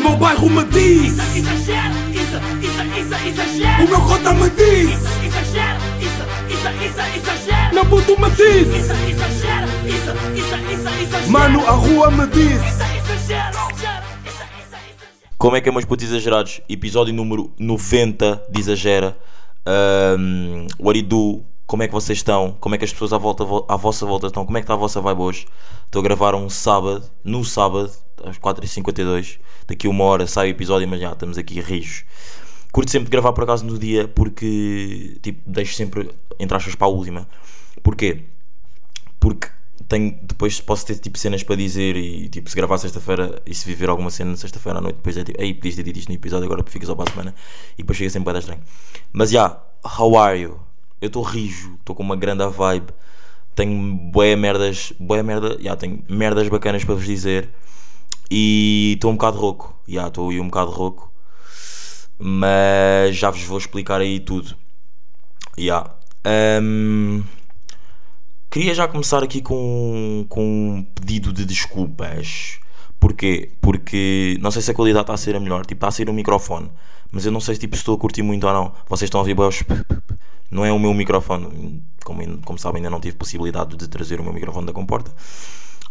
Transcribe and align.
meu 0.00 0.16
bairro 0.16 0.50
me 0.50 0.64
diz 0.64 1.12
Isso, 1.12 1.38
exagero, 1.38 1.94
isso, 2.10 2.36
isso, 2.62 2.82
isso, 2.98 3.28
exagero. 3.28 3.84
O 3.84 3.88
meu 3.88 4.00
cota 4.00 4.34
me 4.34 4.50
diz 4.50 4.90
Isso, 4.90 5.24
exagero, 5.24 5.80
isso, 6.00 6.22
isso, 6.54 6.68
isso, 6.84 7.00
exagero. 7.16 7.74
Meu 7.74 7.86
puto 7.86 8.20
me 8.20 8.30
diz 8.30 8.68
Isso, 8.68 8.92
exagero, 8.92 9.66
isso, 9.86 10.10
isso, 10.34 10.54
isso, 10.72 10.88
exagero. 11.02 11.30
Mano, 11.30 11.66
a 11.66 11.72
rua 11.72 12.10
me 12.10 12.26
diz 12.26 12.60
Isso, 12.62 12.82
exagero. 13.22 13.70
Como 15.40 15.56
é 15.56 15.60
que 15.62 15.70
é, 15.70 15.72
meus 15.72 15.86
putos 15.86 16.04
exagerados? 16.04 16.60
Episódio 16.68 17.14
número 17.14 17.50
90 17.58 18.42
de 18.50 18.60
Exagera. 18.60 19.16
Um, 19.66 20.66
what 20.78 20.98
it 20.98 21.08
do? 21.08 21.42
Como 21.66 21.82
é 21.82 21.86
que 21.86 21.94
vocês 21.94 22.18
estão? 22.18 22.54
Como 22.60 22.74
é 22.74 22.78
que 22.78 22.84
as 22.84 22.92
pessoas 22.92 23.14
à, 23.14 23.16
volta, 23.16 23.44
à 23.66 23.74
vossa 23.74 24.04
volta 24.04 24.26
estão? 24.26 24.44
Como 24.44 24.58
é 24.58 24.60
que 24.60 24.64
está 24.64 24.74
a 24.74 24.76
vossa 24.76 25.00
vibe 25.00 25.22
hoje? 25.22 25.46
Estou 25.86 26.00
a 26.00 26.02
gravar 26.02 26.34
um 26.34 26.50
sábado, 26.50 27.04
no 27.24 27.42
sábado, 27.42 27.90
às 28.24 28.38
4h52. 28.38 29.38
Daqui 29.66 29.88
uma 29.88 30.04
hora 30.04 30.26
sai 30.26 30.48
o 30.48 30.50
episódio, 30.50 30.88
mas 30.88 31.00
já 31.00 31.12
estamos 31.12 31.38
aqui 31.38 31.60
rijos. 31.60 32.04
Curto 32.72 32.90
sempre 32.90 33.06
de 33.06 33.10
gravar 33.10 33.32
por 33.32 33.44
acaso 33.44 33.64
no 33.64 33.78
dia 33.78 34.06
porque 34.06 35.18
tipo, 35.22 35.40
deixo 35.44 35.74
sempre 35.74 36.10
entre 36.38 36.56
aspas 36.56 36.74
para 36.74 36.86
a 36.86 36.90
última. 36.90 37.28
Porquê? 37.82 38.24
Porque 39.18 39.48
tenho, 39.88 40.16
depois 40.22 40.60
posso 40.60 40.86
ter 40.86 40.96
tipo 40.98 41.18
cenas 41.18 41.42
para 41.42 41.56
dizer 41.56 41.96
e 41.96 42.28
tipo 42.28 42.48
se 42.48 42.54
gravar 42.54 42.78
sexta-feira 42.78 43.42
e 43.44 43.54
se 43.54 43.66
viver 43.66 43.88
alguma 43.88 44.10
cena 44.10 44.36
sexta-feira 44.36 44.78
à 44.78 44.80
noite, 44.80 44.96
depois 44.96 45.16
é 45.16 45.24
tipo, 45.24 45.42
ei, 45.42 45.52
podias 45.52 45.74
ter 45.74 45.82
dito 45.82 45.98
isto 45.98 46.08
no 46.08 46.14
episódio, 46.14 46.46
agora 46.46 46.64
fica 46.66 46.86
só 46.86 46.94
para 46.94 47.10
a 47.10 47.12
semana 47.12 47.34
e 47.74 47.82
depois 47.82 47.98
chega 47.98 48.10
sempre 48.10 48.26
para 48.26 48.34
dar 48.34 48.38
estranho. 48.38 48.62
Mas 49.12 49.30
já, 49.30 49.46
yeah, 49.46 49.60
how 49.98 50.16
are 50.16 50.38
you? 50.38 50.60
Eu 51.00 51.08
estou 51.08 51.22
rijo, 51.22 51.74
estou 51.74 51.96
com 51.96 52.02
uma 52.02 52.14
grande 52.14 52.46
vibe, 52.46 52.92
tenho 53.54 53.96
boé 54.12 54.36
merdas, 54.36 54.92
boé 54.98 55.22
merda, 55.22 55.50
já 55.54 55.58
yeah, 55.58 55.76
tenho 55.76 56.04
merdas 56.08 56.48
bacanas 56.48 56.84
para 56.84 56.94
vos 56.94 57.04
dizer 57.04 57.48
e 58.30 58.92
estou 58.94 59.10
um 59.10 59.14
bocado 59.14 59.38
rouco, 59.38 59.74
já 59.86 59.92
yeah, 59.92 60.08
estou 60.08 60.30
aí 60.30 60.40
um 60.40 60.46
bocado 60.46 60.70
rouco, 60.70 61.12
mas 62.18 63.16
já 63.16 63.30
vos 63.30 63.42
vou 63.42 63.58
explicar 63.58 64.00
aí 64.00 64.20
tudo. 64.20 64.54
Yeah. 65.58 65.94
Um, 66.62 67.22
Queria 68.50 68.74
já 68.74 68.88
começar 68.88 69.22
aqui 69.22 69.40
com, 69.40 70.26
com 70.28 70.44
um 70.44 70.82
pedido 70.82 71.32
de 71.32 71.44
desculpas. 71.44 72.58
Porquê? 72.98 73.52
Porque 73.60 74.36
não 74.40 74.50
sei 74.50 74.60
se 74.60 74.72
a 74.72 74.74
qualidade 74.74 75.04
está 75.04 75.14
a 75.14 75.16
ser 75.16 75.36
a 75.36 75.40
melhor. 75.40 75.64
Tipo, 75.64 75.76
está 75.78 75.86
a 75.86 75.92
ser 75.92 76.10
um 76.10 76.12
microfone. 76.12 76.68
Mas 77.12 77.24
eu 77.24 77.30
não 77.30 77.38
sei 77.38 77.56
tipo, 77.56 77.76
se 77.76 77.82
estou 77.82 77.94
a 77.94 77.98
curtir 77.98 78.22
muito 78.22 78.44
ou 78.48 78.52
não. 78.52 78.72
Vocês 78.88 79.06
estão 79.06 79.20
a 79.20 79.22
ouvir 79.22 79.38
os... 79.38 79.62
Não 80.50 80.64
é 80.64 80.72
o 80.72 80.80
meu 80.80 80.92
microfone. 80.92 81.80
Como, 82.04 82.38
como 82.38 82.58
sabem, 82.58 82.80
ainda 82.80 82.90
não 82.90 82.98
tive 82.98 83.16
possibilidade 83.16 83.76
de 83.76 83.86
trazer 83.86 84.20
o 84.20 84.24
meu 84.24 84.32
microfone 84.32 84.66
da 84.66 84.72
comporta. 84.72 85.14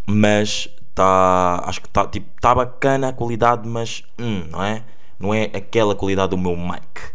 Mas 0.06 0.68
está... 1.00 1.64
Acho 1.66 1.82
que 1.82 1.88
está 1.88 2.06
tipo, 2.06 2.30
tá 2.42 2.54
bacana 2.54 3.10
a 3.10 3.14
qualidade, 3.14 3.68
mas... 3.68 4.04
Hum, 4.20 4.48
não 4.50 4.64
é? 4.64 4.84
Não 5.20 5.34
é 5.34 5.44
aquela 5.46 5.96
qualidade 5.96 6.32
do 6.32 6.38
meu 6.38 6.56
mic. 6.56 7.14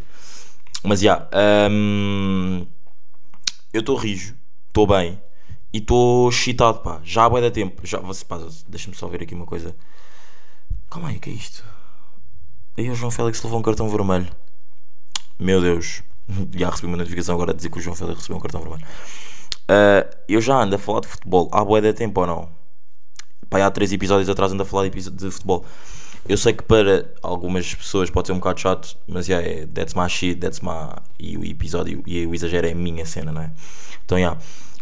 Mas, 0.83 1.01
já... 1.01 1.29
Yeah, 1.33 1.71
um, 1.71 2.67
eu 3.73 3.81
estou 3.81 3.97
rijo. 3.97 4.35
Estou 4.69 4.87
bem. 4.87 5.21
E 5.73 5.79
estou 5.79 6.29
excitado, 6.29 6.81
pá. 6.81 7.01
Já 7.05 7.25
há 7.25 7.29
bué 7.29 7.41
da 7.41 7.51
tempo. 7.51 7.87
Já, 7.87 8.01
deixa-me 8.69 8.95
só 8.95 9.09
ver 9.09 9.23
aqui 9.23 9.35
uma 9.35 9.47
coisa. 9.47 9.75
Calma 10.91 11.09
aí, 11.09 11.17
o 11.17 11.21
que 11.21 11.31
é 11.31 11.33
isto? 11.33 11.65
Aí 12.79 12.89
o 12.91 12.95
João 12.95 13.11
Félix 13.11 13.43
levou 13.43 13.59
um 13.59 13.63
cartão 13.63 13.89
vermelho. 13.89 14.29
Meu 15.39 15.61
Deus. 15.61 16.03
Já 16.57 16.71
recebi 16.71 16.87
uma 16.87 16.97
notificação 16.97 17.35
agora 17.35 17.51
a 17.51 17.55
dizer 17.55 17.71
que 17.71 17.79
o 17.79 17.81
João 17.81 17.97
Félix 17.97 18.19
recebeu 18.19 18.37
um 18.37 18.41
cartão 18.41 18.61
vermelho. 18.61 18.87
Uh, 19.65 20.17
eu 20.29 20.41
já 20.41 20.57
ando 20.57 20.77
a 20.77 20.79
falar 20.79 21.01
de 21.01 21.09
futebol 21.09 21.48
há 21.51 21.65
bué 21.65 21.81
da 21.81 21.93
tempo 21.93 22.21
ou 22.21 22.27
não? 22.27 22.64
Pá, 23.55 23.65
há 23.65 23.71
três 23.71 23.93
episódios 23.93 24.29
atrás 24.29 24.53
ando 24.53 24.65
a 24.65 24.67
falar 24.67 24.89
de, 24.89 25.11
de 25.11 25.31
futebol. 25.31 25.65
Eu 26.29 26.37
sei 26.37 26.53
que 26.53 26.65
para 26.65 27.09
algumas 27.23 27.73
pessoas 27.73 28.11
pode 28.11 28.27
ser 28.27 28.33
um 28.33 28.39
bocado 28.39 28.59
chato, 28.59 28.97
mas 29.07 29.29
yeah, 29.29 29.49
é, 29.49 29.65
that's 29.67 29.95
my 29.95 30.09
shit, 30.09 30.41
that's 30.41 30.59
my. 30.59 30.89
E 31.21 31.39
o 31.39 31.45
episódio 31.45 32.03
e 32.05 32.27
o 32.27 32.35
exagero 32.35 32.67
é 32.67 32.73
a 32.73 32.75
minha 32.75 33.07
cena, 33.07 33.31
não 33.31 33.43
é? 33.43 33.53
Então, 34.05 34.19
yeah. 34.19 34.37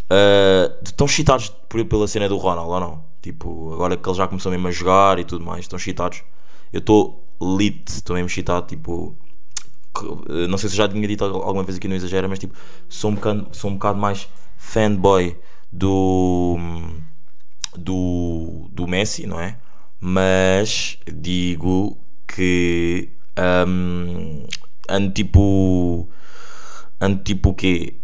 Uh, 0.04 0.72
estão 0.82 1.06
excitados 1.06 1.52
pela 1.86 2.08
cena 2.08 2.30
do 2.30 2.38
Ronald 2.38 2.70
ou 2.70 2.80
não? 2.80 3.04
Tipo, 3.20 3.74
agora 3.74 3.94
que 3.94 4.08
ele 4.08 4.16
já 4.16 4.26
começou 4.26 4.50
mesmo 4.50 4.66
a 4.66 4.70
jogar 4.70 5.18
e 5.18 5.24
tudo 5.24 5.44
mais, 5.44 5.60
estão 5.60 5.76
excitados. 5.76 6.22
Eu 6.72 6.78
estou 6.78 7.22
lit, 7.42 7.90
estou 7.90 8.16
mesmo 8.16 8.28
excitado. 8.28 8.66
Tipo, 8.68 9.14
não 10.48 10.56
sei 10.56 10.70
se 10.70 10.76
já 10.76 10.88
tinha 10.88 11.06
dito 11.06 11.22
alguma 11.26 11.62
vez 11.62 11.76
aqui 11.76 11.88
no 11.88 11.94
Exagera, 11.94 12.26
mas 12.26 12.38
tipo, 12.38 12.54
sou 12.88 13.10
um 13.10 13.16
bocado, 13.16 13.48
sou 13.52 13.70
um 13.70 13.74
bocado 13.74 13.98
mais 13.98 14.26
fanboy 14.56 15.36
do, 15.70 16.58
do, 17.76 18.68
do 18.70 18.86
Messi, 18.86 19.26
não 19.26 19.40
é? 19.40 19.56
Mas 20.00 20.98
digo 21.06 21.96
que 22.26 23.10
um, 23.66 24.46
ando 24.88 25.12
tipo. 25.12 26.08
Ando 27.00 27.22
tipo 27.22 27.50
o 27.50 27.54
quê? 27.54 27.96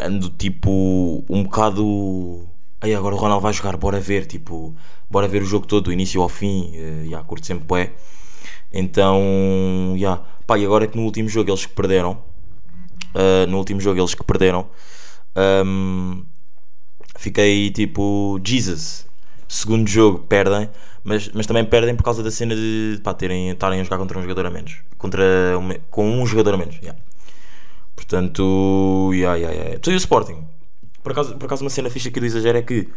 ando 0.00 0.28
tipo 0.30 1.24
um 1.28 1.42
bocado. 1.42 2.46
Aí 2.80 2.94
agora 2.94 3.14
o 3.14 3.18
Ronaldo 3.18 3.42
vai 3.42 3.52
jogar, 3.52 3.76
bora 3.76 4.00
ver, 4.00 4.26
tipo, 4.26 4.74
bora 5.10 5.26
ver 5.26 5.42
o 5.42 5.44
jogo 5.44 5.66
todo, 5.66 5.84
do 5.84 5.92
início 5.92 6.22
ao 6.22 6.28
fim, 6.28 6.70
uh, 6.74 7.04
yeah, 7.04 7.26
curto 7.26 7.44
sempre 7.44 7.64
bué. 7.64 7.92
Então, 8.72 9.94
yeah. 9.96 10.22
pá, 10.46 10.56
e 10.58 10.64
agora 10.64 10.84
é 10.84 10.86
que 10.86 10.96
no 10.96 11.02
último 11.02 11.28
jogo 11.28 11.50
eles 11.50 11.66
que 11.66 11.72
perderam, 11.72 12.22
uh, 13.14 13.46
no 13.48 13.58
último 13.58 13.80
jogo 13.80 13.98
eles 13.98 14.14
que 14.14 14.22
perderam, 14.22 14.68
um, 15.66 16.24
fiquei 17.18 17.70
tipo, 17.70 18.40
Jesus. 18.42 19.06
Segundo 19.46 19.88
jogo 19.88 20.20
perdem, 20.20 20.70
mas, 21.02 21.30
mas 21.34 21.46
também 21.46 21.64
perdem 21.64 21.94
por 21.96 22.02
causa 22.02 22.22
da 22.22 22.30
cena 22.30 22.54
de 22.54 23.00
pá, 23.02 23.12
terem, 23.12 23.50
estarem 23.50 23.80
a 23.80 23.84
jogar 23.84 23.98
contra 23.98 24.18
um 24.18 24.22
jogador 24.22 24.46
a 24.46 24.50
menos. 24.50 24.76
Contra 24.96 25.24
um, 25.58 25.68
com 25.90 26.22
um 26.22 26.26
jogador 26.26 26.54
a 26.54 26.56
menos. 26.56 26.76
Yeah. 26.76 26.98
Portanto, 27.96 29.10
yeah, 29.12 29.36
yeah, 29.36 29.58
yeah. 29.58 29.78
Tu 29.80 29.90
e 29.90 29.94
o 29.94 29.96
Sporting. 29.96 30.46
Por 31.02 31.12
acaso, 31.12 31.36
por 31.36 31.46
acaso 31.46 31.64
uma 31.64 31.70
cena 31.70 31.90
fixa 31.90 32.08
aqui 32.08 32.20
do 32.20 32.26
exagero 32.26 32.58
é 32.58 32.62
que 32.62 32.88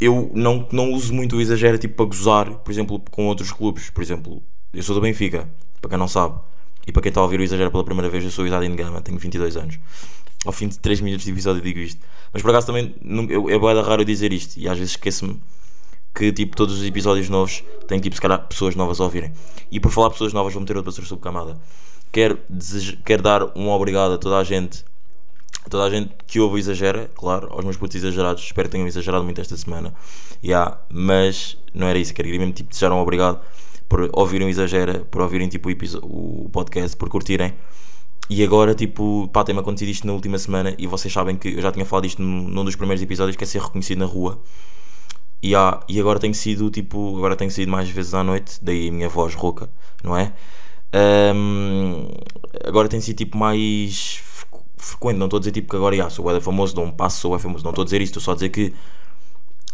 eu 0.00 0.30
não, 0.34 0.66
não 0.72 0.92
uso 0.92 1.12
muito 1.12 1.36
o 1.36 1.40
exagero 1.40 1.78
tipo 1.78 1.94
para 1.94 2.06
gozar, 2.06 2.50
por 2.50 2.70
exemplo, 2.70 3.02
com 3.10 3.26
outros 3.26 3.52
clubes. 3.52 3.90
Por 3.90 4.02
exemplo, 4.02 4.42
eu 4.72 4.82
sou 4.82 4.94
do 4.94 5.00
Benfica, 5.00 5.48
para 5.80 5.90
quem 5.90 5.98
não 5.98 6.08
sabe. 6.08 6.38
E 6.86 6.92
para 6.92 7.02
quem 7.02 7.10
está 7.10 7.20
a 7.20 7.24
ouvir 7.24 7.38
o 7.38 7.42
exagero 7.42 7.70
pela 7.70 7.84
primeira 7.84 8.08
vez, 8.08 8.24
eu 8.24 8.30
sou 8.30 8.44
o 8.44 8.48
Idade 8.48 8.66
Gama, 8.68 9.02
tenho 9.02 9.18
22 9.18 9.58
anos. 9.58 9.78
Ao 10.44 10.52
fim 10.52 10.68
de 10.68 10.78
3 10.78 11.00
minutos 11.00 11.24
de 11.24 11.32
episódio 11.32 11.60
digo 11.60 11.78
isto. 11.78 12.00
Mas 12.32 12.42
por 12.42 12.50
acaso 12.50 12.66
também 12.66 12.94
eu, 13.28 13.50
é 13.50 13.58
boa 13.58 13.82
raro 13.82 14.04
dizer 14.04 14.32
isto 14.32 14.56
e 14.58 14.68
às 14.68 14.78
vezes 14.78 14.92
esqueço-me 14.92 15.40
que 16.14 16.32
tipo 16.32 16.56
todos 16.56 16.78
os 16.78 16.84
episódios 16.86 17.28
novos 17.28 17.62
têm 17.86 18.00
tipo 18.00 18.14
se 18.14 18.20
calhar 18.20 18.46
pessoas 18.46 18.74
novas 18.74 19.00
a 19.00 19.04
ouvirem. 19.04 19.32
E 19.70 19.80
por 19.80 19.90
falar 19.90 20.10
pessoas 20.10 20.32
novas 20.32 20.52
vou 20.52 20.60
meter 20.60 20.76
outra 20.76 20.92
pessoa 20.92 21.06
subcamada 21.06 21.58
quero, 22.12 22.38
quero 23.04 23.22
dar 23.22 23.56
um 23.56 23.68
obrigado 23.68 24.14
a 24.14 24.18
toda 24.18 24.38
a 24.38 24.44
gente, 24.44 24.84
a 25.64 25.68
toda 25.68 25.84
a 25.84 25.90
gente 25.90 26.10
que 26.26 26.40
ouve 26.40 26.58
exagera, 26.58 27.10
claro, 27.14 27.48
aos 27.52 27.64
meus 27.64 27.76
putos 27.76 27.96
exagerados, 27.96 28.42
espero 28.42 28.68
que 28.68 28.72
tenham 28.72 28.86
exagerado 28.86 29.24
muito 29.24 29.40
esta 29.40 29.56
semana, 29.56 29.94
yeah, 30.42 30.78
mas 30.90 31.56
não 31.74 31.86
era 31.86 31.98
isso, 31.98 32.14
queria 32.14 32.38
mesmo 32.38 32.52
tipo, 32.52 32.70
desejar 32.70 32.92
um 32.92 32.98
obrigado 32.98 33.40
por 33.88 34.08
ouvirem 34.12 34.48
exagera, 34.48 35.00
por 35.10 35.22
ouvirem 35.22 35.48
tipo, 35.48 35.68
o, 35.70 36.44
o 36.44 36.50
podcast, 36.50 36.96
por 36.96 37.08
curtirem. 37.08 37.54
E 38.30 38.44
agora, 38.44 38.74
tipo, 38.74 39.28
pá, 39.32 39.42
tem-me 39.42 39.60
acontecido 39.60 39.88
isto 39.88 40.06
na 40.06 40.12
última 40.12 40.38
semana 40.38 40.74
e 40.78 40.86
vocês 40.86 41.12
sabem 41.12 41.36
que 41.36 41.48
eu 41.48 41.62
já 41.62 41.72
tinha 41.72 41.86
falado 41.86 42.04
isto 42.04 42.20
num, 42.20 42.42
num 42.42 42.64
dos 42.64 42.76
primeiros 42.76 43.02
episódios, 43.02 43.36
que 43.36 43.44
é 43.44 43.46
ser 43.46 43.62
reconhecido 43.62 43.98
na 43.98 44.06
rua. 44.06 44.38
E, 45.42 45.54
há, 45.54 45.80
e 45.88 45.98
agora 46.00 46.18
tenho 46.18 46.34
sido, 46.34 46.68
tipo, 46.70 47.16
agora 47.16 47.36
tenho 47.36 47.50
sido 47.50 47.70
mais 47.70 47.88
vezes 47.88 48.12
à 48.12 48.22
noite, 48.24 48.58
daí 48.60 48.88
a 48.88 48.92
minha 48.92 49.08
voz 49.08 49.34
rouca, 49.34 49.70
não 50.02 50.16
é? 50.16 50.32
Um, 51.34 52.08
agora 52.64 52.88
tem 52.88 53.00
sido 53.00 53.16
tipo 53.16 53.36
mais 53.36 54.20
frequente, 54.76 55.16
não 55.16 55.26
estou 55.26 55.36
a 55.36 55.40
dizer 55.40 55.52
tipo 55.52 55.70
que 55.70 55.76
agora 55.76 55.94
já, 55.96 56.08
sou 56.10 56.26
o 56.26 56.40
famoso, 56.40 56.74
dou 56.74 56.84
um 56.84 56.90
passo, 56.90 57.20
sou 57.20 57.34
o 57.34 57.38
famoso, 57.38 57.62
não 57.62 57.70
estou 57.70 57.82
a 57.82 57.84
dizer 57.84 58.00
isto, 58.00 58.18
estou 58.18 58.22
só 58.22 58.32
a 58.32 58.34
dizer 58.34 58.48
que 58.48 58.72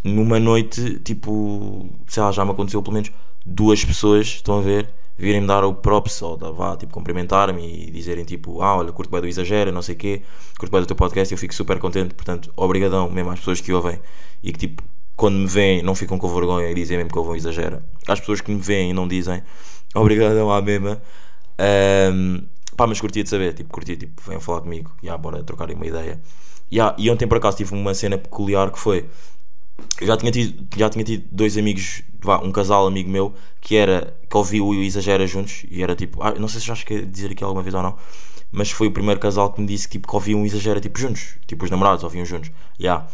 numa 0.03 0.38
noite, 0.38 1.00
tipo, 1.00 1.88
sei 2.06 2.22
lá, 2.22 2.31
já 2.31 2.44
me 2.44 2.50
aconteceu 2.50 2.83
pelo 2.83 2.94
menos 2.94 3.10
duas 3.47 3.84
pessoas, 3.84 4.27
estão 4.27 4.59
a 4.59 4.60
ver, 4.60 4.91
virem-me 5.16 5.47
dar 5.47 5.65
o 5.65 5.75
props 5.75 6.22
ou 6.22 6.37
da 6.37 6.51
vá, 6.51 6.77
tipo, 6.77 6.93
cumprimentar-me 6.93 7.87
e 7.87 7.91
dizerem 7.91 8.25
tipo, 8.25 8.61
ah, 8.63 8.77
olha, 8.77 8.93
curto 8.93 9.11
bem 9.11 9.21
do 9.21 9.27
exagero, 9.27 9.71
não 9.72 9.83
sei 9.83 9.95
o 9.95 9.99
quê, 9.99 10.22
curto 10.59 10.72
bem 10.72 10.81
do 10.81 10.87
teu 10.87 10.97
podcast 10.97 11.33
eu 11.33 11.39
fico 11.39 11.55
super 11.55 11.78
contente, 11.78 12.15
portanto, 12.15 12.53
obrigadão 12.57 13.11
mesmo 13.11 13.31
às 13.31 13.39
pessoas 13.39 13.61
que 13.61 13.72
ouvem 13.72 14.01
e 14.43 14.53
que 14.53 14.59
tipo, 14.59 14.83
quando 15.16 15.37
me 15.37 15.47
veem 15.47 15.83
não 15.83 15.95
ficam 15.95 16.19
com 16.19 16.28
vergonha 16.28 16.69
e 16.71 16.75
dizem 16.75 16.97
mesmo 16.97 17.13
que 17.13 17.19
ouvem 17.19 17.37
exagero. 17.37 17.83
Às 18.09 18.19
pessoas 18.21 18.41
que 18.41 18.51
me 18.51 18.61
veem 18.61 18.91
e 18.91 18.93
não 18.93 19.07
dizem, 19.07 19.43
Obrigadão 19.95 20.51
à 20.51 20.61
mesma. 20.61 21.01
Um, 22.13 22.43
pá, 22.77 22.87
mas 22.87 23.01
curtia 23.01 23.22
de 23.22 23.31
saber, 23.31 23.55
tipo, 23.55 23.72
curtia, 23.72 23.97
tipo, 23.97 24.21
venham 24.27 24.41
falar 24.41 24.61
comigo, 24.61 24.93
e 25.01 25.07
yeah, 25.07 25.21
bora 25.21 25.43
trocar 25.45 25.71
uma 25.71 25.87
ideia. 25.87 26.21
Yeah, 26.72 26.97
e 26.99 27.09
ontem 27.11 27.28
por 27.28 27.39
acaso 27.39 27.59
tive 27.59 27.75
uma 27.75 27.95
cena 27.95 28.19
peculiar 28.19 28.71
que 28.72 28.78
foi. 28.78 29.09
Eu 30.00 30.06
já 30.06 30.16
tinha 30.16 30.30
tido, 30.32 30.66
já 30.76 30.88
tinha 30.88 31.04
tido 31.04 31.24
dois 31.30 31.56
amigos, 31.56 32.03
vá, 32.21 32.38
um 32.38 32.50
casal 32.50 32.86
amigo 32.86 33.09
meu, 33.10 33.32
que 33.60 33.76
era, 33.76 34.16
que 34.28 34.36
ouviu 34.36 34.66
o 34.66 34.74
Exagera 34.74 35.26
juntos, 35.26 35.65
e 35.71 35.82
era 35.82 35.94
tipo, 35.94 36.22
ah, 36.22 36.34
não 36.38 36.48
sei 36.48 36.60
se 36.60 36.66
já 36.66 36.74
cheguei 36.74 36.98
a 36.98 37.04
dizer 37.04 37.30
aqui 37.32 37.42
alguma 37.44 37.62
vez 37.62 37.74
ou 37.74 37.82
não, 37.82 37.97
mas 38.50 38.71
foi 38.71 38.86
o 38.88 38.91
primeiro 38.91 39.21
casal 39.21 39.53
que 39.53 39.60
me 39.60 39.66
disse 39.66 39.88
tipo, 39.88 40.09
que 40.09 40.15
ouviam 40.15 40.41
um 40.41 40.47
Exagera 40.47 40.80
tipo 40.80 40.98
juntos, 40.98 41.36
tipo 41.47 41.65
os 41.65 41.71
namorados 41.71 42.03
ouviam 42.04 42.24
juntos, 42.24 42.50
yeah. 42.80 43.06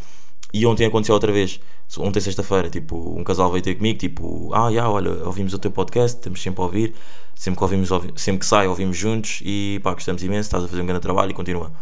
E 0.52 0.66
ontem 0.66 0.84
aconteceu 0.84 1.14
outra 1.14 1.30
vez. 1.30 1.60
Ontem, 1.98 2.20
sexta-feira, 2.20 2.68
tipo, 2.70 3.16
um 3.18 3.24
casal 3.24 3.50
veio 3.50 3.62
ter 3.62 3.74
comigo, 3.74 3.98
tipo, 3.98 4.50
ah, 4.52 4.70
já, 4.72 4.88
olha, 4.88 5.24
ouvimos 5.24 5.54
o 5.54 5.58
teu 5.58 5.70
podcast, 5.72 6.18
estamos 6.18 6.40
sempre 6.40 6.60
a 6.60 6.64
ouvir, 6.64 6.94
sempre 7.34 7.58
que, 7.58 7.64
ouvimos, 7.64 7.90
ouvi- 7.90 8.12
sempre 8.16 8.40
que 8.40 8.46
sai, 8.46 8.66
ouvimos 8.68 8.96
juntos 8.96 9.40
e 9.44 9.80
pá, 9.82 9.92
gostamos 9.94 10.22
imenso, 10.22 10.46
estás 10.48 10.62
a 10.64 10.68
fazer 10.68 10.82
um 10.82 10.86
grande 10.86 11.02
trabalho 11.02 11.30
e 11.30 11.34
continua. 11.34 11.72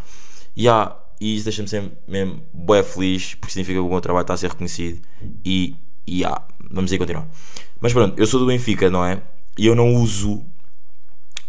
Ya, 0.57 0.97
e 1.21 1.35
isso 1.35 1.45
deixa-me 1.45 1.69
sempre 1.69 1.99
mesmo 2.07 2.43
bué 2.53 2.83
feliz, 2.83 3.35
porque 3.35 3.53
significa 3.53 3.81
que 3.81 3.87
o 3.87 3.89
meu 3.89 4.01
trabalho 4.01 4.23
está 4.23 4.35
a 4.35 4.37
ser 4.37 4.51
reconhecido 4.51 5.01
e, 5.45 5.77
e 6.07 6.21
ya, 6.21 6.41
vamos 6.71 6.93
aí 6.93 6.99
continuar. 6.99 7.29
Mas 7.81 7.93
pronto, 7.93 8.19
eu 8.19 8.27
sou 8.27 8.41
do 8.41 8.47
Benfica, 8.47 8.91
não 8.91 9.05
é? 9.05 9.23
E 9.57 9.67
eu 9.67 9.75
não 9.75 9.95
uso 9.95 10.45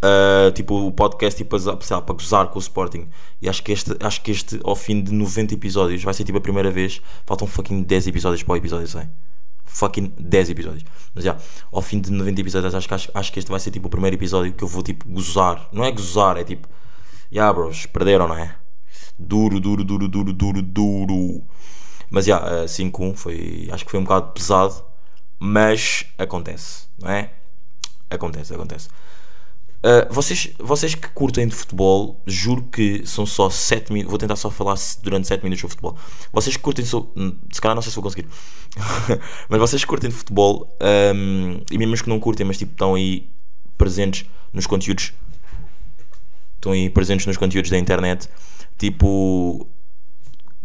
Uh, 0.02 0.50
tipo 0.54 0.88
o 0.88 0.94
podcast 0.94 1.38
tipo, 1.38 1.58
lá, 1.58 2.02
para 2.02 2.16
gozar 2.16 2.48
com 2.48 2.58
o 2.58 2.62
Sporting 2.62 3.10
e 3.42 3.50
acho 3.50 3.62
que, 3.62 3.74
este, 3.74 3.98
acho 4.00 4.22
que 4.22 4.32
este 4.32 4.58
ao 4.64 4.74
fim 4.74 5.02
de 5.02 5.12
90 5.12 5.56
episódios 5.56 6.02
vai 6.02 6.14
ser 6.14 6.24
tipo 6.24 6.38
a 6.38 6.42
primeira 6.42 6.72
vez 6.72 7.02
faltam 7.26 7.46
fucking 7.46 7.84
10 7.84 8.08
episódios 8.08 8.42
para 8.42 8.54
o 8.54 8.56
episódio 8.56 8.88
100 8.88 9.10
fucking 9.66 10.14
10 10.18 10.52
episódios 10.52 10.86
mas 11.14 11.26
já, 11.26 11.36
ao 11.70 11.82
fim 11.82 12.00
de 12.00 12.14
90 12.14 12.40
episódios 12.40 12.74
acho, 12.74 12.94
acho, 12.94 13.12
acho 13.14 13.34
que 13.34 13.40
este 13.40 13.52
vai 13.52 13.60
ser 13.60 13.72
tipo 13.72 13.88
o 13.88 13.90
primeiro 13.90 14.16
episódio 14.16 14.54
que 14.54 14.64
eu 14.64 14.70
vou 14.70 14.82
tipo 14.82 15.06
gozar 15.06 15.68
não 15.74 15.84
é 15.84 15.92
gozar, 15.92 16.38
é 16.38 16.46
tipo 16.46 16.70
já 17.30 17.42
yeah, 17.42 17.54
bros, 17.54 17.86
perderam 17.86 18.30
não 18.30 18.38
é? 18.38 18.56
Duro, 19.20 19.60
duro, 19.60 19.84
duro, 19.84 20.08
duro, 20.08 20.34
duro, 20.34 20.62
duro 20.62 21.44
mas 22.10 22.26
já, 22.26 22.40
uh, 22.40 22.66
5-1 22.66 23.16
foi, 23.16 23.70
acho 23.72 23.86
que 23.86 23.92
foi 23.92 24.00
um 24.00 24.04
bocado 24.04 24.32
pesado 24.32 24.84
mas 25.40 26.06
acontece, 26.18 26.88
não 27.00 27.10
é? 27.10 27.32
acontece, 28.10 28.54
acontece 28.54 28.90
Uh, 29.80 30.14
vocês, 30.14 30.50
vocês 30.60 30.94
que 30.94 31.08
curtem 31.10 31.48
de 31.48 31.56
futebol, 31.56 32.22
juro 32.28 32.64
que 32.64 33.08
são 33.08 33.26
só 33.26 33.50
7 33.50 33.94
minutos. 33.94 34.12
Vou 34.12 34.18
tentar 34.18 34.36
só 34.36 34.50
falar 34.50 34.76
durante 35.02 35.26
7 35.26 35.42
minutos 35.42 35.62
sobre 35.62 35.72
futebol. 35.72 35.98
Vocês 36.34 36.58
que 36.58 36.62
curtem, 36.62 36.84
só, 36.84 37.10
hum, 37.16 37.38
se 37.50 37.62
calhar 37.62 37.76
não 37.76 37.82
sei 37.82 37.90
se 37.90 37.96
vou 37.96 38.04
conseguir, 38.04 38.28
mas 39.48 39.60
vocês 39.60 39.82
que 39.82 39.88
curtem 39.88 40.10
de 40.10 40.16
futebol, 40.18 40.76
um, 41.16 41.62
e 41.72 41.78
mesmo 41.78 41.96
que 41.96 42.10
não 42.10 42.20
curtem, 42.20 42.46
mas 42.46 42.58
tipo 42.58 42.74
estão 42.74 42.96
aí 42.96 43.30
presentes 43.78 44.26
nos 44.52 44.68
conteúdos, 44.68 45.14
estão 46.56 46.74
aí 46.74 46.90
presentes 46.90 47.26
nos 47.26 47.38
conteúdos 47.38 47.72
da 47.72 47.78
internet, 47.78 48.28
tipo, 48.80 49.68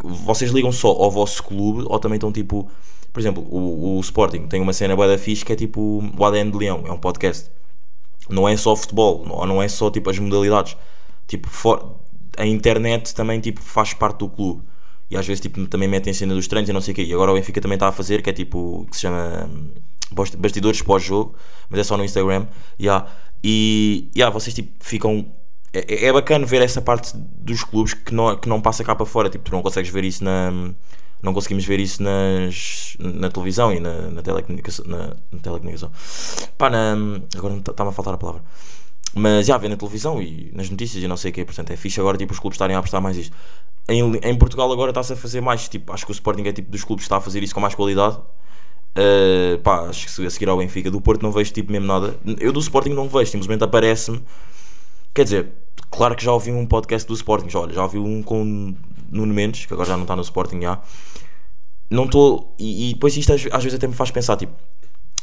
vocês 0.02 0.50
ligam 0.50 0.72
só 0.72 0.88
ao 0.88 1.10
vosso 1.10 1.42
clube 1.42 1.84
ou 1.86 1.98
também 1.98 2.16
estão 2.16 2.32
tipo, 2.32 2.68
por 3.12 3.20
exemplo, 3.20 3.42
o, 3.50 3.96
o 3.96 4.00
Sporting 4.00 4.46
tem 4.46 4.60
uma 4.60 4.72
cena 4.72 4.96
bué 4.96 5.06
da 5.08 5.18
fixe 5.18 5.44
que 5.44 5.52
é 5.52 5.56
tipo 5.56 6.02
o 6.16 6.24
ADN 6.24 6.50
de 6.50 6.56
Leão, 6.58 6.84
é 6.86 6.92
um 6.92 6.98
podcast 6.98 7.50
não 8.28 8.48
é 8.48 8.56
só 8.56 8.74
futebol, 8.74 9.22
não, 9.26 9.44
não 9.46 9.62
é 9.62 9.68
só 9.68 9.90
tipo 9.90 10.08
as 10.08 10.18
modalidades. 10.18 10.76
Tipo, 11.26 11.46
for- 11.48 11.96
a 12.38 12.46
internet 12.46 13.14
também 13.14 13.38
tipo, 13.38 13.60
faz 13.60 13.92
parte 13.92 14.18
do 14.20 14.28
clube. 14.30 14.62
E 15.10 15.16
às 15.16 15.26
vezes 15.26 15.42
tipo, 15.42 15.66
também 15.66 15.86
metem 15.86 16.12
cena 16.14 16.34
dos 16.34 16.48
treinos 16.48 16.70
e 16.70 16.72
não 16.72 16.80
sei 16.80 16.92
o 16.92 16.94
quê. 16.94 17.02
E 17.04 17.12
agora 17.12 17.30
o 17.30 17.34
Benfica 17.34 17.60
também 17.60 17.76
está 17.76 17.88
a 17.88 17.92
fazer, 17.92 18.22
que 18.22 18.30
é 18.30 18.32
tipo, 18.32 18.86
que 18.90 18.96
se 18.96 19.02
chama 19.02 19.46
hum, 19.52 19.68
bast- 20.10 20.36
bastidores 20.38 20.80
pós-jogo, 20.80 21.34
mas 21.68 21.80
é 21.80 21.84
só 21.84 21.98
no 21.98 22.04
Instagram. 22.04 22.46
Yeah. 22.80 23.06
E 23.42 24.08
yeah, 24.16 24.32
vocês 24.32 24.54
tipo, 24.54 24.72
ficam. 24.82 25.26
É, 25.74 26.06
é 26.06 26.12
bacana 26.12 26.46
ver 26.46 26.62
essa 26.62 26.80
parte 26.80 27.12
dos 27.16 27.64
clubes 27.64 27.94
que 27.94 28.14
não, 28.14 28.36
que 28.36 28.48
não 28.48 28.60
passa 28.60 28.84
cá 28.84 28.94
para 28.94 29.04
fora. 29.04 29.28
Tipo, 29.28 29.44
tu 29.44 29.52
não 29.52 29.60
consegues 29.60 29.90
ver 29.90 30.04
isso 30.04 30.22
na. 30.22 30.52
Não 31.20 31.32
conseguimos 31.32 31.64
ver 31.64 31.80
isso 31.80 32.02
nas, 32.02 32.96
na 32.98 33.30
televisão 33.30 33.72
e 33.72 33.80
na, 33.80 34.10
na 34.10 34.22
telecomunicação. 34.22 34.84
Na, 34.86 35.16
na 35.32 35.38
telecomunicação. 35.40 35.90
Pá, 36.56 36.70
na, 36.70 36.94
agora 37.36 37.56
está-me 37.56 37.90
a 37.90 37.92
faltar 37.92 38.14
a 38.14 38.18
palavra. 38.18 38.42
Mas 39.16 39.46
já 39.46 39.56
vê 39.56 39.68
na 39.68 39.76
televisão 39.76 40.20
e 40.20 40.50
nas 40.54 40.68
notícias 40.68 41.02
e 41.02 41.08
não 41.08 41.16
sei 41.16 41.30
o 41.30 41.34
quê. 41.34 41.44
Portanto, 41.44 41.70
é 41.70 41.76
fixe 41.76 41.98
agora 41.98 42.16
tipo, 42.16 42.32
os 42.32 42.38
clubes 42.38 42.54
estarem 42.56 42.76
a 42.76 42.78
apostar 42.78 43.00
mais 43.00 43.16
isto. 43.16 43.34
Em, 43.88 44.00
em 44.22 44.34
Portugal 44.36 44.70
agora 44.70 44.90
está-se 44.90 45.12
a 45.12 45.16
fazer 45.16 45.40
mais. 45.40 45.68
Tipo, 45.68 45.92
acho 45.92 46.04
que 46.04 46.12
o 46.12 46.14
Sporting 46.14 46.42
é 46.42 46.52
tipo 46.52 46.70
dos 46.70 46.84
clubes 46.84 47.04
que 47.04 47.06
está 47.06 47.16
a 47.16 47.20
fazer 47.20 47.42
isso 47.42 47.54
com 47.54 47.60
mais 47.60 47.74
qualidade. 47.74 48.16
Uh, 48.96 49.58
pá, 49.62 49.88
acho 49.88 50.06
que 50.14 50.26
a 50.26 50.30
seguir 50.30 50.48
ao 50.48 50.58
Benfica 50.58 50.88
do 50.88 51.00
Porto 51.00 51.22
não 51.22 51.32
vejo 51.32 51.52
tipo 51.52 51.72
mesmo 51.72 51.86
nada. 51.86 52.16
Eu 52.38 52.52
do 52.52 52.60
Sporting 52.60 52.90
não 52.90 53.08
vejo, 53.08 53.30
simplesmente 53.30 53.64
aparece-me. 53.64 54.22
Quer 55.12 55.24
dizer, 55.24 55.52
claro 55.94 56.16
que 56.16 56.24
já 56.24 56.32
ouvi 56.32 56.50
um 56.50 56.66
podcast 56.66 57.06
do 57.06 57.14
Sporting, 57.14 57.48
já, 57.48 57.60
olha, 57.60 57.72
já 57.72 57.82
ouvi 57.82 57.98
um 57.98 58.22
com 58.22 58.74
Nuno 59.10 59.32
Mendes, 59.32 59.66
que 59.66 59.72
agora 59.72 59.88
já 59.88 59.96
não 59.96 60.02
está 60.02 60.16
no 60.16 60.22
Sporting 60.22 60.60
já. 60.60 60.80
Não 61.90 62.04
estou. 62.04 62.54
E, 62.58 62.90
e 62.90 62.94
depois 62.94 63.16
isto 63.16 63.32
às, 63.32 63.46
às 63.52 63.62
vezes 63.62 63.74
até 63.76 63.86
me 63.86 63.94
faz 63.94 64.10
pensar, 64.10 64.36
tipo, 64.36 64.52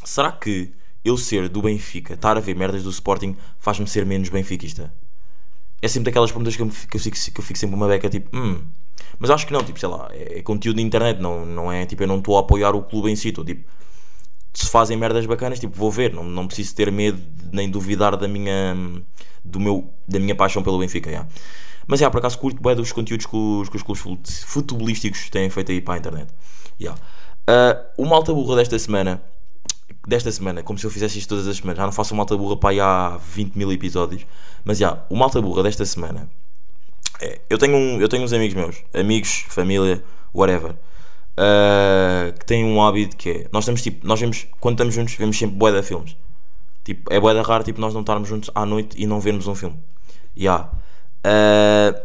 será 0.03 0.31
que 0.31 0.71
eu 1.03 1.18
ser 1.18 1.50
do 1.50 1.62
Benfica, 1.62 2.13
estar 2.13 2.38
a 2.38 2.39
ver 2.39 2.56
merdas 2.56 2.83
do 2.83 2.89
Sporting, 2.89 3.35
faz-me 3.59 3.88
ser 3.88 4.06
menos 4.06 4.29
benfiquista? 4.29 4.94
É 5.81 5.88
sempre 5.88 6.12
daquelas 6.12 6.31
perguntas 6.31 6.56
que 6.56 6.62
eu, 6.62 6.68
que 6.68 6.95
eu, 6.95 7.00
fico, 7.00 7.18
que 7.18 7.39
eu 7.39 7.44
fico 7.44 7.59
sempre 7.59 7.75
uma 7.75 7.88
beca, 7.88 8.09
tipo, 8.09 8.35
hum. 8.35 8.62
Mas 9.18 9.29
acho 9.31 9.47
que 9.47 9.53
não, 9.53 9.63
tipo, 9.63 9.79
sei 9.79 9.89
lá, 9.89 10.09
é, 10.12 10.39
é 10.39 10.41
conteúdo 10.44 10.77
de 10.77 10.83
internet, 10.83 11.19
não, 11.19 11.45
não 11.45 11.71
é 11.71 11.85
tipo, 11.85 12.03
eu 12.03 12.07
não 12.07 12.19
estou 12.19 12.38
a 12.38 12.41
apoiar 12.41 12.75
o 12.75 12.83
clube 12.83 13.09
em 13.09 13.15
si, 13.15 13.29
estou 13.29 13.44
tipo, 13.44 13.68
se 14.53 14.68
fazem 14.69 14.98
merdas 14.98 15.25
bacanas, 15.25 15.59
tipo, 15.59 15.75
vou 15.77 15.92
ver, 15.92 16.13
não, 16.13 16.24
não 16.24 16.48
preciso 16.48 16.75
ter 16.75 16.92
medo 16.92 17.21
nem 17.51 17.69
duvidar 17.69 18.15
da 18.18 18.27
minha, 18.27 18.75
do 19.44 19.59
meu, 19.59 19.92
da 20.07 20.19
minha 20.19 20.36
paixão 20.36 20.62
pelo 20.63 20.80
Benfica, 20.80 21.12
já. 21.12 21.25
Mas, 21.88 22.00
já, 22.00 22.09
por 22.09 22.19
acaso, 22.19 22.38
curto 22.38 22.62
bem 22.62 22.75
dos 22.75 22.92
conteúdos 22.92 23.25
que 23.25 23.36
os, 23.36 23.69
que 23.69 23.75
os 23.75 23.83
clubes 23.83 24.01
fut- 24.01 24.45
futebolísticos 24.45 25.30
têm 25.30 25.50
feito 25.50 25.71
aí 25.71 25.81
para 25.81 25.95
a 25.95 25.98
internet. 25.98 26.33
já. 26.80 26.95
Ah, 27.48 27.81
o 27.98 28.06
malta 28.06 28.33
burra 28.33 28.56
desta 28.57 28.77
semana, 28.77 29.21
desta 30.07 30.31
semana, 30.31 30.63
como 30.63 30.77
se 30.80 30.86
eu 30.86 30.92
fizesse 30.92 31.18
isto 31.19 31.30
todas 31.30 31.47
as 31.47 31.57
semanas, 31.57 31.77
já 31.77 31.86
não 31.86 31.92
faço 31.92 32.15
malta 32.15 32.38
burra 32.38 32.56
para 32.56 32.69
aí 32.69 32.80
há 32.80 33.18
20 33.18 33.56
mil 33.56 33.71
episódios, 33.71 34.25
mas, 34.63 34.77
já, 34.77 35.04
o 35.09 35.15
malta 35.15 35.42
burra 35.42 35.63
desta 35.63 35.86
semana, 35.86 36.30
é, 37.19 37.42
eu, 37.50 37.57
tenho 37.57 37.75
um, 37.75 38.00
eu 38.00 38.07
tenho 38.07 38.24
uns 38.24 38.31
amigos 38.33 38.56
meus, 38.56 38.83
amigos, 38.94 39.45
família, 39.50 40.04
whatever, 40.33 40.75
uh, 41.41 42.38
que 42.38 42.45
têm 42.45 42.63
um 42.63 42.81
hábito 42.81 43.17
que 43.17 43.29
é, 43.29 43.47
nós 43.51 43.63
estamos 43.63 43.81
tipo, 43.81 44.05
nós 44.05 44.19
vemos, 44.19 44.47
quando 44.59 44.75
estamos 44.75 44.93
juntos, 44.93 45.15
vemos 45.15 45.38
sempre 45.38 45.55
bué 45.55 45.71
de 45.71 45.81
filmes. 45.81 46.15
Tipo, 46.83 47.11
é 47.11 47.19
bué 47.19 47.33
da 47.33 47.41
raro 47.41 47.63
tipo, 47.63 47.81
nós 47.81 47.93
não 47.93 48.01
estarmos 48.01 48.29
juntos 48.29 48.49
à 48.53 48.65
noite 48.65 48.95
e 49.01 49.05
não 49.07 49.19
vermos 49.19 49.47
um 49.47 49.55
filme. 49.55 49.77
Yeah. 50.38 50.69
Uh, 51.25 51.99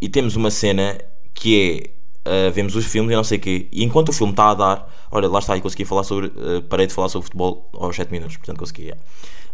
e 0.00 0.08
temos 0.08 0.36
uma 0.36 0.50
cena 0.50 0.98
que 1.34 1.92
é, 2.26 2.48
uh, 2.48 2.52
vemos 2.52 2.74
os 2.74 2.86
filmes 2.86 3.12
e 3.12 3.16
não 3.16 3.24
sei 3.24 3.38
o 3.38 3.40
quê, 3.40 3.68
e 3.70 3.84
enquanto 3.84 4.10
o 4.10 4.12
filme 4.12 4.32
está 4.32 4.50
a 4.50 4.54
dar, 4.54 4.94
olha, 5.10 5.28
lá 5.28 5.38
está, 5.38 5.56
e 5.56 5.60
consegui 5.60 5.84
falar 5.84 6.04
sobre, 6.04 6.26
uh, 6.28 6.62
parei 6.68 6.86
de 6.86 6.94
falar 6.94 7.08
sobre 7.08 7.26
futebol 7.26 7.68
aos 7.74 7.96
7 7.96 8.10
minutos, 8.10 8.36
portanto 8.36 8.58
consegui, 8.58 8.82
yeah. 8.82 9.00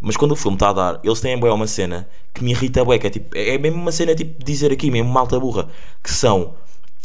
Mas 0.00 0.16
quando 0.16 0.32
o 0.32 0.36
filme 0.36 0.56
está 0.56 0.70
a 0.70 0.72
dar, 0.72 1.00
eles 1.02 1.20
têm 1.20 1.38
bué 1.38 1.50
uma 1.50 1.66
cena 1.66 2.06
que 2.34 2.44
me 2.44 2.50
irrita 2.50 2.84
bué, 2.84 2.98
que 2.98 3.06
é 3.06 3.10
tipo, 3.10 3.36
é 3.36 3.56
mesmo 3.56 3.80
uma 3.80 3.92
cena 3.92 4.14
tipo 4.14 4.44
dizer 4.44 4.70
aqui, 4.70 4.90
mesmo 4.90 5.10
malta 5.10 5.40
burra, 5.40 5.68
que 6.02 6.10
são 6.10 6.54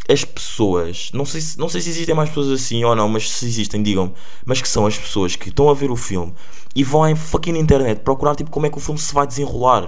as 0.10 0.26
pessoas, 0.26 1.12
não 1.14 1.26
sei, 1.26 1.42
se, 1.42 1.58
não 1.60 1.70
sei 1.70 1.80
se 1.82 1.90
existem 1.90 2.16
mais 2.16 2.30
pessoas 2.30 2.50
assim 2.50 2.84
ou 2.84 2.96
não, 2.96 3.08
mas 3.08 3.30
se 3.30 3.46
existem, 3.46 3.82
digam 3.82 4.14
mas 4.46 4.62
que 4.62 4.68
são 4.68 4.86
as 4.86 4.98
pessoas 4.98 5.36
que 5.36 5.50
estão 5.50 5.70
a 5.70 5.74
ver 5.74 5.92
o 5.92 5.96
filme 5.96 6.34
e 6.76 6.84
vão 6.84 7.08
em 7.08 7.16
fucking 7.16 7.58
internet 7.58 8.02
procurar 8.02 8.36
tipo 8.36 8.50
como 8.50 8.66
é 8.66 8.70
que 8.70 8.78
o 8.78 8.82
filme 8.82 9.00
se 9.00 9.14
vai 9.14 9.28
desenrolar. 9.28 9.88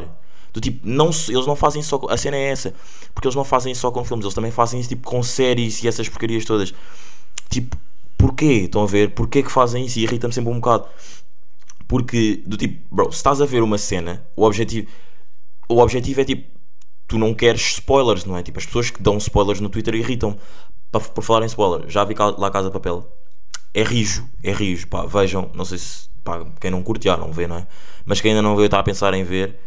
Do 0.54 0.62
tipo, 0.62 0.88
não, 0.88 1.08
eles 1.08 1.48
não 1.48 1.56
fazem 1.56 1.82
só. 1.82 2.00
A 2.10 2.16
cena 2.16 2.38
é 2.38 2.50
essa, 2.50 2.76
porque 3.14 3.28
eles 3.28 3.36
não 3.36 3.44
fazem 3.44 3.74
só 3.74 3.90
com 3.90 4.06
filmes, 4.06 4.24
eles 4.24 4.36
também 4.36 4.52
fazem 4.52 4.80
isso 4.80 4.90
tipo 4.90 5.08
com 5.08 5.24
séries 5.24 5.84
e 5.84 5.88
essas 5.88 6.08
porcarias 6.08 6.46
todas. 6.46 6.74
Tipo, 7.50 7.76
porquê? 8.16 8.66
Estão 8.66 8.84
a 8.84 8.86
ver? 8.86 9.12
Porquê 9.16 9.42
que 9.42 9.52
fazem 9.52 9.86
isso? 9.86 9.98
E 9.98 10.04
irrita-me 10.04 10.32
sempre 10.32 10.52
um 10.52 10.56
bocado. 10.56 10.86
Porque, 11.88 12.44
do 12.46 12.56
tipo, 12.56 12.80
bro, 12.92 13.12
se 13.12 13.18
estás 13.18 13.42
a 13.42 13.46
ver 13.46 13.64
uma 13.64 13.80
cena, 13.80 14.24
o 14.36 14.44
objetivo, 14.44 14.88
o 15.68 15.80
objetivo 15.80 16.22
é 16.22 16.24
tipo, 16.24 16.53
tu 17.14 17.20
não 17.20 17.32
queres 17.32 17.62
spoilers, 17.74 18.26
não 18.26 18.36
é? 18.36 18.42
Tipo, 18.42 18.58
as 18.58 18.66
pessoas 18.66 18.90
que 18.90 19.00
dão 19.00 19.18
spoilers 19.18 19.60
no 19.60 19.70
Twitter 19.70 19.94
irritam 19.94 20.36
por 20.92 21.24
falar 21.24 21.44
em 21.44 21.46
spoiler. 21.46 21.88
Já 21.88 22.04
vi 22.04 22.16
lá 22.18 22.50
Casa 22.50 22.70
de 22.70 22.74
Papel. 22.74 23.08
É 23.72 23.84
rijo, 23.84 24.28
é 24.44 24.52
rijo, 24.52 24.88
pá, 24.88 25.06
vejam, 25.06 25.52
não 25.54 25.64
sei 25.64 25.78
se, 25.78 26.10
pá, 26.24 26.44
quem 26.60 26.72
não 26.72 26.82
curte 26.82 27.06
já 27.06 27.16
não 27.16 27.32
vê, 27.32 27.46
não 27.46 27.58
é? 27.58 27.68
Mas 28.04 28.20
quem 28.20 28.32
ainda 28.32 28.42
não 28.42 28.56
vê 28.56 28.66
está 28.66 28.80
a 28.80 28.84
pensar 28.84 29.14
em 29.14 29.24
ver, 29.24 29.60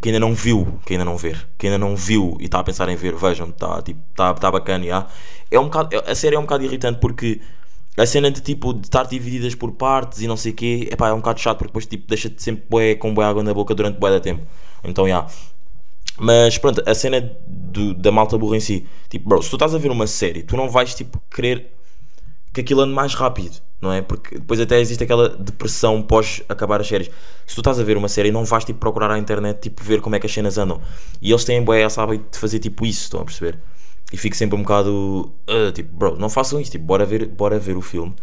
quem 0.00 0.12
ainda 0.12 0.20
não 0.20 0.34
viu, 0.34 0.78
quem 0.84 0.96
ainda 0.96 1.06
não 1.06 1.16
ver, 1.16 1.48
quem 1.56 1.70
ainda 1.70 1.78
não 1.78 1.96
viu 1.96 2.36
e 2.38 2.44
está 2.44 2.58
a 2.58 2.64
pensar 2.64 2.88
em 2.90 2.96
ver, 2.96 3.14
vejam, 3.14 3.48
está 3.48 3.80
tipo, 3.80 4.00
tá, 4.14 4.34
tá 4.34 4.50
bacana, 4.50 4.84
já. 4.84 5.06
É 5.50 5.58
um 5.58 5.64
bocado, 5.64 5.96
a 6.06 6.14
série 6.14 6.36
é 6.36 6.38
um 6.38 6.42
bocado 6.42 6.64
irritante 6.64 7.00
porque 7.00 7.40
a 7.96 8.04
cena 8.04 8.30
de 8.30 8.42
tipo 8.42 8.74
de 8.74 8.86
estar 8.86 9.04
divididas 9.04 9.54
por 9.54 9.72
partes 9.72 10.20
e 10.20 10.26
não 10.26 10.36
sei 10.36 10.52
o 10.52 10.54
quê, 10.54 10.88
epá, 10.90 11.08
é 11.08 11.12
um 11.14 11.18
bocado 11.18 11.40
chato 11.40 11.58
porque 11.58 11.68
depois 11.70 11.86
tipo 11.86 12.06
deixa-te 12.08 12.42
sempre 12.42 12.64
bué, 12.68 12.94
com 12.94 13.14
bué 13.14 13.24
água 13.24 13.42
na 13.42 13.54
boca 13.54 13.74
durante 13.74 13.98
bué 13.98 14.10
da 14.10 14.20
tempo. 14.20 14.46
Então, 14.84 15.08
já. 15.08 15.26
Mas 16.18 16.58
pronto, 16.58 16.82
a 16.86 16.94
cena 16.94 17.20
do- 17.46 17.94
da 17.94 18.12
malta 18.12 18.36
burra 18.36 18.56
em 18.56 18.60
si, 18.60 18.86
tipo, 19.08 19.28
bro, 19.28 19.42
se 19.42 19.48
tu 19.50 19.56
estás 19.56 19.74
a 19.74 19.78
ver 19.78 19.90
uma 19.90 20.06
série, 20.06 20.42
tu 20.42 20.56
não 20.56 20.68
vais 20.68 20.94
tipo 20.94 21.20
querer 21.30 21.72
que 22.52 22.60
aquilo 22.60 22.82
ande 22.82 22.92
mais 22.92 23.14
rápido, 23.14 23.56
não 23.80 23.90
é? 23.92 24.02
Porque 24.02 24.36
depois 24.38 24.60
até 24.60 24.78
existe 24.78 25.02
aquela 25.02 25.30
depressão 25.30 26.02
pós 26.02 26.42
acabar 26.48 26.80
as 26.80 26.86
séries. 26.86 27.10
Se 27.46 27.54
tu 27.54 27.60
estás 27.60 27.80
a 27.80 27.82
ver 27.82 27.96
uma 27.96 28.08
série, 28.08 28.30
não 28.30 28.44
vais 28.44 28.64
tipo 28.64 28.78
procurar 28.78 29.10
à 29.10 29.18
internet, 29.18 29.58
tipo, 29.60 29.82
ver 29.82 30.00
como 30.02 30.14
é 30.14 30.20
que 30.20 30.26
as 30.26 30.32
cenas 30.32 30.58
andam. 30.58 30.80
E 31.20 31.30
eles 31.30 31.44
têm 31.44 31.62
bué 31.62 31.80
essa 31.82 32.04
de 32.06 32.38
fazer 32.38 32.58
tipo 32.58 32.84
isso, 32.84 33.04
estão 33.04 33.20
a 33.22 33.24
perceber? 33.24 33.58
E 34.12 34.16
fico 34.18 34.36
sempre 34.36 34.56
um 34.56 34.62
bocado, 34.62 35.32
"Ah, 35.48 35.72
tipo, 35.72 35.94
bro, 35.96 36.16
não 36.18 36.28
façam 36.28 36.60
isso, 36.60 36.70
tipo, 36.72 36.84
bora 36.84 37.06
ver, 37.06 37.26
bora 37.26 37.58
ver 37.58 37.76
o 37.76 37.80
filme. 37.82 38.14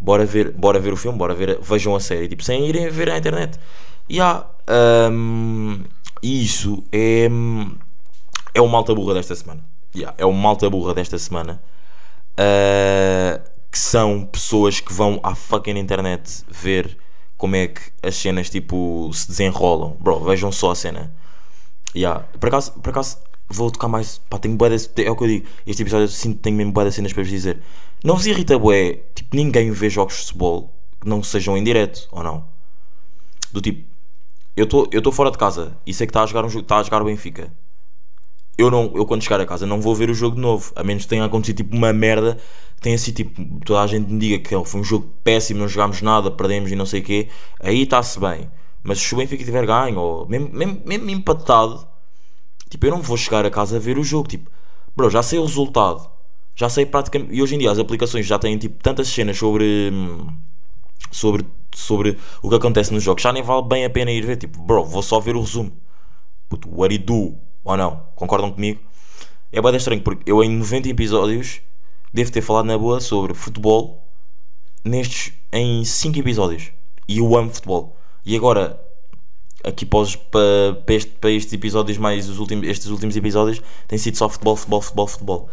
Bora 0.00 0.24
ver, 0.26 0.52
bora 0.52 0.78
ver 0.80 0.92
o 0.92 0.96
filme, 0.96 1.16
bora 1.18 1.34
ver, 1.34 1.58
vejam 1.60 1.94
a 1.94 2.00
série, 2.00 2.28
tipo, 2.28 2.42
sem 2.44 2.66
irem 2.68 2.88
ver 2.90 3.10
à 3.10 3.18
internet. 3.18 3.58
E 4.08 4.20
há, 4.20 4.44
hum, 6.22 6.28
isso 6.28 6.84
é, 6.92 7.28
é 8.54 8.60
o 8.60 8.68
malta 8.68 8.94
burra 8.94 9.14
desta 9.14 9.34
semana. 9.34 9.64
Yeah, 9.94 10.14
é 10.18 10.26
o 10.26 10.32
malta 10.32 10.68
burra 10.68 10.94
desta 10.94 11.18
semana. 11.18 11.60
uh, 12.38 13.58
que 13.70 13.78
são 13.78 14.24
pessoas 14.24 14.80
que 14.80 14.92
vão 14.92 15.20
à 15.22 15.34
fucking 15.34 15.76
internet 15.76 16.44
ver 16.48 16.96
como 17.36 17.54
é 17.56 17.68
que 17.68 17.80
as 18.02 18.16
cenas 18.16 18.48
tipo 18.48 19.10
se 19.12 19.28
desenrolam. 19.28 19.96
Bro, 20.00 20.20
vejam 20.20 20.50
só 20.50 20.70
a 20.70 20.74
cena. 20.74 21.14
Yeah. 21.94 22.24
Por 22.40 22.48
acaso, 22.48 22.72
por 22.72 22.90
acaso 22.90 23.18
vou 23.48 23.70
tocar 23.70 23.88
mais. 23.88 24.18
Pá, 24.30 24.38
tenho 24.38 24.56
bué 24.56 24.70
É 24.74 25.10
o 25.10 25.16
que 25.16 25.24
eu 25.24 25.28
digo. 25.28 25.46
Este 25.66 25.82
episódio 25.82 26.04
eu 26.04 26.08
sinto 26.08 26.36
que 26.36 26.42
tenho 26.42 26.56
mesmo 26.56 26.72
de 26.72 26.92
cenas 26.92 27.12
para 27.12 27.22
vos 27.22 27.30
dizer. 27.30 27.60
Não 28.02 28.14
vos 28.14 28.26
irrita 28.26 28.58
bué, 28.58 29.00
tipo, 29.14 29.36
ninguém 29.36 29.70
vê 29.72 29.90
jogos 29.90 30.14
de 30.14 30.20
futebol 30.26 30.72
que 31.00 31.08
não 31.08 31.22
sejam 31.22 31.56
em 31.56 31.64
direto, 31.64 32.08
ou 32.12 32.22
não? 32.22 32.46
Do 33.52 33.60
tipo, 33.60 33.87
eu 34.58 34.98
estou 34.98 35.12
fora 35.12 35.30
de 35.30 35.38
casa 35.38 35.76
e 35.86 35.94
sei 35.94 36.06
que 36.06 36.10
está 36.10 36.22
a 36.22 36.26
jogar 36.26 36.44
um 36.44 36.48
jogo, 36.48 36.62
está 36.62 36.78
a 36.78 36.82
jogar 36.82 37.02
o 37.02 37.04
Benfica. 37.04 37.52
Eu, 38.56 38.70
não, 38.72 38.90
eu 38.94 39.06
quando 39.06 39.22
chegar 39.22 39.40
a 39.40 39.46
casa 39.46 39.66
não 39.66 39.80
vou 39.80 39.94
ver 39.94 40.10
o 40.10 40.14
jogo 40.14 40.34
de 40.34 40.42
novo, 40.42 40.72
a 40.74 40.82
menos 40.82 41.04
que 41.04 41.08
tenha 41.08 41.24
acontecido 41.24 41.58
tipo 41.58 41.76
uma 41.76 41.92
merda, 41.92 42.36
tenha 42.80 42.98
sido 42.98 43.14
tipo, 43.14 43.60
toda 43.64 43.82
a 43.82 43.86
gente 43.86 44.10
me 44.10 44.18
diga 44.18 44.38
que 44.38 44.68
foi 44.68 44.80
um 44.80 44.84
jogo 44.84 45.08
péssimo, 45.22 45.60
não 45.60 45.68
jogámos 45.68 46.02
nada, 46.02 46.30
perdemos 46.30 46.72
e 46.72 46.74
não 46.76 46.84
sei 46.84 47.00
o 47.00 47.04
quê, 47.04 47.28
aí 47.60 47.82
está-se 47.82 48.18
bem. 48.18 48.50
Mas 48.82 48.98
se 48.98 49.14
o 49.14 49.18
Benfica 49.18 49.44
tiver 49.44 49.64
ganho, 49.64 49.98
ou 49.98 50.26
mesmo, 50.26 50.48
mesmo, 50.52 50.82
mesmo 50.84 51.10
empatado, 51.10 51.86
tipo, 52.68 52.84
eu 52.86 52.90
não 52.90 53.02
vou 53.02 53.16
chegar 53.16 53.46
a 53.46 53.50
casa 53.50 53.76
a 53.76 53.78
ver 53.78 53.96
o 53.96 54.02
jogo, 54.02 54.28
tipo, 54.28 54.50
bro, 54.96 55.08
já 55.08 55.22
sei 55.22 55.38
o 55.38 55.44
resultado, 55.44 56.10
já 56.56 56.68
sei 56.68 56.84
praticamente, 56.84 57.32
e 57.34 57.40
hoje 57.40 57.54
em 57.54 57.58
dia 57.58 57.70
as 57.70 57.78
aplicações 57.78 58.26
já 58.26 58.38
têm 58.40 58.58
tipo 58.58 58.82
tantas 58.82 59.08
cenas 59.08 59.38
sobre, 59.38 59.90
hum, 59.92 60.26
sobre 61.12 61.46
sobre 61.78 62.18
o 62.42 62.48
que 62.48 62.56
acontece 62.56 62.92
nos 62.92 63.02
jogos, 63.02 63.22
já 63.22 63.32
nem 63.32 63.42
vale 63.42 63.66
bem 63.66 63.84
a 63.84 63.90
pena 63.90 64.10
ir 64.10 64.24
ver. 64.24 64.36
Tipo, 64.36 64.60
bro, 64.62 64.84
vou 64.84 65.02
só 65.02 65.20
ver 65.20 65.36
o 65.36 65.40
resumo. 65.40 65.72
Puto, 66.48 66.68
what 66.74 66.96
do 66.98 67.04
do? 67.04 67.38
Ou 67.64 67.76
não? 67.76 68.02
Concordam 68.14 68.50
comigo? 68.50 68.80
É 69.52 69.60
bem 69.60 69.76
estranho 69.76 70.02
porque 70.02 70.30
eu 70.30 70.42
em 70.42 70.50
90 70.50 70.88
episódios 70.88 71.60
devo 72.12 72.30
ter 72.30 72.42
falado 72.42 72.66
na 72.66 72.76
boa 72.76 73.00
sobre 73.00 73.34
futebol 73.34 74.06
nestes 74.84 75.32
em 75.52 75.84
5 75.84 76.18
episódios. 76.18 76.70
E 77.08 77.18
eu 77.18 77.36
amo 77.36 77.50
futebol. 77.50 77.96
E 78.24 78.36
agora, 78.36 78.78
aqui 79.64 79.86
para, 79.86 80.04
para, 80.84 80.94
este, 80.94 81.10
para 81.12 81.30
estes 81.30 81.52
episódios, 81.52 81.96
mais 81.98 82.28
os 82.28 82.38
últimos, 82.38 82.68
estes 82.68 82.88
últimos 82.88 83.16
episódios, 83.16 83.62
tem 83.86 83.98
sido 83.98 84.16
só 84.16 84.28
futebol, 84.28 84.56
futebol, 84.56 84.80
futebol, 84.80 85.06
futebol. 85.06 85.50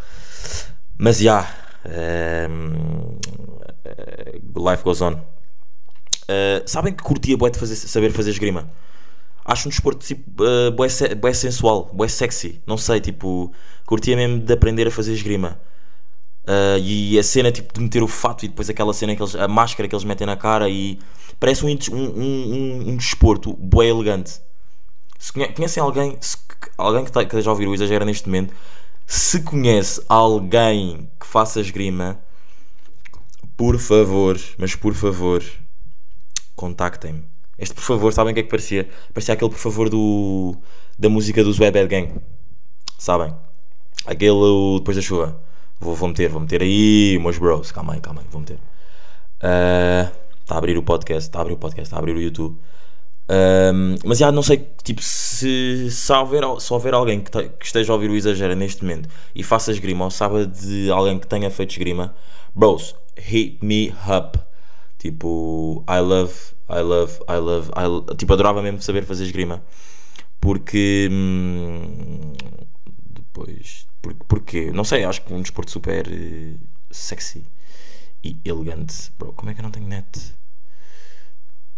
Mas 0.98 1.20
já. 1.20 1.42
Yeah, 1.42 2.50
um, 2.50 3.18
life 4.56 4.84
goes 4.84 5.02
on. 5.02 5.35
Uh, 6.26 6.68
sabem 6.68 6.94
que 6.94 7.04
curtia 7.04 7.38
bué 7.38 7.50
de 7.50 7.60
fazer, 7.60 7.76
saber 7.76 8.12
fazer 8.12 8.32
esgrima? 8.32 8.70
Acho 9.44 9.68
um 9.68 9.70
desporto 9.70 10.06
tipo, 10.06 10.44
uh, 10.44 10.72
bué, 10.72 10.88
bué 11.16 11.34
sensual, 11.34 11.90
bué 11.94 12.08
sexy. 12.08 12.62
Não 12.66 12.78
sei, 12.78 13.00
tipo, 13.00 13.52
curtia 13.86 14.16
mesmo 14.16 14.40
de 14.40 14.54
aprender 14.54 14.88
a 14.88 14.92
fazer 14.92 15.14
esgrima. 15.14 15.60
Uh, 16.44 16.78
e 16.80 17.18
a 17.18 17.24
cena 17.24 17.52
tipo 17.52 17.74
de 17.74 17.82
meter 17.82 18.04
o 18.04 18.08
fato 18.08 18.46
e 18.46 18.48
depois 18.48 18.70
aquela 18.70 18.94
cena 18.94 19.16
que 19.16 19.22
eles, 19.22 19.36
a 19.36 19.48
máscara 19.48 19.88
que 19.90 19.96
eles 19.96 20.04
metem 20.04 20.28
na 20.28 20.36
cara 20.36 20.70
e 20.70 21.00
parece 21.40 21.66
um, 21.66 21.70
um, 21.92 22.22
um, 22.22 22.90
um 22.90 22.98
desporto 22.98 23.54
bué 23.54 23.88
elegante. 23.88 24.40
Se 25.18 25.34
conhe, 25.34 25.48
conhecem 25.54 25.82
alguém, 25.82 26.18
se, 26.22 26.38
alguém 26.78 27.04
que, 27.04 27.12
tá, 27.12 27.26
que 27.26 27.36
a 27.36 27.50
ouvir 27.50 27.68
o 27.68 27.74
exagero 27.74 28.06
neste 28.06 28.28
momento, 28.28 28.54
se 29.06 29.42
conhece 29.42 30.04
alguém 30.08 31.10
que 31.20 31.26
faça 31.26 31.60
esgrima, 31.60 32.20
por 33.58 33.78
favor, 33.80 34.40
mas 34.58 34.76
por 34.76 34.94
favor, 34.94 35.44
contactem-me. 36.56 37.24
Este 37.58 37.74
por 37.74 37.84
favor, 37.84 38.12
sabem 38.14 38.32
o 38.32 38.34
que 38.34 38.42
é 38.42 38.44
que 38.44 38.50
parecia? 38.50 38.88
Parecia 39.14 39.34
aquele 39.34 39.50
por 39.50 39.60
favor 39.60 39.90
do, 39.90 40.56
da 40.98 41.10
música 41.10 41.44
dos 41.44 41.60
Web 41.60 41.80
Bad 41.80 41.90
Gang. 41.90 42.22
Sabem? 42.98 43.34
Aquele 44.06 44.78
depois 44.78 44.98
da 44.98 45.02
chuva. 45.02 45.42
Vou, 45.80 45.96
vou 45.96 46.10
meter, 46.10 46.30
vou 46.30 46.42
meter 46.42 46.62
aí, 46.62 47.18
meus 47.22 47.38
bros. 47.38 47.72
Calma 47.72 47.94
aí, 47.94 48.02
calma 48.02 48.22
aí, 48.22 48.28
vou 48.30 48.42
meter. 48.42 48.58
Está 49.36 50.54
uh, 50.54 50.56
a 50.56 50.58
abrir 50.58 50.78
o 50.78 50.84
podcast, 50.84 51.28
está 51.28 51.40
a 51.40 51.42
abrir 51.42 51.54
o 51.54 51.58
podcast, 51.58 51.88
está 51.88 51.98
a 51.98 52.00
abrir 52.00 52.16
o 52.16 52.22
YouTube. 52.22 52.58
Mas 54.04 54.20
já 54.20 54.32
não 54.32 54.44
sei, 54.44 54.68
tipo, 54.84 55.02
se, 55.02 55.90
se, 55.90 56.14
houver, 56.14 56.44
se 56.60 56.74
houver 56.74 56.94
alguém 56.94 57.22
que, 57.22 57.32
que, 57.32 57.66
esteja 57.66 57.92
a 57.92 57.96
ouvir 57.96 58.10
o 58.10 58.16
Exagera 58.16 58.56
neste 58.56 58.84
momento 58.84 59.10
e 59.34 59.44
faça 59.44 59.72
esgrima 59.72 60.06
ou 60.06 60.12
saiba 60.12 60.46
de 60.46 60.92
alguém 60.92 61.18
que 61.20 61.28
tenha 61.28 61.50
feito 61.50 61.72
esgrima, 61.72 62.16
bros, 62.54 62.96
hit 63.18 63.58
me 63.62 63.94
up. 64.08 64.40
Tipo, 65.06 65.86
I 65.88 66.00
love, 66.00 66.34
I 66.68 66.82
love, 66.82 67.20
I 67.30 67.38
love, 67.38 67.70
I 67.78 67.86
love 67.86 68.16
tipo, 68.18 68.34
adorava 68.34 68.64
mesmo 68.64 68.82
saber 68.82 69.06
fazer 69.06 69.26
esgrima. 69.26 69.64
Porque. 70.42 71.08
Hum, 71.12 72.34
depois. 73.14 73.86
Por, 74.02 74.16
porque, 74.28 74.72
não 74.72 74.84
sei, 74.84 75.04
acho 75.04 75.22
que 75.22 75.32
um 75.32 75.44
desporto 75.44 75.70
super 75.70 76.08
uh, 76.08 76.60
sexy 76.90 77.46
e 78.24 78.36
elegante. 78.44 79.12
Bro, 79.20 79.34
como 79.34 79.52
é 79.52 79.54
que 79.54 79.60
eu 79.60 79.64
não 79.64 79.70
tenho 79.70 79.88
net? 79.88 80.34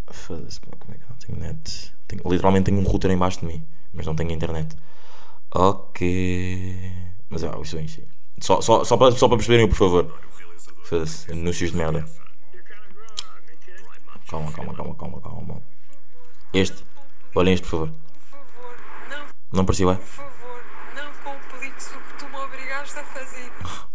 Foda-se, 0.09 0.61
como 0.61 0.95
é 0.95 0.97
que 0.97 1.03
eu 1.03 1.09
não 1.09 1.17
tenho 1.17 1.37
net? 1.37 1.93
Tenho, 2.07 2.23
literalmente 2.31 2.71
tenho 2.71 2.79
um 2.79 2.83
router 2.83 3.11
embaixo 3.11 3.41
de 3.41 3.45
mim, 3.47 3.61
mas 3.91 4.05
não 4.05 4.15
tenho 4.15 4.31
internet. 4.31 4.73
Ok. 5.53 6.93
Mas 7.29 7.43
ah, 7.43 7.59
isso 7.61 7.77
aí, 7.77 7.89
sim. 7.89 8.03
Só, 8.39 8.61
só, 8.61 8.85
só, 8.85 8.95
para, 8.95 9.11
só 9.11 9.27
para 9.27 9.35
perceberem, 9.35 9.67
por 9.67 9.75
favor. 9.75 10.17
Foda-se, 10.85 11.29
anúncios 11.29 11.71
de 11.71 11.77
merda. 11.77 12.05
Calma, 14.29 14.51
calma, 14.51 14.73
calma, 14.73 14.95
calma, 14.95 15.21
calma. 15.21 15.61
Este. 16.53 16.83
Olhem 17.33 17.53
este, 17.53 17.63
por 17.63 17.69
favor. 17.69 17.93
não. 19.09 19.25
Não 19.53 19.65
parecia 19.65 19.85
bem? 19.85 19.95
Por 19.95 20.05
favor, 20.05 20.63
não 20.93 21.11
compliques 21.23 21.87
o 21.87 21.99
que 21.99 22.19
tu 22.19 22.29
me 22.29 22.35
obrigaste 22.35 22.99
a 22.99 23.03
fazer. 23.05 23.51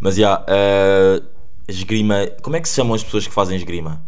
Mas 0.00 0.16
já, 0.16 0.44
yeah, 0.48 1.22
uh, 1.22 1.26
esgrima. 1.68 2.26
Como 2.42 2.56
é 2.56 2.60
que 2.60 2.68
se 2.68 2.74
chamam 2.74 2.94
as 2.94 3.04
pessoas 3.04 3.28
que 3.28 3.32
fazem 3.32 3.56
esgrima? 3.56 4.04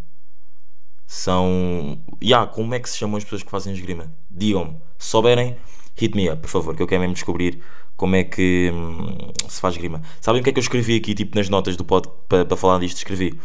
São. 1.06 1.96
Já, 2.20 2.26
yeah, 2.26 2.50
como 2.50 2.74
é 2.74 2.80
que 2.80 2.90
se 2.90 2.98
chamam 2.98 3.16
as 3.16 3.22
pessoas 3.22 3.44
que 3.44 3.50
fazem 3.50 3.72
esgrima? 3.72 4.12
Digam-me. 4.28 4.80
Se 4.98 5.10
souberem, 5.10 5.56
hit 5.94 6.16
me 6.16 6.28
up, 6.28 6.42
por 6.42 6.48
favor, 6.48 6.74
que 6.74 6.82
eu 6.82 6.88
quero 6.88 7.02
mesmo 7.02 7.14
descobrir 7.14 7.62
como 7.96 8.16
é 8.16 8.24
que 8.24 8.72
hum, 8.74 9.32
se 9.48 9.60
faz 9.60 9.76
esgrima. 9.76 10.02
Sabem 10.20 10.40
o 10.40 10.44
que 10.44 10.50
é 10.50 10.52
que 10.52 10.58
eu 10.58 10.62
escrevi 10.62 10.96
aqui, 10.96 11.14
tipo, 11.14 11.36
nas 11.36 11.48
notas 11.48 11.76
do 11.76 11.84
pod 11.84 12.08
para 12.28 12.44
pa 12.44 12.56
falar 12.56 12.80
disto? 12.80 12.96
Escrevi. 12.96 13.38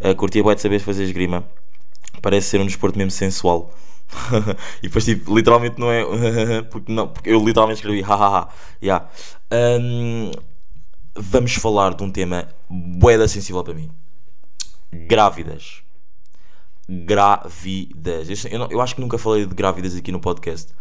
Uh, 0.00 0.16
curtia 0.16 0.42
boa 0.42 0.54
de 0.54 0.62
saber 0.62 0.80
fazer 0.80 1.04
esgrima 1.04 1.46
parece 2.20 2.48
ser 2.48 2.60
um 2.60 2.66
desporto 2.66 2.98
mesmo 2.98 3.10
sensual. 3.10 3.74
e 4.82 4.88
depois, 4.88 5.04
tipo, 5.04 5.34
literalmente 5.34 5.78
não 5.78 5.90
é. 5.90 6.04
porque, 6.70 6.92
não, 6.92 7.08
porque 7.08 7.30
eu 7.30 7.44
literalmente 7.44 7.78
escrevi 7.78 8.02
hahaha. 8.02 8.48
yeah. 8.82 9.08
Um, 9.52 10.30
vamos 11.14 11.54
falar 11.54 11.94
de 11.94 12.02
um 12.02 12.10
tema 12.10 12.48
boeda 12.68 13.26
sensível 13.28 13.62
para 13.62 13.74
mim: 13.74 13.90
grávidas. 14.92 15.82
Grávidas. 16.88 18.44
Eu, 18.44 18.50
eu, 18.50 18.68
eu, 18.70 18.80
acho 18.80 18.94
que 18.94 19.00
nunca 19.00 19.18
falei 19.18 19.46
de 19.46 19.54
grávidas 19.54 19.96
aqui 19.96 20.10
no 20.12 20.20
podcast, 20.20 20.72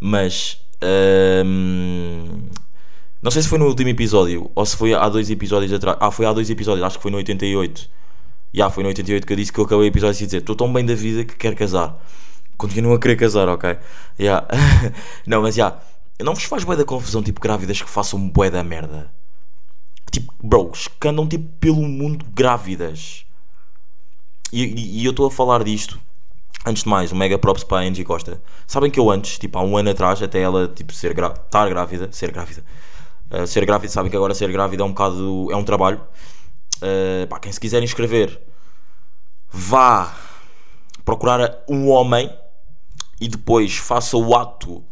mas. 0.00 0.60
Um, 1.44 2.48
não 3.20 3.32
sei 3.32 3.42
se 3.42 3.48
foi 3.48 3.58
no 3.58 3.66
último 3.66 3.88
episódio 3.88 4.48
ou 4.54 4.64
se 4.64 4.76
foi 4.76 4.94
há 4.94 5.08
dois 5.08 5.28
episódios 5.28 5.72
atrás. 5.72 5.98
Ah, 6.00 6.10
foi 6.10 6.24
há 6.24 6.32
dois 6.32 6.48
episódios, 6.48 6.86
acho 6.86 6.98
que 6.98 7.02
foi 7.02 7.10
no 7.10 7.16
88 7.16 7.90
já 8.52 8.70
foi 8.70 8.82
no 8.82 8.88
88 8.88 9.26
que 9.26 9.32
eu 9.32 9.36
disse 9.36 9.52
que 9.52 9.58
eu 9.60 9.64
acabei 9.64 9.86
o 9.86 9.88
episódio 9.88 10.22
e 10.22 10.24
dizer 10.24 10.38
estou 10.38 10.56
tão 10.56 10.72
bem 10.72 10.84
da 10.84 10.94
vida 10.94 11.24
que 11.24 11.36
quero 11.36 11.56
casar. 11.56 11.96
Continuo 12.56 12.94
a 12.94 12.98
querer 12.98 13.16
casar, 13.16 13.48
ok? 13.48 13.78
Yeah. 14.18 14.46
não, 15.26 15.42
mas 15.42 15.54
já. 15.54 15.78
Não 16.20 16.34
vos 16.34 16.42
faz 16.44 16.64
bué 16.64 16.74
da 16.74 16.84
confusão, 16.84 17.22
tipo, 17.22 17.40
grávidas 17.40 17.80
que 17.80 17.88
façam 17.88 18.28
bué 18.28 18.50
da 18.50 18.64
merda. 18.64 19.12
Tipo, 20.10 20.34
bros, 20.42 20.88
que 20.88 21.08
andam 21.08 21.28
tipo 21.28 21.48
pelo 21.60 21.82
mundo 21.82 22.24
grávidas. 22.34 23.24
E, 24.52 24.64
e, 24.64 25.00
e 25.00 25.04
eu 25.04 25.10
estou 25.10 25.26
a 25.26 25.30
falar 25.30 25.62
disto. 25.62 26.00
Antes 26.66 26.82
de 26.82 26.88
mais, 26.88 27.12
um 27.12 27.16
mega 27.16 27.38
props 27.38 27.62
para 27.62 27.78
a 27.78 27.88
Angie 27.88 28.04
Costa. 28.04 28.42
Sabem 28.66 28.90
que 28.90 28.98
eu 28.98 29.08
antes, 29.08 29.38
tipo, 29.38 29.56
há 29.58 29.62
um 29.62 29.76
ano 29.76 29.90
atrás, 29.90 30.20
até 30.20 30.40
ela, 30.40 30.66
tipo, 30.66 30.92
ser 30.92 31.12
estar 31.12 31.68
grávida, 31.68 32.08
ser 32.10 32.32
grávida. 32.32 32.64
Uh, 33.30 33.46
ser 33.46 33.64
grávida, 33.64 33.92
sabem 33.92 34.10
que 34.10 34.16
agora 34.16 34.34
ser 34.34 34.50
grávida 34.50 34.82
é 34.82 34.86
um 34.86 34.90
bocado, 34.90 35.48
é 35.52 35.56
um 35.56 35.62
trabalho. 35.62 36.00
Uh, 36.82 37.26
pá, 37.26 37.38
quem 37.40 37.52
se 37.52 37.60
quiser 37.60 37.82
inscrever, 37.82 38.40
vá 39.50 40.14
procurar 41.04 41.64
um 41.68 41.88
homem 41.88 42.30
e 43.20 43.28
depois 43.28 43.76
faça 43.76 44.16
o 44.16 44.36
ato 44.36 44.84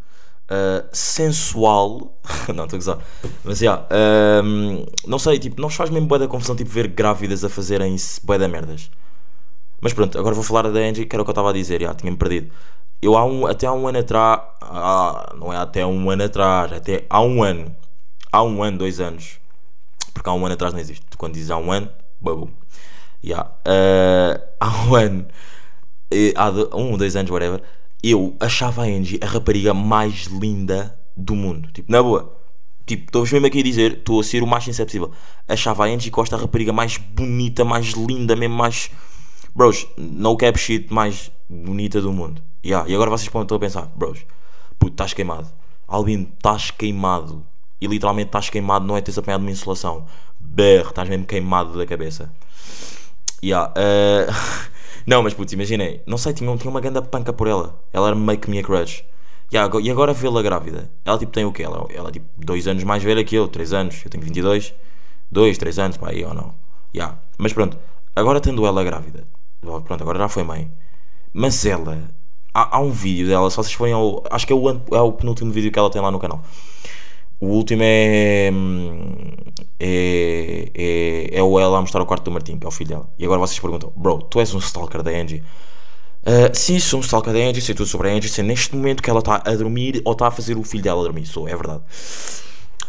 uh, 0.50 0.88
sensual. 0.92 2.18
não, 2.54 2.64
estou 2.64 2.76
a 2.76 2.80
gozar. 2.80 2.98
Mas 3.44 3.60
yeah, 3.60 3.84
uh, 3.84 4.86
não 5.06 5.18
sei, 5.18 5.38
tipo, 5.38 5.60
não 5.60 5.68
faz 5.68 5.90
mesmo 5.90 6.08
boa 6.08 6.18
da 6.18 6.28
confusão 6.28 6.56
tipo, 6.56 6.70
ver 6.70 6.88
grávidas 6.88 7.44
a 7.44 7.48
fazerem 7.48 7.96
boa 8.22 8.38
da 8.38 8.48
merdas. 8.48 8.90
Mas 9.80 9.92
pronto, 9.92 10.18
agora 10.18 10.34
vou 10.34 10.44
falar 10.44 10.70
da 10.70 10.80
Angie, 10.80 11.04
que 11.04 11.14
era 11.14 11.22
o 11.22 11.24
que 11.24 11.30
eu 11.30 11.32
estava 11.32 11.50
a 11.50 11.52
dizer, 11.52 11.80
já, 11.82 11.94
tinha-me 11.94 12.16
perdido. 12.16 12.50
Eu 13.00 13.16
há 13.16 13.24
um, 13.24 13.46
até 13.46 13.66
há 13.66 13.72
um 13.72 13.86
ano 13.86 13.98
atrás, 13.98 14.40
ah, 14.62 15.34
não 15.38 15.52
é 15.52 15.56
até 15.58 15.84
um 15.84 16.10
ano 16.10 16.24
atrás, 16.24 16.72
até 16.72 17.04
há 17.10 17.20
um 17.20 17.42
ano, 17.42 17.76
há 18.32 18.42
um 18.42 18.62
ano, 18.62 18.78
dois 18.78 19.00
anos, 19.00 19.38
porque 20.16 20.30
há 20.30 20.32
um 20.32 20.46
ano 20.46 20.54
atrás 20.54 20.72
não 20.72 20.80
existe. 20.80 21.04
Quando 21.18 21.34
dizes 21.34 21.50
há 21.50 21.58
um 21.58 21.70
ano, 21.70 21.90
babu. 22.18 22.50
Yeah. 23.22 23.50
Uh, 23.66 24.42
há 24.58 24.84
um 24.86 24.94
ano, 24.94 25.26
há 26.34 26.50
um 26.74 26.92
ou 26.92 26.96
dois 26.96 27.14
anos, 27.16 27.30
whatever, 27.30 27.62
eu 28.02 28.34
achava 28.40 28.82
a 28.82 28.86
Angie 28.86 29.20
a 29.22 29.26
rapariga 29.26 29.74
mais 29.74 30.24
linda 30.24 30.98
do 31.14 31.34
mundo. 31.34 31.70
Tipo, 31.70 31.92
na 31.92 32.02
boa. 32.02 32.34
tipo, 32.86 33.04
estou-vos 33.04 33.30
mesmo 33.30 33.46
aqui 33.46 33.60
a 33.60 33.62
dizer, 33.62 33.92
estou 33.98 34.18
a 34.18 34.24
ser 34.24 34.42
o 34.42 34.46
mais 34.46 34.64
sincero 34.64 34.86
possível. 34.86 35.10
Achava 35.46 35.84
a 35.84 35.88
Angie 35.88 36.10
Costa 36.10 36.34
a 36.34 36.38
rapariga 36.38 36.72
mais 36.72 36.96
bonita, 36.96 37.62
mais 37.62 37.88
linda, 37.88 38.34
mesmo 38.34 38.56
mais. 38.56 38.90
Bros, 39.54 39.86
no 39.98 40.34
cap 40.36 40.58
shit, 40.58 40.92
mais 40.92 41.30
bonita 41.48 42.00
do 42.00 42.10
mundo. 42.10 42.42
Yeah. 42.64 42.88
E 42.88 42.94
agora 42.94 43.10
vocês 43.10 43.28
estar 43.28 43.54
a 43.54 43.58
pensar, 43.58 43.86
bros, 43.94 44.20
puto, 44.78 44.92
estás 44.92 45.12
queimado. 45.12 45.48
Albino, 45.86 46.28
estás 46.36 46.70
queimado. 46.70 47.44
E 47.80 47.86
literalmente 47.86 48.28
estás 48.28 48.48
queimado, 48.48 48.86
não 48.86 48.96
é 48.96 49.00
teres 49.00 49.18
apanhado 49.18 49.42
uma 49.42 49.50
insolação. 49.50 50.06
Berro, 50.38 50.90
estás 50.90 51.08
mesmo 51.08 51.26
queimado 51.26 51.76
da 51.76 51.86
cabeça. 51.86 52.32
Yeah, 53.42 53.72
eh, 53.76 54.26
não, 55.06 55.22
mas 55.22 55.34
putz, 55.34 55.52
imaginem, 55.52 56.00
não 56.06 56.16
sei, 56.16 56.32
tinha, 56.32 56.56
tinha 56.56 56.70
uma 56.70 56.80
grande 56.80 57.02
panca 57.02 57.32
por 57.32 57.46
ela. 57.46 57.78
Ela 57.92 58.08
era 58.08 58.16
meio 58.16 58.38
que 58.38 58.48
minha 58.48 58.62
crush. 58.62 59.04
Yeah, 59.52 59.72
e 59.80 59.90
agora 59.90 60.12
vê-la 60.12 60.42
grávida. 60.42 60.90
Ela 61.04 61.18
tipo 61.18 61.32
tem 61.32 61.44
o 61.44 61.52
quê? 61.52 61.62
Ela, 61.62 61.86
ela 61.90 62.10
tipo 62.10 62.26
2 62.38 62.66
anos 62.66 62.82
mais 62.84 63.02
velha 63.02 63.22
que 63.22 63.36
eu, 63.36 63.46
3 63.46 63.72
anos. 63.72 64.02
Eu 64.04 64.10
tenho 64.10 64.24
22. 64.24 64.74
2, 65.30 65.58
3 65.58 65.78
anos, 65.78 65.96
pá, 65.96 66.10
aí 66.10 66.24
ou 66.24 66.34
não. 66.34 66.54
Yeah. 66.94 67.18
Mas 67.38 67.52
pronto, 67.52 67.78
agora 68.14 68.40
tendo 68.40 68.66
ela 68.66 68.82
grávida, 68.82 69.24
pronto, 69.60 70.02
agora 70.02 70.18
já 70.18 70.28
foi 70.28 70.42
mãe. 70.42 70.70
Mas 71.32 71.64
ela, 71.66 72.10
há, 72.54 72.76
há 72.76 72.80
um 72.80 72.90
vídeo 72.90 73.26
dela, 73.28 73.50
se 73.50 73.56
vocês 73.56 73.74
forem 73.74 73.92
ao. 73.92 74.24
Acho 74.30 74.46
que 74.46 74.52
é 74.52 74.56
o, 74.56 74.70
é 74.70 75.00
o 75.00 75.12
penúltimo 75.12 75.52
vídeo 75.52 75.70
que 75.70 75.78
ela 75.78 75.90
tem 75.90 76.00
lá 76.00 76.10
no 76.10 76.18
canal. 76.18 76.42
O 77.40 77.46
último 77.48 77.82
é. 77.84 78.50
hum, 78.52 79.14
É, 79.78 80.70
é, 80.74 81.38
é 81.38 81.42
o 81.42 81.58
ela 81.60 81.78
a 81.78 81.80
mostrar 81.82 82.00
o 82.02 82.06
quarto 82.06 82.24
do 82.24 82.30
Martim, 82.30 82.58
que 82.58 82.64
é 82.64 82.68
o 82.68 82.72
filho 82.72 82.88
dela. 82.90 83.10
E 83.18 83.24
agora 83.24 83.38
vocês 83.40 83.58
perguntam, 83.60 83.92
bro, 83.94 84.22
tu 84.22 84.40
és 84.40 84.54
um 84.54 84.58
stalker 84.58 85.02
da 85.02 85.10
Angie? 85.10 85.42
Uh, 86.22 86.50
sim, 86.54 86.78
sou 86.80 86.98
um 86.98 87.02
stalker 87.02 87.32
da 87.32 87.38
Angie, 87.38 87.60
sei 87.60 87.74
tudo 87.74 87.86
sobre 87.86 88.08
a 88.10 88.12
Angie, 88.14 88.28
sei 88.28 88.42
neste 88.42 88.74
momento 88.74 89.02
que 89.02 89.10
ela 89.10 89.20
está 89.20 89.42
a 89.44 89.54
dormir 89.54 90.00
ou 90.04 90.12
está 90.12 90.28
a 90.28 90.30
fazer 90.30 90.56
o 90.56 90.64
filho 90.64 90.82
dela 90.82 91.02
dormir. 91.02 91.26
Sou, 91.26 91.46
é 91.48 91.54
verdade. 91.54 91.82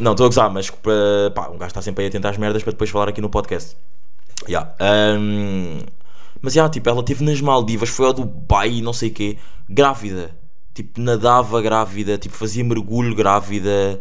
Não, 0.00 0.12
estou 0.12 0.26
a 0.26 0.28
gozar, 0.28 0.50
mas 0.50 0.70
pá, 1.34 1.48
um 1.48 1.58
gajo 1.58 1.66
está 1.68 1.82
sempre 1.82 2.04
aí 2.04 2.08
a 2.08 2.12
tentar 2.12 2.30
as 2.30 2.38
merdas 2.38 2.62
para 2.62 2.72
depois 2.72 2.88
falar 2.90 3.08
aqui 3.08 3.20
no 3.20 3.28
podcast. 3.28 3.76
Yeah. 4.48 4.74
Um, 5.18 5.80
mas 6.40 6.54
já, 6.54 6.68
tipo, 6.68 6.88
ela 6.88 7.00
esteve 7.00 7.24
nas 7.24 7.40
Maldivas, 7.40 7.88
foi 7.88 8.06
ao 8.06 8.12
Dubai 8.12 8.70
e 8.74 8.82
não 8.82 8.92
sei 8.92 9.10
o 9.10 9.12
quê, 9.12 9.38
grávida. 9.68 10.30
Tipo, 10.72 11.00
nadava 11.00 11.60
grávida, 11.60 12.16
tipo, 12.16 12.34
fazia 12.36 12.64
mergulho 12.64 13.14
grávida. 13.14 14.00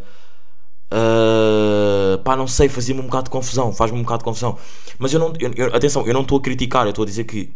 Uh, 0.91 2.17
pá, 2.23 2.35
não 2.35 2.47
sei, 2.47 2.69
fazia-me 2.69 3.01
um 3.01 3.05
bocado 3.05 3.25
de 3.25 3.29
confusão, 3.31 3.73
faz-me 3.73 3.97
um 3.99 4.03
bocado 4.03 4.19
de 4.19 4.25
confusão. 4.25 4.57
Mas 4.97 5.13
eu 5.13 5.19
não, 5.19 5.33
eu- 5.39 5.51
eu- 5.55 5.75
atenção, 5.75 6.05
eu 6.07 6.13
não 6.13 6.21
estou 6.21 6.37
a 6.37 6.41
criticar, 6.41 6.85
eu 6.85 6.91
estou 6.91 7.03
a 7.03 7.05
dizer 7.05 7.25
que 7.25 7.53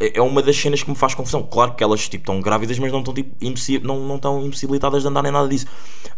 é 0.00 0.18
é 0.18 0.22
uma 0.22 0.42
das 0.42 0.56
cenas 0.56 0.82
que 0.82 0.90
me 0.90 0.96
faz 0.96 1.14
confusão. 1.14 1.42
Claro 1.42 1.74
que 1.74 1.82
elas 1.84 2.08
tipo, 2.08 2.22
estão 2.22 2.40
grávidas, 2.40 2.78
mas 2.78 2.92
não 2.92 3.00
estão 3.00 3.14
tipo, 3.14 3.34
impossi- 3.44 3.80
não, 3.80 4.00
não 4.06 4.16
estão 4.16 4.44
impossibilitadas 4.46 5.02
de 5.02 5.08
andar 5.08 5.22
nem 5.22 5.32
nada 5.32 5.48
disso. 5.48 5.66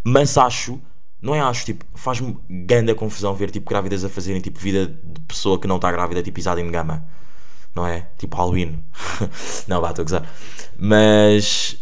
Mas 0.04 0.36
acho, 0.38 0.80
não 1.22 1.34
é 1.34 1.40
acho, 1.40 1.64
tipo, 1.66 1.84
faz-me 1.94 2.36
grande 2.48 2.94
confusão 2.94 3.34
ver 3.34 3.50
tipo 3.50 3.68
grávidas 3.70 4.04
a 4.04 4.08
fazerem 4.08 4.40
tipo 4.40 4.58
vida 4.60 4.86
de 4.86 5.20
pessoa 5.22 5.58
que 5.58 5.66
não 5.66 5.76
está 5.76 5.90
grávida, 5.92 6.22
tipo 6.22 6.36
pisada 6.36 6.60
em 6.60 6.70
gama. 6.70 7.04
Não 7.74 7.86
é? 7.86 8.08
Tipo 8.18 8.36
Halloween. 8.36 8.82
não, 9.68 9.80
vá, 9.80 9.90
estou 9.90 10.02
a 10.02 10.04
gozar. 10.06 10.30
Mas. 10.78 11.76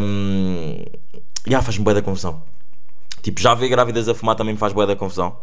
hum, 0.00 0.84
já 1.46 1.62
faz-me 1.62 1.84
bué 1.84 1.94
da 1.94 2.02
confusão. 2.02 2.42
Tipo, 3.22 3.40
já 3.40 3.54
ver 3.54 3.68
grávidas 3.68 4.08
a 4.08 4.14
fumar 4.14 4.36
também 4.36 4.54
me 4.54 4.60
faz 4.60 4.72
bué 4.72 4.86
da 4.86 4.96
confusão. 4.96 5.36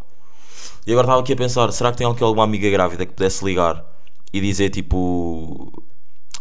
E 0.86 0.92
agora 0.92 1.06
estava 1.06 1.22
aqui 1.22 1.34
a 1.34 1.36
pensar, 1.36 1.72
será 1.72 1.92
que 1.92 1.98
tem 1.98 2.08
aqui 2.08 2.24
alguma 2.24 2.44
amiga 2.44 2.70
grávida 2.70 3.06
que 3.06 3.14
pudesse 3.14 3.44
ligar 3.44 3.86
e 4.32 4.40
dizer 4.40 4.70
tipo. 4.70 5.84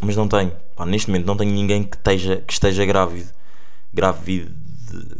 Mas 0.01 0.15
não 0.15 0.27
tenho. 0.27 0.53
Pá, 0.75 0.85
neste 0.85 1.09
momento 1.09 1.25
não 1.25 1.35
tenho 1.35 1.51
ninguém 1.51 1.83
que 1.83 1.97
esteja, 1.97 2.37
que 2.37 2.53
esteja 2.53 2.85
grávido. 2.85 3.29
Grávido, 3.93 4.53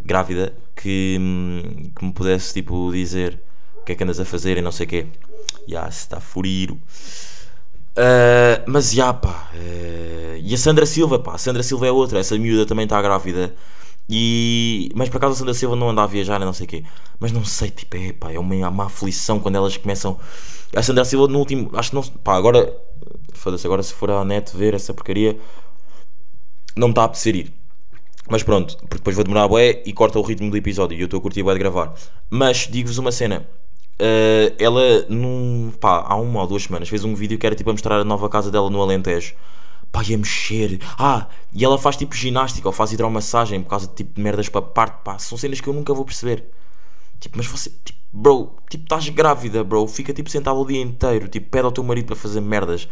grávida 0.03 0.53
que, 0.75 1.17
hum, 1.19 1.91
que 1.95 2.05
me 2.05 2.13
pudesse 2.13 2.53
tipo 2.53 2.91
dizer 2.91 3.41
o 3.81 3.83
que 3.83 3.91
é 3.93 3.95
que 3.95 4.03
andas 4.03 4.19
a 4.19 4.25
fazer 4.25 4.57
e 4.57 4.61
não 4.61 4.71
sei 4.71 4.85
o 4.85 4.89
quê. 4.89 5.07
Já, 5.67 5.89
se 5.91 5.99
está 5.99 6.19
furiro. 6.19 6.75
Uh, 7.95 8.61
mas 8.67 8.91
já 8.91 9.11
pá. 9.11 9.49
uh, 9.53 10.37
e 10.39 10.53
a 10.53 10.57
Sandra 10.57 10.85
Silva, 10.85 11.19
pá. 11.19 11.33
A 11.33 11.37
Sandra 11.37 11.63
Silva 11.63 11.87
é 11.87 11.91
outra. 11.91 12.19
Essa 12.19 12.37
miúda 12.37 12.65
também 12.65 12.83
está 12.85 13.01
grávida. 13.01 13.53
E, 14.09 14.89
mas 14.95 15.09
por 15.09 15.17
acaso 15.17 15.33
a 15.33 15.35
Sandra 15.35 15.53
Silva 15.53 15.75
não 15.75 15.89
anda 15.89 16.03
a 16.03 16.07
viajar, 16.07 16.39
não 16.39 16.53
sei 16.53 16.65
o 16.65 16.69
quê. 16.69 16.83
Mas 17.19 17.31
não 17.31 17.43
sei, 17.43 17.69
tipo, 17.71 17.95
é 17.97 18.13
pá. 18.13 18.31
É 18.31 18.39
uma, 18.39 18.55
uma 18.69 18.85
aflição 18.85 19.39
quando 19.39 19.55
elas 19.55 19.75
começam. 19.77 20.17
A 20.75 20.81
Sandra 20.81 21.05
Silva 21.05 21.27
no 21.27 21.39
último. 21.39 21.69
Acho 21.73 21.89
que 21.89 21.95
não. 21.95 22.03
Pá, 22.03 22.35
agora. 22.35 22.73
Foda-se, 23.33 23.65
agora 23.67 23.83
se 23.83 23.93
for 23.93 24.09
à 24.11 24.23
net 24.25 24.55
ver 24.55 24.73
essa 24.73 24.93
porcaria. 24.93 25.37
Não 26.75 26.87
me 26.87 26.91
está 26.91 27.01
a 27.03 27.05
apetecer 27.05 27.35
ir. 27.35 27.53
Mas 28.29 28.43
pronto, 28.43 28.77
porque 28.79 28.97
depois 28.97 29.15
vou 29.15 29.23
demorar 29.23 29.47
bué 29.47 29.81
e 29.85 29.93
corta 29.93 30.19
o 30.19 30.21
ritmo 30.21 30.51
do 30.51 30.57
episódio 30.57 30.97
e 30.97 31.01
eu 31.01 31.05
estou 31.05 31.17
a 31.19 31.21
curtir 31.21 31.43
bué 31.43 31.53
de 31.53 31.59
gravar. 31.59 31.93
Mas 32.29 32.67
digo-vos 32.69 32.97
uma 32.97 33.11
cena. 33.11 33.47
eh, 33.99 34.53
ela, 34.59 35.05
num, 35.09 35.71
pá, 35.79 36.03
há 36.07 36.15
uma 36.15 36.41
ou 36.41 36.47
duas 36.47 36.63
semanas, 36.63 36.89
fez 36.89 37.03
um 37.03 37.15
vídeo 37.15 37.37
que 37.39 37.45
era 37.45 37.55
tipo 37.55 37.69
a 37.69 37.73
mostrar 37.73 37.99
a 37.99 38.03
nova 38.03 38.29
casa 38.29 38.51
dela 38.51 38.69
no 38.69 38.81
Alentejo. 38.81 39.33
Pá, 39.91 40.03
ia 40.03 40.17
mexer. 40.17 40.79
Ah, 40.97 41.27
e 41.53 41.63
ela 41.63 41.77
faz 41.77 41.95
tipo 41.95 42.15
ginástica 42.15 42.67
ou 42.67 42.73
faz 42.73 42.91
hidromassagem 42.91 43.61
por 43.61 43.69
causa 43.69 43.87
de 43.87 43.95
tipo 43.95 44.15
de 44.15 44.21
merdas 44.21 44.49
para 44.49 44.61
parte. 44.61 45.03
Pá, 45.03 45.17
são 45.19 45.37
cenas 45.37 45.61
que 45.61 45.67
eu 45.67 45.73
nunca 45.73 45.93
vou 45.93 46.05
perceber. 46.05 46.45
Tipo, 47.19 47.37
mas 47.37 47.47
você, 47.47 47.69
tipo, 47.83 47.99
bro, 48.11 48.55
tipo, 48.69 48.83
estás 48.83 49.07
grávida, 49.09 49.63
bro. 49.63 49.87
Fica 49.87 50.13
tipo 50.13 50.29
sentado 50.29 50.59
o 50.59 50.65
dia 50.65 50.81
inteiro. 50.81 51.27
Tipo, 51.27 51.49
pede 51.49 51.65
ao 51.65 51.71
teu 51.71 51.83
marido 51.83 52.05
para 52.07 52.15
fazer 52.15 52.41
merdas. 52.41 52.87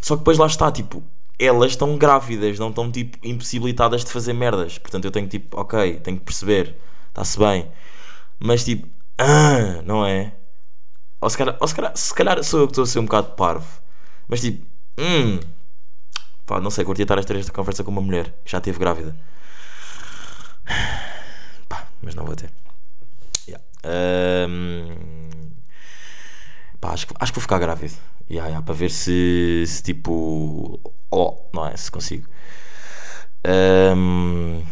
Só 0.00 0.14
que 0.14 0.20
depois 0.20 0.38
lá 0.38 0.46
está, 0.46 0.70
tipo, 0.70 1.02
elas 1.38 1.72
estão 1.72 1.96
grávidas, 1.98 2.58
não 2.58 2.70
estão 2.70 2.90
tipo 2.90 3.18
impossibilitadas 3.26 4.04
de 4.04 4.10
fazer 4.10 4.32
merdas. 4.32 4.78
Portanto, 4.78 5.04
eu 5.04 5.10
tenho 5.10 5.28
tipo, 5.28 5.58
ok, 5.60 6.00
tenho 6.00 6.18
que 6.18 6.24
perceber, 6.24 6.76
está-se 7.08 7.38
bem. 7.38 7.70
Mas 8.38 8.64
tipo, 8.64 8.88
ah, 9.18 9.82
não 9.84 10.04
é? 10.06 10.34
Ou 11.20 11.30
se 11.30 11.38
calhar, 11.38 11.56
ou 11.60 11.68
se 11.68 11.74
calhar, 11.74 11.96
se 11.96 12.14
calhar 12.14 12.44
sou 12.44 12.60
eu 12.60 12.66
que 12.66 12.72
estou 12.72 12.84
a 12.84 12.86
ser 12.86 12.98
um 13.00 13.04
bocado 13.04 13.32
parvo. 13.36 13.66
Mas 14.28 14.40
tipo, 14.40 14.66
hum, 14.98 15.40
pá, 16.46 16.60
não 16.60 16.70
sei, 16.70 16.84
curti 16.84 17.02
estar 17.02 17.18
a 17.18 17.22
ter 17.24 17.36
esta 17.36 17.52
conversa 17.52 17.82
com 17.84 17.90
uma 17.90 18.00
mulher 18.00 18.34
que 18.44 18.50
já 18.50 18.58
esteve 18.58 18.78
grávida. 18.78 19.16
Pá, 21.68 21.86
mas 22.02 22.14
não 22.14 22.24
vou 22.24 22.34
ter. 22.36 22.50
Yeah. 23.48 23.64
Ahm, 23.84 25.50
pá, 26.80 26.92
acho, 26.92 27.06
que- 27.06 27.14
acho 27.18 27.32
que 27.32 27.36
vou 27.38 27.42
ficar 27.42 27.58
grávido. 27.58 27.94
Yeah, 28.30 28.48
yeah, 28.48 28.64
para 28.64 28.74
ver 28.74 28.90
se, 28.90 29.64
se 29.66 29.82
tipo. 29.82 30.80
Oh, 31.10 31.36
não 31.54 31.66
é? 31.66 31.76
Se 31.76 31.90
consigo. 31.90 32.26
Ahm, 33.44 34.62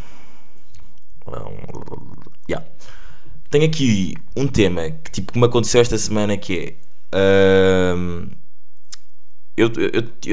yeah. 2.48 2.66
Tenho 3.50 3.66
aqui 3.66 4.14
um 4.36 4.48
tema 4.48 4.90
que, 4.90 5.10
tipo, 5.12 5.32
que 5.32 5.38
me 5.38 5.46
aconteceu 5.46 5.80
esta 5.80 5.96
semana 5.96 6.36
que 6.36 6.76
é. 7.12 7.16
ahm, 7.92 8.28
eu 9.56 9.70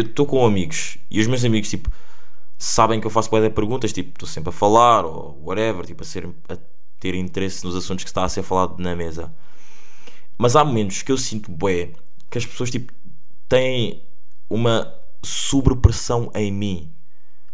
estou 0.01 0.25
com 0.25 0.45
amigos 0.45 0.97
e 1.09 1.19
os 1.21 1.27
meus 1.27 1.43
amigos 1.45 1.69
tipo 1.69 1.89
sabem 2.57 2.99
que 3.01 3.07
eu 3.07 3.11
faço 3.11 3.29
de 3.29 3.49
perguntas, 3.49 3.91
tipo, 3.93 4.11
estou 4.11 4.27
sempre 4.29 4.49
a 4.49 4.53
falar 4.53 5.05
ou 5.05 5.39
whatever, 5.43 5.85
tipo, 5.85 6.03
a, 6.03 6.05
ser, 6.05 6.29
a 6.49 6.57
ter 6.99 7.15
interesse 7.15 7.63
nos 7.65 7.75
assuntos 7.75 8.03
que 8.03 8.09
está 8.09 8.23
a 8.23 8.29
ser 8.29 8.43
falado 8.43 8.77
na 8.79 8.95
mesa. 8.95 9.33
Mas 10.37 10.55
há 10.55 10.63
momentos 10.63 11.01
que 11.01 11.11
eu 11.11 11.17
sinto 11.17 11.51
bué 11.51 11.89
que 12.29 12.37
as 12.37 12.45
pessoas 12.45 12.71
tipo 12.71 12.93
têm 13.49 14.01
uma 14.49 14.93
sobrepressão 15.23 16.31
em 16.33 16.51
mim. 16.51 16.91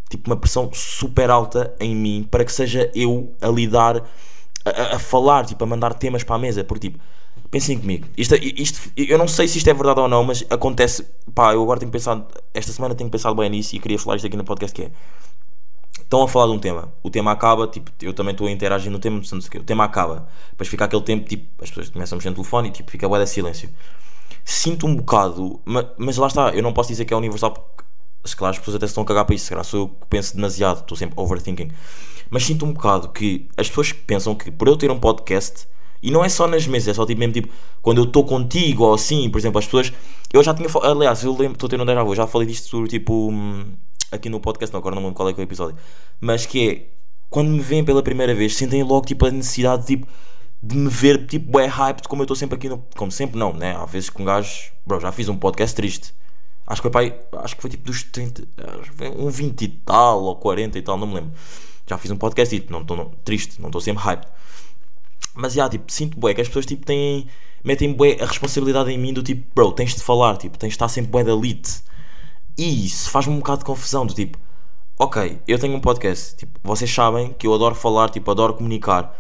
Tipo, 0.10 0.30
uma 0.30 0.38
pressão 0.38 0.72
super 0.74 1.30
alta 1.30 1.76
em 1.80 1.96
mim 1.96 2.28
para 2.30 2.46
que 2.46 2.52
seja 2.52 2.92
eu 2.96 3.36
a 3.42 3.48
lidar, 3.50 3.98
a, 4.66 4.70
a- 4.70 4.96
a 4.96 5.00
falar, 5.00 5.46
tipo, 5.46 5.64
a 5.64 5.68
mandar 5.68 5.94
temas 5.96 6.24
para 6.24 6.36
a 6.36 6.40
mesa. 6.40 6.64
Porque, 6.64 6.90
tipo, 6.90 7.04
pensem 7.50 7.80
comigo, 7.80 8.08
isto, 8.18 8.36
isto, 8.36 8.92
eu 8.96 9.18
não 9.18 9.28
sei 9.28 9.48
se 9.48 9.58
isto 9.58 9.70
é 9.70 9.74
verdade 9.74 10.00
ou 10.00 10.08
não, 10.08 10.24
mas 10.24 10.44
acontece. 10.50 11.06
Pá, 11.34 11.54
eu 11.54 11.62
agora 11.62 11.80
tenho 11.80 11.92
pensado, 11.92 12.26
esta 12.54 12.72
semana 12.72 12.96
tenho 12.96 13.10
pensado 13.10 13.36
bem 13.36 13.50
nisso 13.50 13.76
e 13.76 13.80
queria 13.80 13.98
falar 14.00 14.16
isto 14.16 14.26
aqui 14.26 14.38
no 14.38 14.44
podcast 14.44 14.74
que 14.76 14.84
é. 14.84 14.92
Estão 16.02 16.24
a 16.24 16.28
falar 16.28 16.46
de 16.48 16.54
um 16.54 16.60
tema, 16.60 16.94
o 17.04 17.10
tema 17.10 17.32
acaba, 17.32 17.68
tipo, 17.68 17.92
eu 18.02 18.14
também 18.14 18.32
estou 18.32 18.48
a 18.48 18.52
interagir 18.52 18.90
no 18.90 18.98
tema, 18.98 19.18
não 19.18 19.24
sei 19.24 19.40
o 19.40 19.52
quê, 19.52 19.58
o 19.58 19.64
tema 19.64 19.84
acaba, 19.84 20.30
depois 20.52 20.70
fica 20.70 20.86
aquele 20.86 21.02
tempo, 21.02 21.28
tipo, 21.28 21.46
as 21.62 21.70
pessoas 21.70 21.90
começam 21.90 22.16
a 22.16 22.18
mexer 22.18 22.30
no 22.30 22.36
telefone 22.36 22.70
e 22.70 22.72
tipo, 22.72 22.90
fica 22.90 23.10
bué 23.10 23.22
de 23.22 23.30
silêncio. 23.30 23.70
Sinto 24.46 24.88
um 24.88 24.96
bocado, 24.96 25.60
ma- 25.66 25.90
mas, 25.98 26.16
lá 26.16 26.28
está, 26.28 26.50
eu 26.52 26.64
não 26.64 26.72
posso 26.72 26.88
dizer 26.90 27.04
que 27.04 27.14
é 27.14 27.18
universal 27.18 27.52
porque 27.52 27.84
se 28.24 28.36
calhar 28.38 28.52
as 28.52 28.58
pessoas 28.60 28.76
até 28.76 28.88
se 28.88 28.92
estão 28.92 29.04
a 29.04 29.06
cagar 29.06 29.26
para 29.26 29.36
isso, 29.36 29.44
se 29.46 29.50
calhar 29.50 29.66
sou 29.66 29.80
eu 29.82 29.88
que 29.90 30.06
penso 30.08 30.34
demasiado, 30.36 30.80
estou 30.80 30.98
sempre 30.98 31.14
overthinking. 31.20 31.72
Mas 32.30 32.46
sinto 32.46 32.66
um 32.66 32.72
bocado 32.72 33.10
que 33.10 33.50
as 33.58 33.68
pessoas 33.68 33.92
pensam 33.92 34.34
que 34.34 34.50
por 34.50 34.70
eu 34.70 34.78
ter 34.78 34.90
um 34.90 35.00
podcast, 35.00 35.68
e 36.02 36.12
não 36.12 36.24
é 36.24 36.30
só 36.30 36.48
nas 36.48 36.68
mesas, 36.68 36.90
é 36.90 36.94
só 36.94 37.06
tipo 37.06 37.20
mesmo 37.20 37.34
tipo, 37.34 37.50
quando 37.82 38.00
eu 38.00 38.04
estou 38.06 38.24
contigo 38.24 38.84
ou 38.84 38.94
assim, 38.94 39.30
por 39.30 39.38
exemplo, 39.38 39.60
as 39.60 39.66
pessoas. 39.66 39.94
Eu 40.32 40.44
já 40.44 40.54
tinha 40.54 40.70
aliás, 40.84 41.24
eu 41.24 41.32
lembro, 41.32 41.54
estou 41.54 41.68
a 41.68 41.70
ter 41.70 41.86
déjà 41.86 42.04
vu, 42.04 42.16
já 42.16 42.28
falei 42.28 42.48
disto 42.48 42.88
tipo 42.88 43.30
hum, 43.32 43.74
aqui 44.12 44.30
no 44.30 44.40
podcast, 44.40 44.74
não, 44.74 44.80
agora 44.80 44.96
não 44.96 45.04
lembro 45.04 45.16
qual 45.16 45.30
é 45.30 45.34
que 45.34 45.40
é 45.40 45.44
o 45.44 45.46
episódio, 45.46 45.78
mas 46.20 46.46
que 46.46 46.70
é 46.70 46.98
quando 47.30 47.50
me 47.50 47.60
veem 47.60 47.84
pela 47.84 48.02
primeira 48.02 48.34
vez, 48.34 48.56
sentem 48.56 48.84
logo 48.84 49.06
tipo 49.06 49.26
a 49.26 49.32
necessidade 49.32 49.86
tipo, 49.86 50.08
de 50.62 50.76
me 50.76 50.90
ver 50.90 51.26
tipo 51.28 51.60
é 51.60 51.68
hyped 51.68 52.08
como 52.08 52.22
eu 52.22 52.26
estou 52.26 52.36
sempre 52.36 52.56
aqui 52.56 52.70
no. 52.70 52.84
Como 52.96 53.12
sempre 53.12 53.38
não, 53.38 53.54
né? 53.54 53.76
Há 53.76 53.86
vezes 53.86 54.10
que 54.10 54.22
um 54.22 54.26
gajo. 54.26 54.72
Bro, 54.86 55.00
já 55.00 55.12
fiz 55.12 55.30
um 55.30 55.38
podcast 55.38 55.76
triste. 55.76 56.14
Acho 56.66 56.82
que 56.82 56.90
foi 56.90 56.92
pai, 56.92 57.20
acho 57.38 57.56
que 57.56 57.62
foi 57.62 57.72
tipo 57.72 57.86
dos 57.86 58.04
30, 58.04 58.46
acho 58.82 58.92
que 58.92 58.98
foi 58.98 59.10
um 59.10 59.30
20 59.30 59.62
e 59.62 59.68
tal 59.70 60.22
ou 60.24 60.36
40 60.36 60.78
e 60.78 60.82
tal, 60.82 60.98
não 60.98 61.08
me 61.08 61.16
lembro. 61.16 61.32
Já 61.86 61.98
fiz 61.98 62.12
um 62.12 62.18
podcast 62.18 62.54
e 62.54 62.66
não 62.70 62.82
estou 62.82 63.14
triste, 63.24 63.62
não 63.62 63.70
estou 63.70 63.80
sempre 63.80 64.04
hyped. 64.04 64.28
Mas 65.38 65.54
já, 65.54 65.70
tipo, 65.70 65.92
sinto 65.92 66.20
bué 66.20 66.34
que 66.34 66.42
as 66.42 66.48
pessoas 66.48 66.66
tipo 66.66 66.86
têm. 66.86 67.28
metem 67.64 67.94
bué 67.94 68.18
a 68.20 68.26
responsabilidade 68.26 68.92
em 68.92 68.98
mim 68.98 69.14
do 69.14 69.22
tipo, 69.22 69.48
bro, 69.54 69.72
tens 69.72 69.94
de 69.96 70.02
falar, 70.02 70.38
tipo, 70.38 70.58
tens 70.58 70.70
de 70.70 70.76
estar 70.76 70.88
sempre 70.90 71.12
bué 71.12 71.24
da 71.24 71.32
elite. 71.32 71.82
E 72.58 72.86
isso 72.88 73.10
faz-me 73.12 73.34
um 73.34 73.38
bocado 73.38 73.60
de 73.60 73.66
confusão, 73.66 74.06
do 74.06 74.14
tipo, 74.16 74.40
ok, 75.00 75.40
eu 75.48 75.60
tenho 75.60 75.76
um 75.76 75.80
podcast, 75.80 76.36
tipo, 76.36 76.60
vocês 76.64 76.92
sabem 76.92 77.34
que 77.38 77.46
eu 77.46 77.54
adoro 77.54 77.76
falar, 77.76 78.10
tipo, 78.10 78.32
adoro 78.32 78.56
comunicar, 78.56 79.16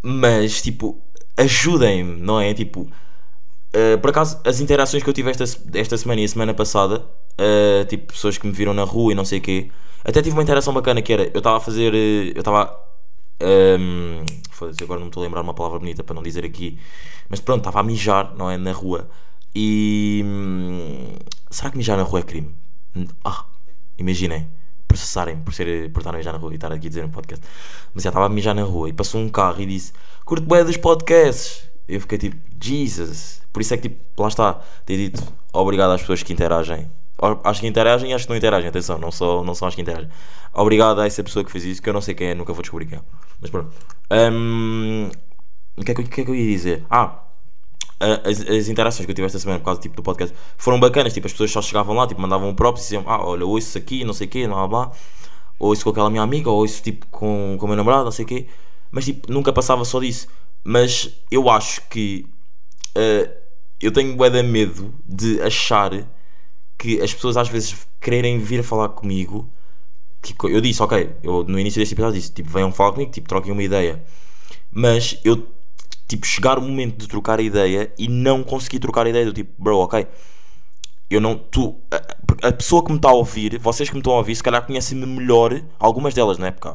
mas, 0.00 0.62
tipo, 0.62 1.00
ajudem-me, 1.36 2.20
não 2.20 2.40
é? 2.40 2.54
Tipo, 2.54 2.82
uh, 2.82 3.98
por 4.00 4.10
acaso, 4.10 4.40
as 4.44 4.60
interações 4.60 5.02
que 5.02 5.10
eu 5.10 5.14
tive 5.14 5.30
esta, 5.30 5.44
esta 5.74 5.98
semana 5.98 6.20
e 6.20 6.24
a 6.24 6.28
semana 6.28 6.54
passada, 6.54 7.04
uh, 7.40 7.84
tipo, 7.86 8.12
pessoas 8.12 8.38
que 8.38 8.46
me 8.46 8.52
viram 8.52 8.72
na 8.72 8.84
rua 8.84 9.12
e 9.12 9.14
não 9.16 9.24
sei 9.24 9.40
o 9.40 9.42
quê, 9.42 9.70
até 10.04 10.22
tive 10.22 10.36
uma 10.36 10.42
interação 10.42 10.72
bacana 10.72 11.02
que 11.02 11.12
era, 11.12 11.24
eu 11.34 11.38
estava 11.38 11.56
a 11.56 11.60
fazer, 11.60 11.92
uh, 11.92 12.32
eu 12.32 12.38
estava 12.38 12.86
um, 13.42 14.24
agora 14.82 14.98
não 14.98 15.06
me 15.06 15.10
estou 15.10 15.22
a 15.22 15.26
lembrar 15.26 15.40
uma 15.42 15.54
palavra 15.54 15.78
bonita 15.78 16.02
para 16.02 16.14
não 16.14 16.22
dizer 16.22 16.44
aqui. 16.44 16.78
Mas 17.28 17.40
pronto, 17.40 17.60
estava 17.60 17.80
a 17.80 17.82
mijar, 17.82 18.34
não 18.36 18.50
é? 18.50 18.56
Na 18.56 18.72
rua. 18.72 19.08
E. 19.54 20.22
hum, 20.24 21.14
será 21.50 21.70
que 21.70 21.76
mijar 21.76 21.96
na 21.96 22.02
rua 22.02 22.20
é 22.20 22.22
crime? 22.22 22.54
Ah, 23.24 23.44
imaginem. 23.98 24.48
Processarem 24.88 25.38
por, 25.38 25.52
ser, 25.52 25.90
por 25.92 26.00
estar 26.00 26.14
a 26.14 26.18
mijar 26.18 26.32
na 26.32 26.38
rua 26.38 26.52
e 26.52 26.54
estar 26.54 26.72
aqui 26.72 26.86
a 26.86 26.88
dizer 26.88 27.02
no 27.02 27.10
podcast. 27.10 27.44
Mas 27.92 28.04
já 28.04 28.10
estava 28.10 28.26
a 28.26 28.28
mijar 28.28 28.54
na 28.54 28.62
rua 28.62 28.88
e 28.88 28.92
passou 28.92 29.20
um 29.20 29.28
carro 29.28 29.60
e 29.60 29.66
disse: 29.66 29.92
Curto 30.24 30.46
bem 30.46 30.64
dos 30.64 30.76
podcasts. 30.76 31.68
Eu 31.88 32.00
fiquei 32.00 32.18
tipo, 32.18 32.36
Jesus. 32.62 33.42
Por 33.52 33.62
isso 33.62 33.74
é 33.74 33.76
que, 33.76 33.88
tipo, 33.88 34.22
lá 34.22 34.28
está. 34.28 34.54
Ter 34.84 34.96
dito 34.96 35.22
obrigado 35.52 35.92
às 35.92 36.00
pessoas 36.00 36.22
que 36.22 36.32
interagem 36.32 36.90
Acho 37.44 37.60
que 37.60 37.66
interagem 37.66 38.10
e 38.10 38.14
acho 38.14 38.24
que 38.24 38.30
não 38.30 38.36
interagem, 38.36 38.68
atenção, 38.68 38.98
não, 38.98 39.10
só, 39.10 39.42
não 39.42 39.54
são 39.54 39.66
as 39.66 39.74
que 39.74 39.80
interagem. 39.80 40.10
Obrigado 40.52 41.00
a 41.00 41.06
essa 41.06 41.22
pessoa 41.24 41.44
que 41.44 41.50
fez 41.50 41.64
isso, 41.64 41.82
que 41.82 41.88
eu 41.88 41.94
não 41.94 42.00
sei 42.00 42.14
quem 42.14 42.28
é, 42.28 42.34
nunca 42.34 42.52
vou 42.52 42.62
descobrir 42.62 42.86
quem 42.86 42.98
é. 42.98 43.02
Mas 43.40 43.50
pronto. 43.50 43.70
Um, 44.10 45.08
o, 45.76 45.82
que 45.82 45.92
é 45.92 45.94
que, 45.94 46.02
que 46.04 46.20
é 46.20 46.24
que 46.24 46.30
eu 46.30 46.34
ia 46.34 46.46
dizer? 46.46 46.84
Ah, 46.90 47.22
as, 47.98 48.40
as, 48.42 48.68
interações 48.68 49.06
que 49.06 49.10
eu 49.10 49.14
tive 49.14 49.26
esta 49.26 49.38
semana 49.38 49.58
por 49.58 49.66
causa 49.66 49.80
tipo, 49.80 49.96
do 49.96 50.02
podcast 50.02 50.36
foram 50.58 50.78
bacanas. 50.78 51.14
Tipo, 51.14 51.26
as 51.26 51.32
pessoas 51.32 51.50
só 51.50 51.62
chegavam 51.62 51.94
lá, 51.94 52.06
tipo, 52.06 52.20
mandavam 52.20 52.48
um 52.48 52.54
próprio 52.54 52.80
e 52.80 52.84
diziam: 52.84 53.04
Ah, 53.06 53.24
olha, 53.24 53.46
ouço 53.46 53.68
isso 53.68 53.78
aqui, 53.78 54.04
não 54.04 54.12
sei 54.12 54.26
o 54.26 54.30
quê, 54.30 54.46
blá 54.46 54.66
blá. 54.66 54.92
Ou 55.58 55.72
isso 55.72 55.84
com 55.84 55.90
aquela 55.90 56.10
minha 56.10 56.22
amiga, 56.22 56.50
ou 56.50 56.64
isso 56.64 56.82
tipo 56.82 57.06
com, 57.06 57.56
com 57.58 57.64
o 57.64 57.68
meu 57.68 57.76
namorado, 57.76 58.04
não 58.04 58.12
sei 58.12 58.26
o 58.26 58.28
quê. 58.28 58.46
Mas 58.90 59.06
tipo, 59.06 59.32
nunca 59.32 59.52
passava 59.52 59.84
só 59.84 59.98
disso. 60.00 60.28
Mas 60.62 61.10
eu 61.30 61.48
acho 61.48 61.88
que 61.88 62.26
uh, 62.96 63.30
eu 63.80 63.90
tenho 63.92 64.14
bué 64.16 64.42
medo 64.42 64.94
de 65.06 65.40
achar 65.40 65.92
que 66.78 67.00
as 67.00 67.12
pessoas 67.12 67.36
às 67.36 67.48
vezes 67.48 67.86
quererem 68.00 68.38
vir 68.38 68.62
falar 68.62 68.90
comigo. 68.90 69.48
Tipo, 70.22 70.48
eu 70.48 70.60
disse, 70.60 70.82
ok, 70.82 71.16
eu 71.22 71.44
no 71.44 71.58
início 71.58 71.80
deste 71.80 71.94
episódio 71.94 72.20
disse, 72.20 72.32
tipo, 72.32 72.50
venham 72.50 72.72
falar 72.72 72.92
comigo, 72.92 73.10
tipo, 73.10 73.28
troquem 73.28 73.52
uma 73.52 73.62
ideia. 73.62 74.02
Mas 74.70 75.18
eu, 75.24 75.46
tipo, 76.08 76.26
chegar 76.26 76.58
o 76.58 76.62
momento 76.62 76.98
de 76.98 77.08
trocar 77.08 77.38
a 77.38 77.42
ideia 77.42 77.92
e 77.98 78.08
não 78.08 78.42
conseguir 78.42 78.78
trocar 78.78 79.06
a 79.06 79.08
ideia 79.08 79.24
do 79.24 79.32
tipo, 79.32 79.52
bro, 79.62 79.78
ok, 79.78 80.06
eu 81.08 81.20
não, 81.20 81.38
tu, 81.38 81.76
a, 81.90 82.48
a 82.48 82.52
pessoa 82.52 82.84
que 82.84 82.90
me 82.90 82.98
está 82.98 83.08
a 83.10 83.14
ouvir, 83.14 83.58
vocês 83.58 83.88
que 83.88 83.94
me 83.94 84.00
estão 84.00 84.12
a 84.14 84.16
ouvir, 84.16 84.34
se 84.34 84.42
calhar 84.42 84.66
conhecem-me 84.66 85.06
melhor, 85.06 85.62
algumas 85.78 86.12
delas, 86.12 86.38
não 86.38 86.46
é? 86.46 86.50
Porque 86.50 86.68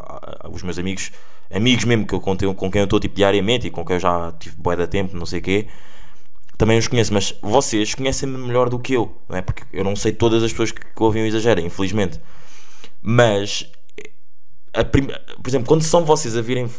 os 0.49 0.63
meus 0.63 0.79
amigos, 0.79 1.11
amigos 1.53 1.83
mesmo 1.83 2.07
que 2.07 2.15
eu, 2.15 2.21
com, 2.21 2.35
com 2.37 2.71
quem 2.71 2.79
eu 2.79 2.85
estou, 2.85 2.99
tipo, 2.99 3.15
diariamente 3.15 3.67
e 3.67 3.69
com 3.69 3.85
quem 3.85 3.97
eu 3.97 3.99
já 3.99 4.31
tive 4.39 4.55
boa 4.55 4.75
da 4.75 4.87
tempo, 4.87 5.15
não 5.17 5.25
sei 5.25 5.39
o 5.39 5.43
quê 5.43 5.67
também 6.61 6.77
os 6.77 6.87
conheço, 6.87 7.11
mas 7.11 7.33
vocês 7.41 7.95
conhecem-me 7.95 8.37
melhor 8.37 8.69
do 8.69 8.77
que 8.77 8.93
eu, 8.93 9.19
não 9.27 9.35
é? 9.35 9.41
Porque 9.41 9.63
eu 9.73 9.83
não 9.83 9.95
sei 9.95 10.11
todas 10.11 10.43
as 10.43 10.51
pessoas 10.51 10.71
que, 10.71 10.79
que 10.79 11.03
ouvem 11.03 11.23
o 11.23 11.25
exagero, 11.25 11.59
infelizmente. 11.59 12.21
Mas, 13.01 13.67
prim... 14.91 15.07
por 15.41 15.49
exemplo, 15.49 15.67
quando 15.67 15.81
são 15.81 16.05
vocês 16.05 16.37
a 16.37 16.41
virem. 16.43 16.69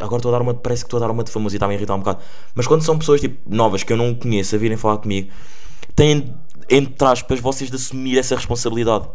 Agora 0.00 0.16
estou 0.16 0.30
a 0.30 0.32
dar 0.32 0.40
uma. 0.40 0.54
Parece 0.54 0.82
que 0.82 0.86
estou 0.86 0.96
a 0.96 1.00
dar 1.00 1.10
uma 1.10 1.22
de 1.22 1.30
famoso 1.30 1.54
e 1.54 1.58
está 1.58 1.66
a 1.66 1.68
me 1.68 1.74
irritar 1.74 1.94
um 1.94 1.98
bocado. 1.98 2.20
Mas 2.54 2.66
quando 2.66 2.84
são 2.84 2.98
pessoas 2.98 3.20
tipo, 3.20 3.36
novas 3.54 3.82
que 3.82 3.92
eu 3.92 3.98
não 3.98 4.14
conheço 4.14 4.54
a 4.54 4.58
virem 4.58 4.78
falar 4.78 4.96
comigo, 4.96 5.30
têm, 5.94 6.34
entre 6.70 7.06
aspas, 7.06 7.38
vocês 7.38 7.68
de 7.68 7.76
assumir 7.76 8.16
essa 8.16 8.34
responsabilidade. 8.34 9.06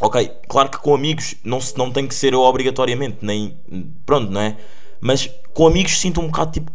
Ok, 0.00 0.30
claro 0.50 0.68
que 0.68 0.76
com 0.76 0.94
amigos 0.94 1.34
não, 1.42 1.60
não 1.78 1.90
tem 1.90 2.06
que 2.06 2.14
ser 2.14 2.34
eu 2.34 2.42
obrigatoriamente, 2.42 3.20
nem. 3.22 3.56
Pronto, 4.04 4.30
não 4.30 4.42
é? 4.42 4.58
Mas 5.00 5.30
com 5.54 5.66
amigos 5.66 5.98
sinto 5.98 6.20
um 6.20 6.26
bocado 6.26 6.52
tipo 6.52 6.70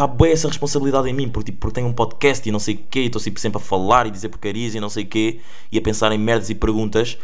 cabe 0.00 0.16
bem 0.16 0.32
essa 0.32 0.48
responsabilidade 0.48 1.10
em 1.10 1.12
mim, 1.12 1.28
porque, 1.28 1.52
tipo, 1.52 1.60
porque 1.60 1.74
tenho 1.74 1.86
um 1.86 1.92
podcast 1.92 2.48
e 2.48 2.50
não 2.50 2.58
sei 2.58 2.74
o 2.74 2.78
quê, 2.88 3.00
e 3.00 3.06
estou 3.06 3.20
sempre, 3.20 3.38
sempre 3.38 3.58
a 3.58 3.60
falar 3.60 4.06
e 4.06 4.10
dizer 4.10 4.30
porcarias 4.30 4.74
e 4.74 4.80
não 4.80 4.88
sei 4.88 5.04
o 5.04 5.06
quê, 5.06 5.40
e 5.70 5.76
a 5.76 5.82
pensar 5.82 6.10
em 6.10 6.16
merdas 6.16 6.48
e 6.48 6.54
perguntas, 6.54 7.18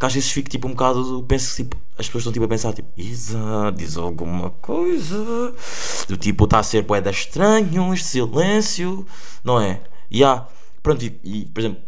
que 0.00 0.06
às 0.06 0.14
vezes 0.14 0.30
fico 0.30 0.48
tipo 0.48 0.66
um 0.66 0.70
bocado, 0.70 1.22
penso 1.28 1.54
tipo, 1.54 1.76
as 1.98 2.06
pessoas 2.06 2.22
estão 2.22 2.32
tipo 2.32 2.46
a 2.46 2.48
pensar, 2.48 2.72
tipo, 2.72 2.88
Isa, 2.96 3.70
diz 3.76 3.98
alguma 3.98 4.48
coisa, 4.48 5.54
do 6.08 6.16
tipo, 6.16 6.44
está 6.44 6.60
a 6.60 6.62
ser 6.62 6.84
poeda 6.84 7.10
estranho, 7.10 7.92
este 7.92 8.06
silêncio, 8.06 9.06
não 9.44 9.60
é? 9.60 9.82
E 10.10 10.24
há, 10.24 10.46
pronto, 10.82 11.04
e, 11.04 11.20
e 11.22 11.44
por 11.44 11.60
exemplo, 11.60 11.82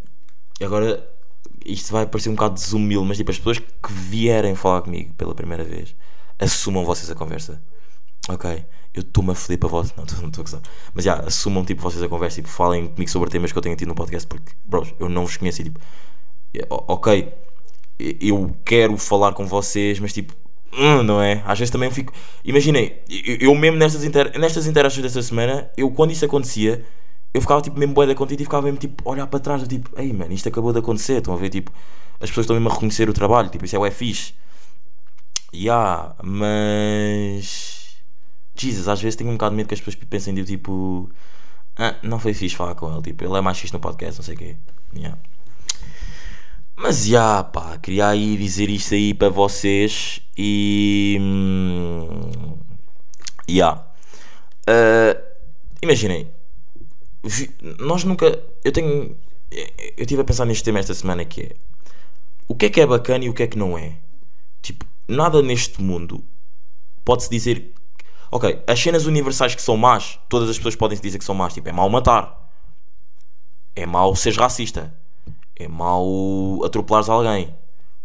agora 0.63 1.09
isto 1.65 1.91
vai 1.91 2.05
parecer 2.05 2.29
um 2.29 2.35
bocado 2.35 2.57
desumilde, 2.57 3.09
mas 3.09 3.17
tipo, 3.17 3.31
as 3.31 3.39
pessoas 3.39 3.61
que 3.61 3.91
vierem 3.91 4.55
falar 4.55 4.83
comigo 4.83 5.15
pela 5.15 5.35
primeira 5.35 5.65
vez, 5.65 5.97
assumam 6.39 6.85
vocês 6.85 7.11
a 7.11 7.15
conversa, 7.15 7.63
ok? 8.29 8.65
eu 8.95 9.01
estou-me 9.01 9.33
a 9.33 9.35
foder 9.35 9.59
para 9.59 9.69
vós. 9.69 9.93
Não, 9.97 10.05
não 10.21 10.29
estou 10.29 10.43
a 10.43 10.45
gozar. 10.45 10.61
Mas 10.95 11.05
já, 11.05 11.15
assumam 11.15 11.65
tipo 11.65 11.83
vocês 11.83 12.03
a 12.03 12.09
conversa 12.09 12.39
e 12.39 12.43
tipo, 12.43 12.55
falem 12.55 12.87
comigo 12.87 13.11
sobre 13.11 13.29
temas 13.29 13.51
que 13.51 13.59
eu 13.59 13.63
tenho 13.63 13.75
tido 13.75 13.89
no 13.89 13.95
podcast, 13.95 14.27
porque, 14.27 14.53
bros, 14.65 14.95
eu 15.01 15.09
não 15.09 15.27
vos 15.27 15.37
conheço 15.37 15.63
e 15.63 15.65
tipo, 15.65 15.81
ok, 16.71 17.33
eu 17.99 18.57
quero 18.65 18.97
falar 18.97 19.33
com 19.33 19.47
vocês, 19.47 19.99
mas 19.99 20.13
tipo, 20.13 20.33
hum, 20.73 21.03
não 21.03 21.21
é? 21.21 21.43
Às 21.45 21.59
vezes 21.59 21.73
também 21.73 21.91
fico. 21.91 22.13
Imaginei, 22.45 23.03
eu 23.41 23.53
mesmo 23.57 23.79
nestas, 23.79 24.05
inter... 24.05 24.39
nestas 24.39 24.67
interações 24.67 25.03
desta 25.03 25.23
semana, 25.23 25.69
eu 25.77 25.91
quando 25.91 26.13
isso 26.13 26.25
acontecia, 26.25 26.85
eu 27.33 27.41
ficava 27.41 27.61
tipo 27.61 27.77
mesmo 27.77 27.95
boeda 27.95 28.15
contigo 28.15 28.43
e 28.43 28.45
ficava 28.45 28.63
mesmo 28.63 28.79
tipo, 28.79 29.09
olhar 29.09 29.27
para 29.27 29.41
trás, 29.41 29.61
do 29.61 29.67
tipo, 29.67 29.91
ei 29.99 30.13
mano, 30.13 30.33
isto 30.33 30.49
acabou 30.49 30.73
de 30.73 30.79
acontecer. 30.79 31.19
Estão 31.19 31.35
a 31.35 31.37
ver, 31.37 31.51
tipo, 31.51 31.73
as 32.21 32.29
pessoas 32.31 32.45
estão 32.45 32.55
mesmo 32.55 32.69
a 32.69 32.73
reconhecer 32.73 33.09
o 33.09 33.13
trabalho, 33.13 33.49
tipo, 33.49 33.65
isso 33.65 33.75
é 33.75 33.79
o 33.79 33.85
é 33.85 33.91
fixe. 33.91 34.35
Ya, 35.53 35.61
yeah, 35.63 36.15
mas 36.23 37.74
Jesus, 38.57 38.89
às 38.89 39.01
vezes 39.03 39.17
tenho 39.17 39.31
um 39.31 39.35
bocado 39.35 39.51
de 39.51 39.57
medo 39.57 39.69
que 39.69 39.75
as 39.75 39.81
pessoas 39.81 39.97
pensem 40.05 40.35
de 40.35 40.45
tipo. 40.45 41.11
Ah, 41.77 41.97
não 42.03 42.21
foi 42.21 42.33
fixe 42.35 42.55
falar 42.55 42.75
com 42.75 42.93
ele, 42.93 43.03
tipo, 43.03 43.25
ele 43.25 43.37
é 43.37 43.41
mais 43.41 43.59
fixe 43.59 43.73
no 43.73 43.81
podcast, 43.81 44.21
não 44.21 44.25
sei 44.25 44.35
o 44.35 44.39
quê. 44.39 44.57
Yeah. 44.95 45.19
Mas 46.77 47.05
já, 47.07 47.19
yeah, 47.19 47.45
pá, 47.45 47.79
queria 47.79 48.09
aí 48.09 48.37
dizer 48.37 48.69
isto 48.71 48.95
aí 48.95 49.13
para 49.15 49.29
vocês 49.29 50.21
e. 50.37 51.19
Hum, 51.21 52.59
yeah. 53.49 53.87
Uh, 54.69 55.21
imaginem, 55.83 56.29
nós 57.79 58.05
nunca. 58.05 58.41
Eu 58.65 58.73
tenho. 58.73 59.17
Eu 59.51 60.03
estive 60.03 60.23
a 60.23 60.25
pensar 60.25 60.45
neste 60.45 60.65
tema 60.65 60.79
esta 60.79 60.95
semana 60.95 61.25
que 61.25 61.43
é. 61.43 61.51
O 62.47 62.55
que 62.55 62.67
é 62.67 62.71
que 62.71 62.81
é 62.81 62.87
bacana 62.87 63.25
e 63.25 63.29
o 63.29 63.35
que 63.35 63.43
é 63.43 63.47
que 63.47 63.59
não 63.59 63.79
é? 63.79 63.97
Tipo, 64.61 64.85
nada 65.09 65.43
neste 65.43 65.81
mundo 65.81 66.25
pode-se 67.05 67.31
dizer 67.31 67.73
Ok, 68.35 68.65
as 68.67 68.81
cenas 68.81 69.07
universais 69.07 69.55
que 69.55 69.63
são 69.63 69.77
más, 69.77 70.19
todas 70.29 70.51
as 70.51 70.57
pessoas 70.57 70.75
podem 70.75 70.97
se 70.97 71.03
dizer 71.05 71.21
que 71.21 71.25
são 71.25 71.37
más. 71.37 71.55
Tipo, 71.55 71.69
é 71.69 71.73
mau 71.73 71.89
matar. 71.89 72.51
É 73.77 73.87
mau 73.87 74.17
seres 74.17 74.37
racista. 74.37 74.93
É 75.55 75.69
mau 75.69 76.65
atropelares 76.65 77.09
alguém. 77.09 77.55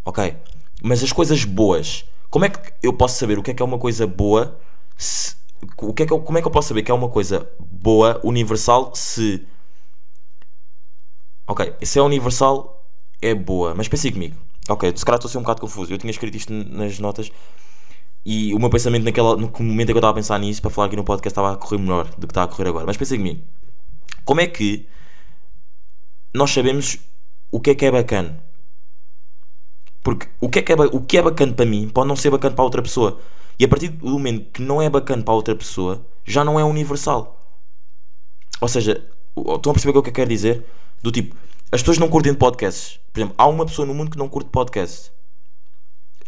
Ok. 0.06 0.38
Mas 0.84 1.02
as 1.04 1.12
coisas 1.12 1.44
boas, 1.46 2.06
como 2.30 2.46
é 2.46 2.50
que 2.50 2.60
eu 2.84 2.94
posso 2.94 3.18
saber 3.18 3.40
o 3.40 3.42
que 3.42 3.50
é 3.50 3.54
que 3.56 3.64
é 3.64 3.66
uma 3.66 3.80
coisa 3.80 4.06
boa? 4.06 4.56
Se, 4.96 5.36
o 5.82 5.96
que 5.96 6.04
é 6.04 6.06
que 6.06 6.14
eu, 6.14 6.20
como 6.22 6.38
é 6.38 6.42
que 6.44 6.48
eu 6.48 6.52
posso 6.52 6.68
saber 6.68 6.84
que 6.84 6.92
é 6.92 6.94
uma 6.94 7.10
coisa 7.10 7.50
boa, 7.60 8.22
universal, 8.24 8.92
se. 8.94 9.48
Ok, 11.48 11.74
se 11.82 11.98
é 11.98 12.04
universal, 12.04 12.86
é 13.20 13.34
boa. 13.34 13.74
Mas 13.74 13.88
pensei 13.88 14.12
comigo. 14.12 14.38
Ok, 14.70 14.94
se 14.96 15.04
calhar 15.04 15.18
estou 15.18 15.28
a 15.28 15.32
ser 15.32 15.40
um 15.40 15.42
bocado 15.42 15.62
confuso. 15.62 15.92
Eu 15.92 15.98
tinha 15.98 16.12
escrito 16.12 16.38
isto 16.38 16.54
nas 16.54 17.00
notas 17.00 17.32
e 18.26 18.54
o 18.54 18.60
meu 18.60 18.70
pensamento 18.70 19.04
naquela, 19.04 19.36
no 19.36 19.52
momento 19.60 19.90
em 19.90 19.94
que 19.94 19.98
eu 19.98 19.98
estava 19.98 20.12
a 20.12 20.16
pensar 20.16 20.40
nisso, 20.40 20.62
para 20.62 20.70
falar 20.70 20.88
aqui 20.88 20.96
no 20.96 21.04
podcast, 21.04 21.32
estava 21.32 21.54
a 21.54 21.58
correr 21.58 21.78
melhor 21.78 22.08
do 22.18 22.28
que 22.28 22.32
está 22.32 22.44
a 22.44 22.48
correr 22.48 22.70
agora. 22.70 22.86
Mas 22.86 22.98
pensei 22.98 23.18
comigo, 23.18 23.42
como 24.26 24.42
é 24.42 24.48
que 24.48 24.88
nós 26.34 26.52
sabemos 26.52 26.98
o 27.52 27.60
que 27.60 27.72
é 27.72 27.76
que 27.76 27.86
é 27.86 27.92
bacana? 27.92 28.44
Porque 30.04 30.28
o 30.40 30.50
que 30.50 30.60
é 30.60 30.62
que 30.62 30.72
é, 30.72 30.76
o 30.76 31.02
que 31.02 31.18
é 31.18 31.22
bacana 31.22 31.54
para 31.54 31.66
mim 31.66 31.90
pode 31.90 32.08
não 32.08 32.16
ser 32.16 32.30
bacana 32.30 32.56
para 32.56 32.64
outra 32.64 32.82
pessoa. 32.82 33.20
E 33.58 33.66
a 33.66 33.68
partir 33.68 33.90
do 33.90 34.08
momento 34.10 34.52
que 34.52 34.62
não 34.62 34.82
é 34.82 34.90
bacana 34.90 35.24
para 35.24 35.34
outra 35.34 35.56
pessoa, 35.56 36.06
já 36.26 36.44
não 36.44 36.60
é 36.60 36.64
universal. 36.64 37.36
Ou 38.62 38.68
seja, 38.68 39.04
estão 39.36 39.72
a 39.72 39.74
perceber 39.74 39.98
o 39.98 40.04
que 40.04 40.10
eu 40.10 40.14
quero 40.14 40.30
dizer? 40.30 40.66
Do 41.02 41.12
tipo, 41.12 41.36
as 41.72 41.82
pessoas 41.82 41.98
não 41.98 42.10
curtem 42.10 42.34
podcasts. 42.34 43.00
Por 43.12 43.20
exemplo, 43.20 43.36
há 43.38 43.48
uma 43.48 43.66
pessoa 43.66 43.86
no 43.86 43.94
mundo 43.94 44.12
que 44.12 44.18
não 44.18 44.30
curte 44.30 44.50
podcasts 44.50 45.12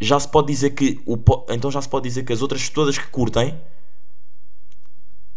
já 0.01 0.19
se 0.19 0.27
pode 0.27 0.47
dizer 0.47 0.71
que 0.71 0.99
o, 1.05 1.17
então 1.49 1.71
já 1.71 1.81
se 1.81 1.87
pode 1.87 2.09
dizer 2.09 2.23
que 2.23 2.33
as 2.33 2.41
outras 2.41 2.67
todas 2.69 2.97
que 2.97 3.07
curtem 3.07 3.57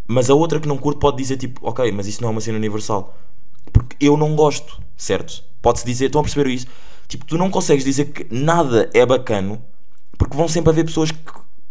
mas 0.06 0.28
a 0.28 0.34
outra 0.34 0.60
que 0.60 0.68
não 0.68 0.76
curte 0.76 1.00
pode 1.00 1.16
dizer 1.16 1.36
tipo, 1.36 1.66
ok, 1.66 1.90
mas 1.92 2.06
isso 2.06 2.20
não 2.20 2.28
é 2.28 2.32
uma 2.32 2.40
cena 2.40 2.58
universal. 2.58 3.16
Porque 3.72 3.96
eu 3.98 4.16
não 4.16 4.36
gosto, 4.36 4.80
certo? 4.96 5.42
Pode-se 5.62 5.86
dizer, 5.86 6.06
estão 6.06 6.20
a 6.20 6.24
perceber 6.24 6.50
isso? 6.50 6.66
Tipo, 7.08 7.24
tu 7.24 7.38
não 7.38 7.50
consegues 7.50 7.84
dizer 7.84 8.06
que 8.06 8.26
nada 8.30 8.90
é 8.92 9.04
bacano 9.04 9.62
porque 10.18 10.36
vão 10.36 10.46
sempre 10.46 10.70
haver 10.70 10.84
pessoas 10.84 11.10
que, 11.10 11.18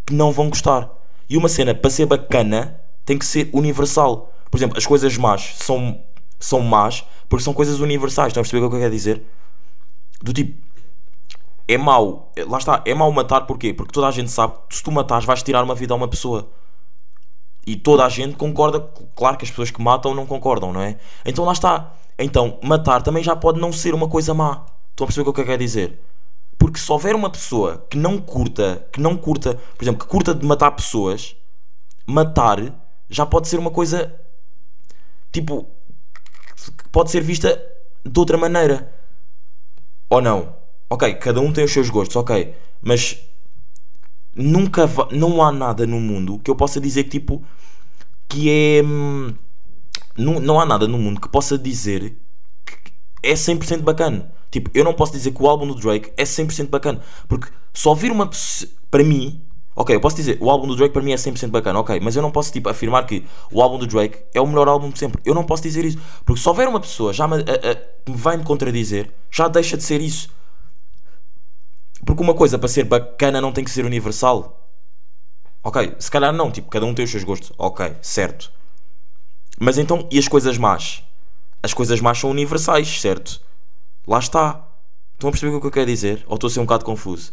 que 0.06 0.14
não 0.14 0.32
vão 0.32 0.48
gostar. 0.48 0.90
E 1.28 1.36
uma 1.36 1.48
cena, 1.48 1.74
para 1.74 1.90
ser 1.90 2.06
bacana, 2.06 2.78
tem 3.04 3.16
que 3.16 3.24
ser 3.24 3.48
universal. 3.52 4.32
Por 4.50 4.58
exemplo, 4.58 4.76
as 4.76 4.86
coisas 4.86 5.16
más 5.16 5.54
são, 5.58 6.00
são 6.38 6.60
más 6.60 7.04
porque 7.28 7.44
são 7.44 7.54
coisas 7.54 7.80
universais. 7.80 8.28
Estão 8.28 8.40
a 8.40 8.44
perceber 8.44 8.64
o 8.64 8.68
que 8.68 8.76
eu 8.76 8.80
quero 8.80 8.92
dizer? 8.92 9.22
Do 10.20 10.32
tipo, 10.32 10.60
é 11.66 11.78
mau, 11.78 12.32
lá 12.46 12.58
está, 12.58 12.82
é 12.84 12.94
mau 12.94 13.10
matar 13.10 13.42
porquê? 13.42 13.72
Porque 13.72 13.92
toda 13.92 14.06
a 14.06 14.10
gente 14.10 14.30
sabe 14.30 14.54
que 14.68 14.76
se 14.76 14.82
tu 14.82 14.92
matares 14.92 15.24
vais 15.24 15.42
tirar 15.42 15.64
uma 15.64 15.74
vida 15.74 15.94
a 15.94 15.96
uma 15.96 16.08
pessoa. 16.08 16.48
E 17.66 17.76
toda 17.76 18.04
a 18.04 18.08
gente 18.08 18.36
concorda, 18.36 18.80
claro 19.16 19.38
que 19.38 19.44
as 19.44 19.50
pessoas 19.50 19.70
que 19.70 19.80
matam 19.80 20.14
não 20.14 20.26
concordam, 20.26 20.72
não 20.72 20.82
é? 20.82 20.98
Então 21.24 21.44
lá 21.44 21.52
está. 21.52 21.94
Então, 22.18 22.58
matar 22.62 23.02
também 23.02 23.22
já 23.22 23.34
pode 23.34 23.58
não 23.58 23.72
ser 23.72 23.94
uma 23.94 24.08
coisa 24.08 24.34
má. 24.34 24.66
Estão 24.90 25.04
a 25.04 25.08
perceber 25.08 25.28
o 25.28 25.32
que 25.32 25.40
eu 25.40 25.44
quero 25.46 25.58
dizer? 25.58 25.98
Porque 26.58 26.78
se 26.78 26.92
houver 26.92 27.16
uma 27.16 27.30
pessoa 27.30 27.86
que 27.90 27.96
não 27.96 28.18
curta, 28.18 28.86
que 28.92 29.00
não 29.00 29.16
curta, 29.16 29.54
por 29.76 29.84
exemplo, 29.84 30.04
que 30.04 30.10
curta 30.10 30.34
de 30.34 30.46
matar 30.46 30.70
pessoas, 30.72 31.34
matar 32.06 32.58
já 33.08 33.24
pode 33.24 33.48
ser 33.48 33.58
uma 33.58 33.70
coisa 33.70 34.14
tipo 35.32 35.66
que 36.78 36.88
pode 36.90 37.10
ser 37.10 37.22
vista 37.22 37.60
de 38.04 38.20
outra 38.20 38.36
maneira. 38.36 38.92
Ou 40.10 40.20
não? 40.20 40.63
Ok, 40.94 41.14
cada 41.14 41.40
um 41.40 41.52
tem 41.52 41.64
os 41.64 41.72
seus 41.72 41.90
gostos, 41.90 42.14
ok. 42.16 42.54
Mas 42.80 43.18
nunca 44.34 44.88
não 45.12 45.42
há 45.42 45.50
nada 45.52 45.86
no 45.86 46.00
mundo 46.00 46.38
que 46.42 46.50
eu 46.50 46.56
possa 46.56 46.80
dizer 46.80 47.04
que 47.04 47.10
tipo 47.10 47.42
que 48.28 48.50
é 48.50 48.82
hum, 48.84 49.34
não, 50.16 50.40
não 50.40 50.60
há 50.60 50.66
nada 50.66 50.88
no 50.88 50.98
mundo 50.98 51.20
que 51.20 51.28
possa 51.28 51.58
dizer 51.58 52.16
que 52.64 52.76
é 53.22 53.34
100% 53.34 53.82
bacana. 53.82 54.30
Tipo, 54.50 54.70
eu 54.72 54.84
não 54.84 54.94
posso 54.94 55.12
dizer 55.12 55.32
que 55.32 55.42
o 55.42 55.48
álbum 55.48 55.66
do 55.66 55.74
Drake 55.74 56.12
é 56.16 56.24
100% 56.24 56.68
bacana, 56.68 57.00
porque 57.28 57.48
só 57.72 57.90
ouvir 57.90 58.12
uma 58.12 58.30
para 58.90 59.02
mim, 59.02 59.42
ok, 59.74 59.96
eu 59.96 60.00
posso 60.00 60.14
dizer 60.14 60.38
o 60.40 60.48
álbum 60.48 60.68
do 60.68 60.76
Drake 60.76 60.92
para 60.92 61.02
mim 61.02 61.12
é 61.12 61.16
100% 61.16 61.48
bacana, 61.50 61.80
ok, 61.80 61.98
mas 62.00 62.14
eu 62.14 62.22
não 62.22 62.30
posso 62.30 62.52
tipo 62.52 62.68
afirmar 62.68 63.04
que 63.06 63.24
o 63.50 63.60
álbum 63.60 63.78
do 63.78 63.86
Drake 63.86 64.18
é 64.32 64.40
o 64.40 64.46
melhor 64.46 64.68
álbum 64.68 64.90
de 64.90 64.98
sempre. 64.98 65.20
Eu 65.24 65.34
não 65.34 65.42
posso 65.44 65.62
dizer 65.64 65.84
isso, 65.84 65.98
porque 66.24 66.40
se 66.40 66.48
houver 66.48 66.68
uma 66.68 66.78
pessoa 66.80 67.12
já 67.12 67.26
me, 67.26 67.36
a- 67.36 67.38
a- 67.40 67.76
vai 68.12 68.36
me 68.36 68.44
contradizer, 68.44 69.10
já 69.30 69.48
deixa 69.48 69.76
de 69.76 69.82
ser 69.82 70.00
isso. 70.00 70.28
Porque 72.04 72.22
uma 72.22 72.34
coisa 72.34 72.58
para 72.58 72.68
ser 72.68 72.84
bacana 72.84 73.40
não 73.40 73.52
tem 73.52 73.64
que 73.64 73.70
ser 73.70 73.84
universal. 73.84 74.68
Ok, 75.62 75.96
se 75.98 76.10
calhar 76.10 76.32
não, 76.32 76.50
tipo, 76.50 76.68
cada 76.68 76.84
um 76.84 76.94
tem 76.94 77.04
os 77.04 77.10
seus 77.10 77.24
gostos. 77.24 77.52
Ok, 77.56 77.96
certo. 78.02 78.52
Mas 79.58 79.78
então, 79.78 80.06
e 80.10 80.18
as 80.18 80.28
coisas 80.28 80.58
más? 80.58 81.02
As 81.62 81.72
coisas 81.72 82.00
más 82.00 82.18
são 82.18 82.30
universais, 82.30 83.00
certo? 83.00 83.40
Lá 84.06 84.18
está. 84.18 84.68
Estão 85.14 85.28
a 85.28 85.32
perceber 85.32 85.54
o 85.54 85.60
que 85.60 85.66
eu 85.66 85.70
quero 85.70 85.86
dizer? 85.86 86.24
Ou 86.26 86.34
estou 86.34 86.48
a 86.48 86.50
ser 86.50 86.60
um 86.60 86.64
bocado 86.64 86.84
confuso? 86.84 87.32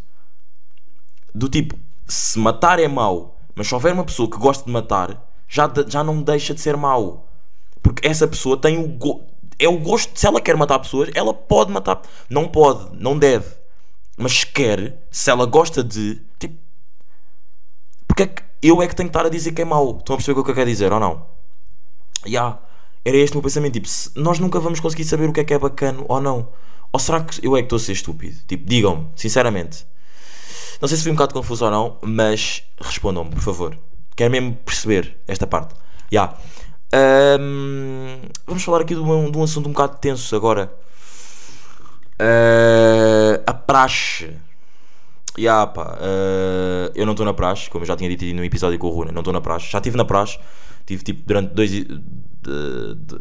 Do 1.33 1.49
tipo, 1.49 1.77
se 2.07 2.39
matar 2.39 2.79
é 2.79 2.87
mau, 2.87 3.37
mas 3.55 3.67
se 3.67 3.73
houver 3.73 3.93
uma 3.93 4.05
pessoa 4.05 4.29
que 4.29 4.37
gosta 4.37 4.63
de 4.63 4.71
matar, 4.71 5.27
já, 5.47 5.69
já 5.87 6.03
não 6.03 6.21
deixa 6.21 6.53
de 6.53 6.61
ser 6.61 6.77
mau. 6.77 7.27
Porque 7.81 8.07
essa 8.07 8.27
pessoa 8.27 8.55
tem 8.55 8.77
o 8.77 8.87
go 8.87 9.25
é 9.59 9.67
o 9.67 9.77
gosto, 9.77 10.17
se 10.17 10.25
ela 10.25 10.41
quer 10.41 10.57
matar 10.57 10.79
pessoas, 10.79 11.11
ela 11.13 11.33
pode 11.33 11.71
matar. 11.71 12.01
Não 12.27 12.47
pode, 12.47 12.97
não 12.99 13.17
deve. 13.17 13.60
Mas 14.21 14.43
quer, 14.43 15.03
se 15.09 15.29
ela 15.29 15.45
gosta 15.45 15.83
de. 15.83 16.21
Tipo, 16.39 16.57
porque 18.07 18.23
é 18.23 18.27
que 18.27 18.43
eu 18.61 18.81
é 18.81 18.87
que 18.87 18.95
tenho 18.95 19.09
que 19.09 19.17
estar 19.17 19.25
a 19.25 19.29
dizer 19.29 19.51
que 19.53 19.61
é 19.61 19.65
mau? 19.65 19.97
Estão 19.97 20.13
a 20.13 20.17
perceber 20.17 20.39
o 20.39 20.43
que 20.43 20.51
eu 20.51 20.55
quero 20.55 20.69
dizer 20.69 20.93
ou 20.93 20.99
não? 20.99 21.25
Ya, 22.27 22.59
era 23.03 23.17
este 23.17 23.33
o 23.33 23.37
meu 23.37 23.43
pensamento. 23.43 23.73
Tipo, 23.73 23.87
nós 24.19 24.39
nunca 24.39 24.59
vamos 24.59 24.79
conseguir 24.79 25.03
saber 25.05 25.27
o 25.27 25.33
que 25.33 25.39
é 25.39 25.43
que 25.43 25.53
é 25.53 25.59
bacana 25.59 26.03
ou 26.07 26.21
não. 26.21 26.49
Ou 26.93 26.99
será 26.99 27.21
que 27.21 27.45
eu 27.45 27.55
é 27.55 27.61
que 27.61 27.65
estou 27.65 27.77
a 27.77 27.79
ser 27.79 27.93
estúpido? 27.93 28.37
Tipo, 28.47 28.67
digam-me, 28.67 29.09
sinceramente. 29.15 29.85
Não 30.79 30.87
sei 30.87 30.97
se 30.97 31.03
fui 31.03 31.11
um 31.11 31.15
bocado 31.15 31.33
confuso 31.33 31.65
ou 31.65 31.71
não, 31.71 31.97
mas 32.01 32.63
respondam-me, 32.79 33.31
por 33.31 33.41
favor. 33.41 33.77
Quero 34.15 34.31
mesmo 34.31 34.55
perceber 34.65 35.17
esta 35.27 35.47
parte. 35.47 35.73
Ya. 36.13 36.35
Ahm, 36.93 38.29
vamos 38.45 38.63
falar 38.63 38.81
aqui 38.81 38.93
de 38.93 38.99
um, 38.99 39.31
de 39.31 39.37
um 39.37 39.43
assunto 39.43 39.69
um 39.69 39.71
bocado 39.71 39.97
tenso 39.97 40.35
agora. 40.35 40.71
Ah, 42.21 43.41
a 43.47 43.53
praxe. 43.53 44.31
Ya, 45.39 45.65
pá, 45.65 45.97
ah, 45.99 46.91
eu 46.93 47.05
não 47.05 47.13
estou 47.13 47.25
na 47.25 47.33
praxe, 47.33 47.69
como 47.69 47.83
eu 47.83 47.87
já 47.87 47.95
tinha 47.95 48.09
dito 48.15 48.35
no 48.35 48.43
episódio 48.43 48.77
com 48.77 48.87
o 48.87 48.91
Runa, 48.91 49.11
não 49.11 49.21
estou 49.21 49.33
na 49.33 49.41
praxe. 49.41 49.71
Já 49.71 49.79
estive 49.79 49.97
na 49.97 50.05
praxe, 50.05 50.37
tive 50.85 51.03
tipo 51.03 51.23
durante 51.25 51.53
dois. 51.53 51.71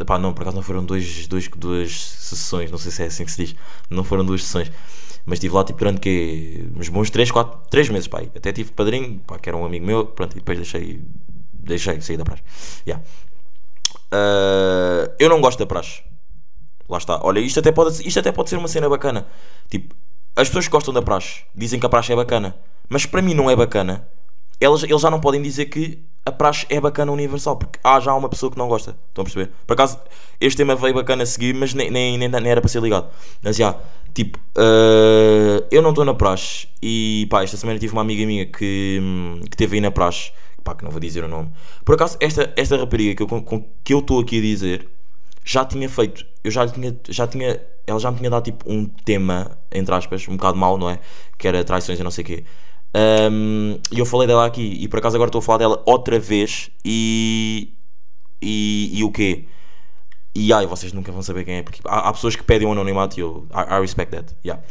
Pá, 0.07 0.19
não, 0.19 0.35
por 0.35 0.43
acaso 0.43 0.57
não 0.57 0.63
foram 0.63 0.85
dois, 0.85 1.27
dois, 1.29 1.49
duas 1.49 1.93
sessões, 1.93 2.71
não 2.71 2.79
sei 2.79 2.91
se 2.93 3.03
é 3.03 3.07
assim 3.07 3.25
que 3.25 3.31
se 3.33 3.47
diz, 3.47 3.57
não 3.89 4.05
foram 4.05 4.25
duas 4.25 4.43
sessões, 4.45 4.71
mas 5.25 5.37
estive 5.37 5.55
lá 5.55 5.65
tipo 5.65 5.79
durante 5.79 6.01
que 6.01 6.69
uns 6.77 6.89
bons 6.89 7.11
3, 7.11 7.31
4, 7.31 7.71
3 7.71 7.89
meses, 7.91 8.09
pá. 8.09 8.21
Até 8.21 8.53
tive 8.53 8.73
padrinho, 8.73 9.21
pá, 9.27 9.39
que 9.39 9.49
era 9.49 9.57
um 9.57 9.65
amigo 9.65 9.87
meu, 9.87 10.07
pronto, 10.07 10.33
e 10.33 10.41
depois 10.41 10.59
deixei, 10.59 11.01
deixei 11.53 12.01
sair 12.03 12.17
da 12.19 12.25
praxe. 12.25 12.43
Ya. 12.87 13.01
Ah, 14.13 15.11
eu 15.19 15.29
não 15.29 15.41
gosto 15.41 15.59
da 15.59 15.67
praxe. 15.67 16.03
Lá 16.91 16.99
está. 16.99 17.21
Olha, 17.23 17.39
isto 17.39 17.61
até, 17.61 17.71
pode, 17.71 18.07
isto 18.07 18.19
até 18.19 18.33
pode 18.33 18.51
ser 18.51 18.57
uma 18.57 18.67
cena 18.67 18.89
bacana. 18.89 19.25
Tipo, 19.69 19.95
as 20.35 20.49
pessoas 20.49 20.67
que 20.67 20.73
gostam 20.73 20.93
da 20.93 21.01
praxe 21.01 21.43
dizem 21.55 21.79
que 21.79 21.87
a 21.87 21.89
praxe 21.89 22.13
é 22.13 22.17
bacana. 22.17 22.57
Mas 22.89 23.07
para 23.07 23.23
mim 23.23 23.33
não 23.33 23.49
é 23.49 23.55
bacana. 23.55 24.09
Eles, 24.61 24.83
eles 24.83 25.01
já 25.01 25.09
não 25.09 25.21
podem 25.21 25.41
dizer 25.41 25.67
que 25.67 26.03
a 26.27 26.33
praxe 26.33 26.67
é 26.69 26.81
bacana 26.81 27.13
universal. 27.13 27.57
Porque 27.57 27.79
há 27.85 28.01
já 28.01 28.13
uma 28.13 28.29
pessoa 28.29 28.51
que 28.51 28.59
não 28.59 28.67
gosta. 28.67 28.97
Estão 29.09 29.23
a 29.23 29.25
perceber? 29.25 29.53
Por 29.65 29.75
acaso, 29.75 30.01
este 30.41 30.57
tema 30.57 30.75
veio 30.75 30.93
bacana 30.93 31.23
a 31.23 31.27
seguir, 31.27 31.55
mas 31.55 31.73
nem, 31.73 31.93
nem, 31.93 32.19
nem, 32.19 32.29
nem 32.29 32.51
era 32.51 32.61
para 32.61 32.69
ser 32.69 32.83
ligado. 32.83 33.09
Mas 33.41 33.57
já, 33.57 33.79
tipo, 34.13 34.37
ah, 34.57 35.65
eu 35.71 35.81
não 35.81 35.91
estou 35.91 36.05
na 36.05 36.13
praxe. 36.13 36.67
E 36.83 37.29
pá, 37.31 37.45
esta 37.45 37.57
semana 37.57 37.79
tive 37.79 37.93
uma 37.93 38.03
amiga 38.03 38.27
minha 38.27 38.47
que, 38.47 39.01
que 39.49 39.57
teve 39.57 39.77
aí 39.77 39.81
na 39.81 39.93
praxe. 39.93 40.33
Pá, 40.65 40.75
que 40.75 40.83
não 40.83 40.91
vou 40.91 40.99
dizer 40.99 41.23
o 41.23 41.29
nome. 41.29 41.51
Por 41.85 41.95
acaso, 41.95 42.17
esta, 42.19 42.53
esta 42.57 42.77
rapariga 42.77 43.25
que 43.85 43.95
eu 43.95 44.01
estou 44.01 44.19
aqui 44.19 44.39
a 44.39 44.43
dizer 44.43 44.89
já 45.45 45.65
tinha 45.65 45.89
feito, 45.89 46.25
eu 46.45 46.51
já 46.51 46.67
tinha, 46.67 46.97
já 47.09 47.27
tinha, 47.27 47.61
ela 47.87 47.99
já 47.99 48.11
me 48.11 48.19
tinha 48.19 48.31
dado 48.31 48.45
tipo 48.45 48.71
um 48.71 48.87
tema, 48.87 49.59
entre 49.73 49.95
aspas, 49.95 50.27
um 50.29 50.37
bocado 50.37 50.57
mau, 50.57 50.79
não 50.79 50.89
é? 50.89 50.99
Que 51.39 51.49
era 51.49 51.65
traições 51.65 51.99
e 51.99 52.03
não 52.03 52.11
sei 52.11 52.23
o 52.23 52.27
quê. 52.27 52.45
Um, 53.31 53.79
e 53.93 53.99
eu 53.99 54.07
falei 54.07 54.27
dela 54.27 54.45
aqui, 54.45 54.79
e 54.81 54.89
por 54.89 54.99
acaso 54.99 55.17
agora 55.17 55.29
estou 55.29 55.39
a 55.39 55.43
falar 55.43 55.59
dela 55.59 55.83
outra 55.87 56.19
vez, 56.19 56.71
e. 56.85 57.75
E, 58.43 58.91
e 58.95 59.05
o 59.05 59.13
quê? 59.13 59.47
E 60.35 60.53
ai, 60.53 60.67
vocês 60.67 60.93
nunca 60.93 61.13
vão 61.13 61.23
saber 61.23 61.45
quem 61.45 61.57
é, 61.57 61.63
porque 61.63 61.81
há, 61.85 62.09
há 62.09 62.13
pessoas 62.13 62.35
que 62.35 62.43
pedem 62.43 62.67
um 62.67 62.73
anonimato 62.73 63.19
e 63.19 63.23
eu. 63.23 63.47
I, 63.53 63.77
I 63.77 63.81
respect 63.81 64.15
that. 64.17 64.35
Yeah. 64.45 64.63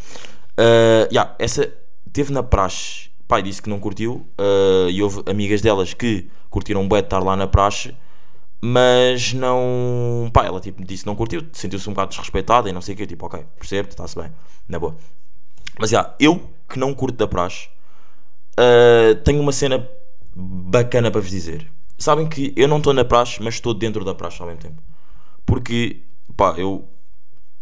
Uh, 0.60 1.08
yeah, 1.12 1.36
essa 1.38 1.72
teve 2.12 2.34
na 2.34 2.44
praxe, 2.44 3.10
pai 3.28 3.42
disse 3.42 3.62
que 3.62 3.70
não 3.70 3.80
curtiu, 3.80 4.28
uh, 4.40 4.90
e 4.90 5.02
houve 5.02 5.22
amigas 5.26 5.62
delas 5.62 5.94
que 5.94 6.30
curtiram 6.50 6.88
bué 6.88 7.02
de 7.02 7.08
estar 7.08 7.20
lá 7.20 7.36
na 7.36 7.48
praxe, 7.48 7.96
mas 8.62 9.34
não. 9.34 10.30
Pá, 10.34 10.45
ela 10.45 10.60
tipo 10.60 10.84
disse 10.84 11.06
não 11.06 11.15
curtiu, 11.15 11.48
sentiu-se 11.54 11.89
um 11.89 11.93
bocado 11.93 12.10
desrespeitada 12.10 12.69
e 12.69 12.74
não 12.74 12.82
sei 12.82 12.93
o 12.93 12.98
que, 12.98 13.08
tipo, 13.08 13.26
ok, 13.26 13.45
percebe, 13.58 13.89
está-se 13.89 14.15
bem, 14.15 14.32
na 14.67 14.78
boa. 14.80 14.95
Mas 15.80 15.91
já, 15.91 16.13
eu 16.19 16.50
que 16.67 16.78
não 16.78 16.93
curto 16.93 17.17
da 17.17 17.28
praxe, 17.28 17.69
uh, 18.60 19.15
tenho 19.24 19.41
uma 19.41 19.52
cena 19.52 19.88
bacana 20.36 21.10
para 21.10 21.22
vos 21.22 21.30
dizer. 21.30 21.72
Sabem 21.98 22.28
que 22.28 22.54
eu 22.56 22.67
não 22.67 22.78
estou 22.78 22.93
na 22.93 23.04
praxe, 23.04 23.41
mas 23.41 23.56
estou 23.56 23.74
dentro 23.74 24.04
da 24.06 24.13
praxe 24.13 24.41
ao 24.41 24.48
mesmo 24.48 24.62
tempo. 24.62 24.82
Porque, 25.45 26.02
pá, 26.36 26.54
eu. 26.58 26.88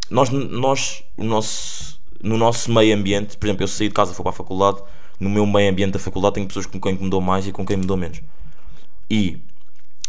Nós, 0.10 0.29
nós 0.29 1.03
o 1.17 1.23
nosso, 1.23 1.99
no 2.21 2.38
nosso 2.38 2.71
meio 2.71 2.95
ambiente, 2.95 3.38
por 3.38 3.45
exemplo, 3.45 3.63
eu 3.63 3.67
saí 3.67 3.88
de 3.89 3.93
casa, 3.93 4.13
fui 4.13 4.23
para 4.23 4.29
a 4.29 4.33
faculdade, 4.36 4.81
no 5.19 5.29
meu 5.29 5.45
meio 5.45 5.69
ambiente 5.69 5.93
da 5.93 5.99
faculdade 5.99 6.36
tenho 6.36 6.47
pessoas 6.47 6.65
com 6.65 6.79
quem 6.79 6.93
me 6.93 7.10
dou 7.10 7.19
mais 7.19 7.45
e 7.45 7.51
com 7.51 7.65
quem 7.65 7.77
me 7.77 7.86
dou 7.86 7.97
menos. 7.97 8.21
E 9.10 9.41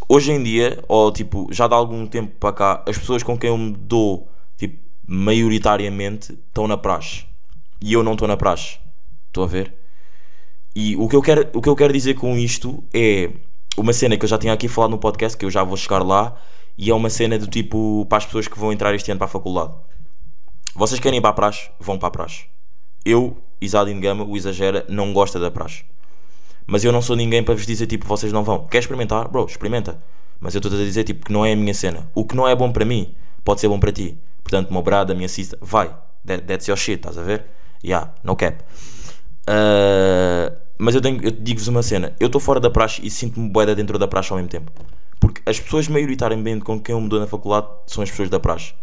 hoje 0.08 0.32
em 0.32 0.42
dia, 0.42 0.82
ou 0.88 1.12
tipo, 1.12 1.48
já 1.52 1.68
de 1.68 1.74
algum 1.74 2.06
tempo 2.06 2.34
para 2.38 2.52
cá, 2.52 2.84
as 2.86 2.96
pessoas 2.96 3.22
com 3.22 3.38
quem 3.38 3.50
eu 3.50 3.58
me 3.58 3.72
dou, 3.72 4.28
tipo, 4.56 4.82
maioritariamente, 5.06 6.32
estão 6.32 6.66
na 6.66 6.76
praxe. 6.76 7.26
E 7.80 7.92
eu 7.92 8.02
não 8.02 8.12
estou 8.12 8.26
na 8.26 8.36
praxe. 8.36 8.78
Estão 9.26 9.44
a 9.44 9.46
ver? 9.46 9.74
E 10.74 10.96
o 10.96 11.08
que, 11.08 11.16
eu 11.16 11.22
quero, 11.22 11.48
o 11.52 11.60
que 11.60 11.68
eu 11.68 11.76
quero 11.76 11.92
dizer 11.92 12.14
com 12.14 12.36
isto 12.36 12.82
é 12.94 13.30
uma 13.76 13.92
cena 13.92 14.16
que 14.16 14.24
eu 14.24 14.28
já 14.28 14.38
tinha 14.38 14.52
aqui 14.52 14.68
falado 14.68 14.90
no 14.90 14.98
podcast, 14.98 15.36
que 15.36 15.44
eu 15.44 15.50
já 15.50 15.62
vou 15.62 15.76
chegar 15.76 16.02
lá, 16.02 16.34
e 16.76 16.90
é 16.90 16.94
uma 16.94 17.10
cena 17.10 17.38
do 17.38 17.46
tipo 17.46 18.06
para 18.08 18.18
as 18.18 18.26
pessoas 18.26 18.48
que 18.48 18.58
vão 18.58 18.72
entrar 18.72 18.94
este 18.94 19.10
ano 19.10 19.18
para 19.18 19.26
a 19.26 19.30
faculdade. 19.30 19.72
Vocês 20.74 21.00
querem 21.00 21.18
ir 21.18 21.20
para 21.20 21.30
a 21.30 21.34
praxe? 21.34 21.70
Vão 21.80 21.98
para 21.98 22.08
a 22.08 22.10
praxe. 22.10 22.44
Eu, 23.04 23.36
Isadin 23.60 24.00
Gama, 24.00 24.24
o 24.24 24.36
Exagera, 24.36 24.86
não 24.88 25.12
gosta 25.12 25.40
da 25.40 25.50
praxe. 25.50 25.84
Mas 26.70 26.84
eu 26.84 26.92
não 26.92 27.00
sou 27.00 27.16
ninguém 27.16 27.42
para 27.42 27.54
vos 27.54 27.64
dizer 27.66 27.86
tipo, 27.86 28.06
vocês 28.06 28.30
não 28.32 28.44
vão. 28.44 28.66
Quer 28.66 28.78
experimentar? 28.80 29.26
Bro, 29.28 29.46
experimenta. 29.46 29.98
Mas 30.38 30.54
eu 30.54 30.58
estou 30.58 30.70
a 30.72 30.76
dizer 30.84 31.02
tipo 31.02 31.24
que 31.24 31.32
não 31.32 31.44
é 31.44 31.52
a 31.52 31.56
minha 31.56 31.72
cena. 31.74 32.10
O 32.14 32.24
que 32.26 32.36
não 32.36 32.46
é 32.46 32.54
bom 32.54 32.70
para 32.70 32.84
mim, 32.84 33.14
pode 33.42 33.60
ser 33.60 33.68
bom 33.68 33.80
para 33.80 33.90
ti. 33.90 34.18
Portanto, 34.44 34.70
meu 34.72 34.82
brada, 34.82 35.14
minha 35.14 35.28
cista, 35.28 35.56
vai. 35.60 35.94
That, 36.26 36.44
that's 36.44 36.68
your 36.68 36.76
shit, 36.76 36.96
estás 36.98 37.16
a 37.16 37.22
ver? 37.22 37.44
Yeah, 37.82 38.12
no 38.22 38.36
cap. 38.36 38.62
Uh, 39.48 40.54
mas 40.78 40.94
eu, 40.94 41.00
tenho- 41.00 41.22
eu 41.22 41.30
digo-vos 41.30 41.68
uma 41.68 41.82
cena. 41.82 42.14
Eu 42.20 42.26
estou 42.26 42.40
fora 42.40 42.60
da 42.60 42.70
praxe 42.70 43.00
e 43.04 43.10
sinto-me 43.10 43.48
boeda 43.48 43.74
dentro 43.74 43.98
da 43.98 44.06
praxe 44.06 44.30
ao 44.32 44.36
mesmo 44.36 44.50
tempo. 44.50 44.70
Porque 45.18 45.40
as 45.46 45.58
pessoas 45.58 45.88
maioritariamente 45.88 46.64
com 46.64 46.78
quem 46.80 46.92
eu 46.94 47.00
me 47.00 47.08
dou 47.08 47.18
na 47.18 47.26
faculdade 47.26 47.66
são 47.86 48.02
as 48.02 48.10
pessoas 48.10 48.28
da 48.30 48.38
praxe. 48.38 48.74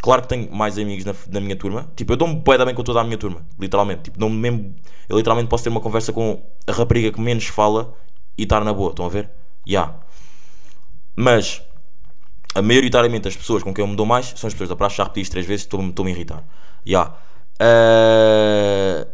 Claro 0.00 0.22
que 0.22 0.28
tenho 0.28 0.52
mais 0.52 0.78
amigos 0.78 1.04
na, 1.04 1.14
na 1.30 1.40
minha 1.40 1.56
turma. 1.56 1.90
Tipo, 1.96 2.12
eu 2.12 2.16
dou-me 2.16 2.36
boeda 2.36 2.64
bem 2.64 2.74
com 2.74 2.82
toda 2.82 3.00
a 3.00 3.04
minha 3.04 3.18
turma. 3.18 3.44
Literalmente. 3.58 4.02
Tipo, 4.02 4.18
dou-me 4.18 4.36
mesmo, 4.36 4.74
eu 5.08 5.16
literalmente 5.16 5.48
posso 5.48 5.64
ter 5.64 5.70
uma 5.70 5.80
conversa 5.80 6.12
com 6.12 6.42
a 6.66 6.72
rapariga 6.72 7.12
que 7.12 7.20
menos 7.20 7.46
fala 7.46 7.94
e 8.36 8.44
estar 8.44 8.64
na 8.64 8.72
boa, 8.72 8.90
estão 8.90 9.06
a 9.06 9.08
ver? 9.08 9.30
Ya. 9.68 9.94
Mas, 11.16 11.62
a 12.54 12.62
maioritariamente 12.62 13.28
as 13.28 13.36
pessoas 13.36 13.62
com 13.62 13.74
quem 13.74 13.82
eu 13.82 13.88
me 13.88 13.96
dou 13.96 14.06
mais 14.06 14.32
são 14.36 14.46
as 14.46 14.54
pessoas 14.54 14.68
da 14.68 14.76
praxe, 14.76 14.96
já 14.96 15.04
repeti 15.04 15.22
isto 15.22 15.32
três 15.32 15.46
vezes, 15.46 15.64
estou-me 15.64 15.92
a 15.96 16.14
irritar. 16.14 16.44
Ya. 16.86 17.12
Ah, 17.60 19.06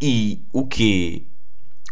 e 0.00 0.42
o 0.52 0.66
que 0.66 1.28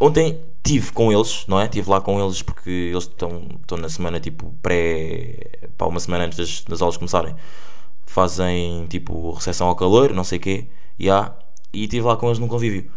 Ontem 0.02 0.40
tive 0.64 0.90
com 0.90 1.12
eles, 1.12 1.44
não 1.46 1.60
é? 1.60 1.64
Estive 1.66 1.88
lá 1.88 2.00
com 2.00 2.20
eles 2.20 2.42
porque 2.42 2.68
eles 2.70 3.04
estão, 3.04 3.46
estão 3.60 3.78
na 3.78 3.88
semana 3.88 4.18
tipo 4.18 4.52
pré. 4.60 5.68
pá, 5.78 5.86
uma 5.86 6.00
semana 6.00 6.24
antes 6.24 6.38
das, 6.38 6.60
das 6.62 6.82
aulas 6.82 6.96
começarem. 6.96 7.36
Fazem 8.12 8.86
tipo 8.88 9.32
recepção 9.32 9.68
ao 9.68 9.74
calor, 9.74 10.12
não 10.12 10.22
sei 10.22 10.36
o 10.36 10.40
quê. 10.42 10.66
Yeah, 11.00 11.34
e 11.72 11.84
estive 11.84 12.04
lá 12.04 12.14
com 12.14 12.26
eles 12.26 12.38
num 12.38 12.46
convívio. 12.46 12.90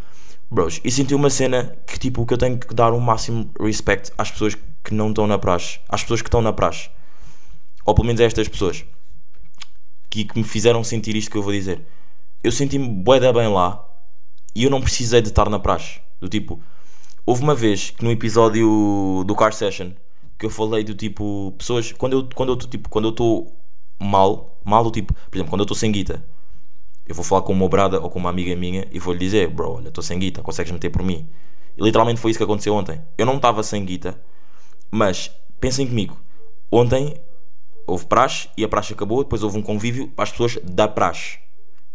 Bros, 0.51 0.81
e 0.83 0.91
senti 0.91 1.15
uma 1.15 1.29
cena 1.29 1.73
que 1.87 1.97
tipo 1.97 2.25
que 2.25 2.33
eu 2.33 2.37
tenho 2.37 2.57
que 2.57 2.73
dar 2.73 2.91
o 2.91 2.99
máximo 2.99 3.49
respect 3.57 4.11
às 4.17 4.29
pessoas 4.29 4.55
que 4.83 4.93
não 4.93 5.07
estão 5.11 5.25
na 5.25 5.37
praxe. 5.37 5.79
Às 5.87 6.01
pessoas 6.01 6.21
que 6.21 6.27
estão 6.27 6.41
na 6.41 6.51
praxe. 6.51 6.89
Ou 7.85 7.95
pelo 7.95 8.07
menos 8.07 8.19
a 8.19 8.25
estas 8.25 8.49
pessoas. 8.49 8.83
Que, 10.09 10.25
que 10.25 10.37
me 10.37 10.43
fizeram 10.43 10.83
sentir 10.83 11.15
isto 11.15 11.31
que 11.31 11.37
eu 11.37 11.43
vou 11.43 11.53
dizer. 11.53 11.81
Eu 12.43 12.51
senti-me 12.51 12.89
bué 12.89 13.17
da 13.17 13.31
bem 13.31 13.47
lá 13.47 13.87
e 14.53 14.65
eu 14.65 14.69
não 14.69 14.81
precisei 14.81 15.21
de 15.21 15.29
estar 15.29 15.49
na 15.49 15.59
praxe. 15.59 16.01
Do 16.19 16.27
tipo, 16.27 16.61
houve 17.25 17.41
uma 17.41 17.55
vez 17.55 17.91
que 17.91 18.03
no 18.03 18.11
episódio 18.11 19.23
do 19.25 19.33
Car 19.33 19.53
Session 19.53 19.93
que 20.37 20.45
eu 20.45 20.49
falei 20.49 20.83
do 20.83 20.93
tipo, 20.93 21.53
pessoas, 21.57 21.93
quando 21.93 22.13
eu 22.13 22.29
quando 22.35 22.49
eu 22.49 22.57
tipo, 22.57 22.89
quando 22.89 23.05
eu 23.05 23.11
estou 23.11 23.57
mal, 23.97 24.54
mal 24.65 24.83
do 24.83 24.91
tipo, 24.91 25.13
por 25.13 25.37
exemplo, 25.37 25.51
quando 25.51 25.61
eu 25.61 25.65
estou 25.65 25.77
sem 25.77 25.91
guita, 25.91 26.25
eu 27.05 27.13
vou 27.13 27.23
falar 27.23 27.43
com 27.43 27.53
uma 27.53 27.69
brada 27.69 28.01
ou 28.01 28.09
com 28.09 28.19
uma 28.19 28.29
amiga 28.29 28.55
minha 28.55 28.87
e 28.91 28.99
vou-lhe 28.99 29.19
dizer, 29.19 29.47
bro, 29.49 29.75
olha, 29.75 29.89
estou 29.89 30.03
sem 30.03 30.17
guita, 30.17 30.41
consegues 30.41 30.71
meter 30.71 30.89
por 30.89 31.03
mim? 31.03 31.29
E 31.77 31.83
literalmente 31.83 32.19
foi 32.19 32.31
isso 32.31 32.39
que 32.39 32.43
aconteceu 32.43 32.73
ontem. 32.73 33.01
Eu 33.17 33.25
não 33.25 33.35
estava 33.35 33.61
sem 33.61 33.85
guita, 33.85 34.19
mas 34.89 35.31
pensem 35.59 35.87
comigo, 35.87 36.17
ontem 36.71 37.15
houve 37.85 38.05
praxe 38.05 38.49
e 38.57 38.63
a 38.63 38.67
praxe 38.67 38.93
acabou, 38.93 39.23
depois 39.23 39.43
houve 39.43 39.57
um 39.57 39.61
convívio 39.61 40.07
para 40.07 40.23
as 40.23 40.31
pessoas 40.31 40.57
da 40.63 40.87
praxe 40.87 41.37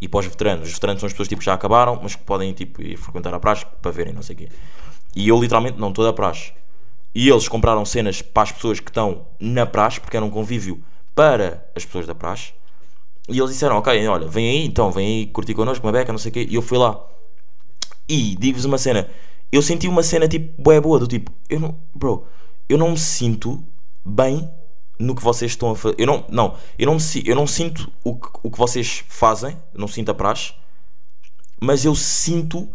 e 0.01 0.09
para 0.09 0.21
os 0.21 0.27
veteranos. 0.27 0.69
Os 0.69 0.75
veteranos 0.75 1.01
são 1.01 1.07
as 1.07 1.13
pessoas 1.13 1.29
tipo, 1.29 1.41
que 1.41 1.47
já 1.47 1.55
acabaram, 1.55 1.99
mas 2.03 2.15
que 2.15 2.23
podem 2.23 2.53
tipo, 2.53 2.81
ir 2.81 2.97
frequentar 2.97 3.35
a 3.35 3.41
praxe 3.41 3.67
para 3.83 3.91
verem, 3.91 4.13
não 4.13 4.23
sei 4.23 4.35
o 4.35 4.39
quê. 4.39 4.49
E 5.15 5.29
eu 5.29 5.41
literalmente 5.41 5.79
não 5.79 5.89
estou 5.89 6.05
da 6.05 6.13
praxe. 6.13 6.53
E 7.15 7.29
eles 7.29 7.49
compraram 7.49 7.85
cenas 7.85 8.23
para 8.23 8.45
as 8.45 8.53
pessoas 8.53 8.79
que 8.79 8.91
estão 8.91 9.27
na 9.41 9.67
praxe, 9.67 10.01
porque 10.01 10.17
era 10.17 10.25
um 10.25 10.31
convívio 10.31 10.83
para 11.15 11.69
as 11.75 11.85
pessoas 11.85 12.07
da 12.07 12.15
praxe. 12.15 12.53
E 13.29 13.39
eles 13.39 13.51
disseram, 13.51 13.77
ok, 13.77 14.07
olha, 14.09 14.27
vem 14.27 14.49
aí, 14.49 14.67
então, 14.67 14.91
vem 14.91 15.07
aí 15.07 15.27
curtir 15.27 15.55
connosco, 15.55 15.87
uma 15.87 15.93
beca, 15.93 16.13
não 16.13 16.19
sei 16.19 16.31
o 16.31 16.33
quê. 16.33 16.47
E 16.49 16.55
eu 16.55 16.63
fui 16.63 16.79
lá. 16.79 17.01
E 18.09 18.37
digo-vos 18.37 18.65
uma 18.65 18.79
cena, 18.79 19.09
eu 19.53 19.63
senti 19.63 19.87
uma 19.87 20.03
cena 20.03 20.27
tipo, 20.27 20.61
boa 20.61 20.81
boa, 20.81 20.99
do 20.99 21.07
tipo, 21.07 21.31
eu 21.49 21.61
não, 21.61 21.77
bro, 21.95 22.27
eu 22.69 22.77
não 22.77 22.91
me 22.91 22.99
sinto 22.99 23.63
bem 24.05 24.49
no 24.99 25.15
que 25.15 25.23
vocês 25.23 25.53
estão 25.53 25.71
a 25.71 25.77
fazer. 25.77 25.97
Eu 25.99 26.07
não, 26.07 26.25
não, 26.29 26.57
eu 26.79 26.87
não, 26.87 26.95
me, 26.95 27.01
eu 27.25 27.35
não 27.35 27.47
sinto 27.47 27.91
o 28.05 28.17
que, 28.17 28.29
o 28.43 28.51
que 28.51 28.59
vocês 28.59 29.05
fazem, 29.09 29.57
não 29.73 29.89
sinto 29.89 30.11
a 30.11 30.15
praxe, 30.15 30.53
mas 31.61 31.85
eu 31.85 31.95
sinto 31.95 32.69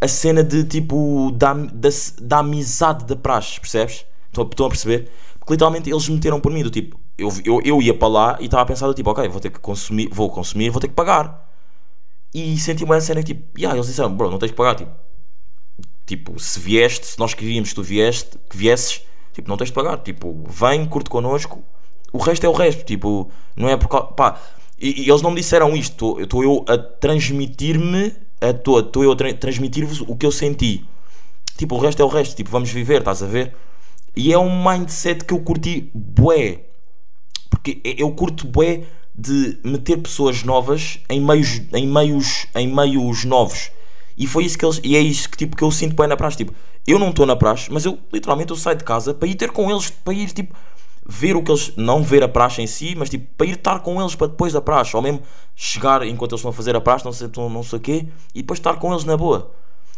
a 0.00 0.08
cena 0.08 0.44
de 0.44 0.64
tipo 0.64 1.32
da, 1.32 1.54
da, 1.54 1.88
da 2.20 2.38
amizade 2.38 3.04
da 3.04 3.16
praxe, 3.16 3.60
percebes? 3.60 4.04
Estão, 4.26 4.44
estão 4.44 4.66
a 4.66 4.68
perceber? 4.68 5.10
Porque 5.38 5.54
literalmente 5.54 5.90
eles 5.90 6.08
meteram 6.08 6.40
por 6.40 6.52
mim 6.52 6.62
do 6.62 6.70
tipo, 6.70 7.00
eu, 7.18 7.32
eu, 7.44 7.60
eu 7.64 7.82
ia 7.82 7.94
para 7.94 8.08
lá 8.08 8.36
e 8.40 8.44
estava 8.44 8.62
a 8.62 8.66
pensar 8.66 8.92
tipo, 8.94 9.10
ok, 9.10 9.28
vou 9.28 9.40
ter 9.40 9.50
que 9.50 9.58
consumir, 9.58 10.08
vou 10.12 10.30
consumir, 10.30 10.70
vou 10.70 10.80
ter 10.80 10.88
que 10.88 10.94
pagar. 10.94 11.44
E 12.34 12.58
senti 12.58 12.84
uma 12.84 13.00
cena 13.00 13.22
que 13.22 13.34
tipo, 13.34 13.58
yeah, 13.58 13.76
eles 13.76 13.86
disseram, 13.86 14.14
bro, 14.14 14.30
não 14.30 14.38
tens 14.38 14.50
que 14.50 14.56
pagar, 14.56 14.74
tipo, 14.74 14.92
tipo, 16.04 16.38
se 16.38 16.60
vieste, 16.60 17.06
se 17.06 17.18
nós 17.18 17.34
queríamos 17.34 17.70
que 17.70 17.74
tu 17.74 17.82
vieste, 17.82 18.38
que 18.48 18.56
viesses, 18.56 19.02
tipo, 19.32 19.48
não 19.48 19.56
tens 19.56 19.68
de 19.68 19.72
pagar, 19.72 19.98
tipo, 19.98 20.44
vem, 20.48 20.86
curte 20.86 21.08
connosco, 21.10 21.62
o 22.12 22.18
resto 22.18 22.44
é 22.44 22.48
o 22.48 22.52
resto, 22.52 22.84
tipo, 22.84 23.30
não 23.56 23.68
é 23.68 23.76
por 23.76 23.88
causa, 23.88 24.06
pá, 24.08 24.40
e, 24.78 25.02
e 25.02 25.10
eles 25.10 25.22
não 25.22 25.30
me 25.30 25.36
disseram 25.36 25.74
isto, 25.74 26.20
estou 26.20 26.44
eu 26.44 26.64
a 26.68 26.76
transmitir-me, 26.76 28.14
estou 28.40 29.02
eu 29.02 29.12
a 29.12 29.16
tra- 29.16 29.34
transmitir-vos 29.34 30.02
o 30.02 30.14
que 30.14 30.26
eu 30.26 30.30
senti, 30.30 30.86
tipo, 31.56 31.74
o 31.74 31.78
resto 31.78 32.02
é 32.02 32.04
o 32.04 32.08
resto, 32.08 32.36
tipo, 32.36 32.50
vamos 32.50 32.70
viver, 32.70 32.98
estás 32.98 33.22
a 33.22 33.26
ver? 33.26 33.54
E 34.14 34.32
é 34.32 34.38
um 34.38 34.64
mindset 34.64 35.24
que 35.24 35.34
eu 35.34 35.40
curti 35.40 35.90
bué, 35.94 36.65
porque 37.66 37.80
eu 37.98 38.10
curto 38.12 38.46
bué 38.46 38.84
de 39.14 39.58
meter 39.64 39.98
pessoas 39.98 40.44
novas 40.44 41.00
em 41.08 41.20
meios, 41.20 41.62
em 41.72 41.86
meios, 41.86 42.46
em 42.54 42.72
meios 42.72 43.24
novos. 43.24 43.70
E 44.16 44.26
foi 44.26 44.44
isso 44.44 44.56
que 44.56 44.64
eles, 44.64 44.80
e 44.84 44.96
é 44.96 45.00
isso 45.00 45.28
que 45.28 45.36
tipo 45.36 45.56
que 45.56 45.64
eu 45.64 45.70
sinto 45.70 45.96
bem 45.96 46.06
na 46.06 46.16
praxe, 46.16 46.38
tipo, 46.38 46.54
eu 46.86 46.98
não 46.98 47.10
estou 47.10 47.26
na 47.26 47.34
praxe, 47.34 47.70
mas 47.70 47.84
eu 47.84 47.98
literalmente 48.12 48.50
eu 48.50 48.56
saio 48.56 48.76
de 48.78 48.84
casa 48.84 49.12
para 49.12 49.28
ir 49.28 49.34
ter 49.34 49.50
com 49.50 49.70
eles, 49.70 49.90
para 49.90 50.14
ir 50.14 50.30
tipo 50.30 50.54
ver 51.08 51.36
o 51.36 51.42
que 51.42 51.50
eles, 51.50 51.72
não 51.76 52.02
ver 52.02 52.22
a 52.22 52.28
praxe 52.28 52.62
em 52.62 52.66
si, 52.66 52.94
mas 52.96 53.10
tipo 53.10 53.26
para 53.36 53.46
ir 53.46 53.56
estar 53.56 53.80
com 53.80 54.00
eles 54.00 54.14
para 54.14 54.28
depois 54.28 54.52
da 54.52 54.60
praxe, 54.60 54.94
ou 54.96 55.02
mesmo 55.02 55.20
chegar 55.54 56.06
enquanto 56.06 56.32
eles 56.32 56.40
estão 56.40 56.50
a 56.50 56.54
fazer 56.54 56.76
a 56.76 56.80
praxe, 56.80 57.04
não 57.04 57.12
sei, 57.12 57.28
não 57.34 57.62
sei 57.62 57.78
o 57.78 57.82
quê, 57.82 58.06
e 58.34 58.42
depois 58.42 58.58
estar 58.58 58.76
com 58.76 58.92
eles 58.92 59.04
na 59.04 59.16
boa. 59.16 59.52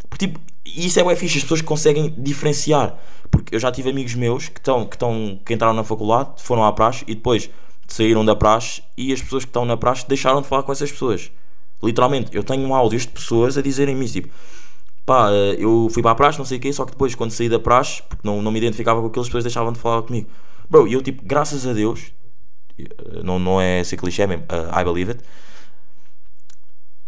Porque 0.09 0.27
tipo, 0.27 0.41
e 0.65 0.87
isso 0.87 1.01
é 1.01 1.05
bem 1.05 1.17
fixe, 1.17 1.39
as 1.39 1.43
pessoas 1.43 1.63
conseguem 1.63 2.15
diferenciar. 2.17 2.99
Porque 3.31 3.55
eu 3.55 3.59
já 3.59 3.71
tive 3.71 3.91
amigos 3.91 4.15
meus 4.15 4.49
que 4.49 4.59
estão, 4.59 4.87
que 4.87 4.97
estão, 4.97 5.39
que 5.45 5.55
entraram 5.55 5.75
na 5.75 5.85
faculdade, 5.85 6.31
foram 6.39 6.65
à 6.65 6.73
praxe 6.73 7.05
e 7.07 7.15
depois 7.15 7.51
saíram 7.87 8.25
da 8.25 8.37
praxe 8.37 8.83
e 8.97 9.13
as 9.13 9.21
pessoas 9.21 9.45
que 9.45 9.49
estão 9.49 9.65
na 9.65 9.77
praxe 9.77 10.07
deixaram 10.07 10.43
de 10.43 10.49
falar 10.49 10.63
com 10.63 10.73
essas 10.73 10.91
pessoas. 10.91 11.31
Literalmente, 11.83 12.35
eu 12.35 12.43
tenho 12.43 12.73
áudios 12.75 13.03
de 13.03 13.09
pessoas 13.09 13.57
a 13.57 13.63
dizerem-me 13.63 14.09
tipo, 14.09 14.29
pá, 15.07 15.31
eh, 15.31 15.57
eu 15.59 15.89
fui 15.91 16.03
para 16.03 16.13
a 16.13 16.15
praxe, 16.15 16.39
não 16.39 16.45
sei 16.45 16.59
o 16.59 16.61
quê, 16.61 16.73
só 16.73 16.85
que 16.85 16.93
depois 16.93 17.15
quando 17.15 17.31
saí 17.31 17.49
da 17.49 17.59
praxe, 17.59 18.03
porque 18.09 18.27
não, 18.27 18.43
não 18.43 18.51
me 18.51 18.59
identificava 18.59 19.01
com 19.01 19.07
aquilo, 19.07 19.23
as 19.23 19.29
pessoas 19.29 19.45
deixavam 19.45 19.73
de 19.73 19.79
falar 19.79 20.03
comigo. 20.03 20.29
Bro, 20.69 20.87
e 20.89 20.93
eu 20.93 21.03
tipo, 21.03 21.23
graças 21.25 21.67
a 21.67 21.73
Deus, 21.73 22.13
eh, 22.79 23.23
não, 23.23 23.39
não 23.39 23.61
é 23.61 23.83
ser 23.85 23.97
clichê 23.97 24.27
mesmo, 24.27 24.45
eh, 24.49 24.81
I 24.81 24.85
believe 24.85 25.13
it, 25.13 25.25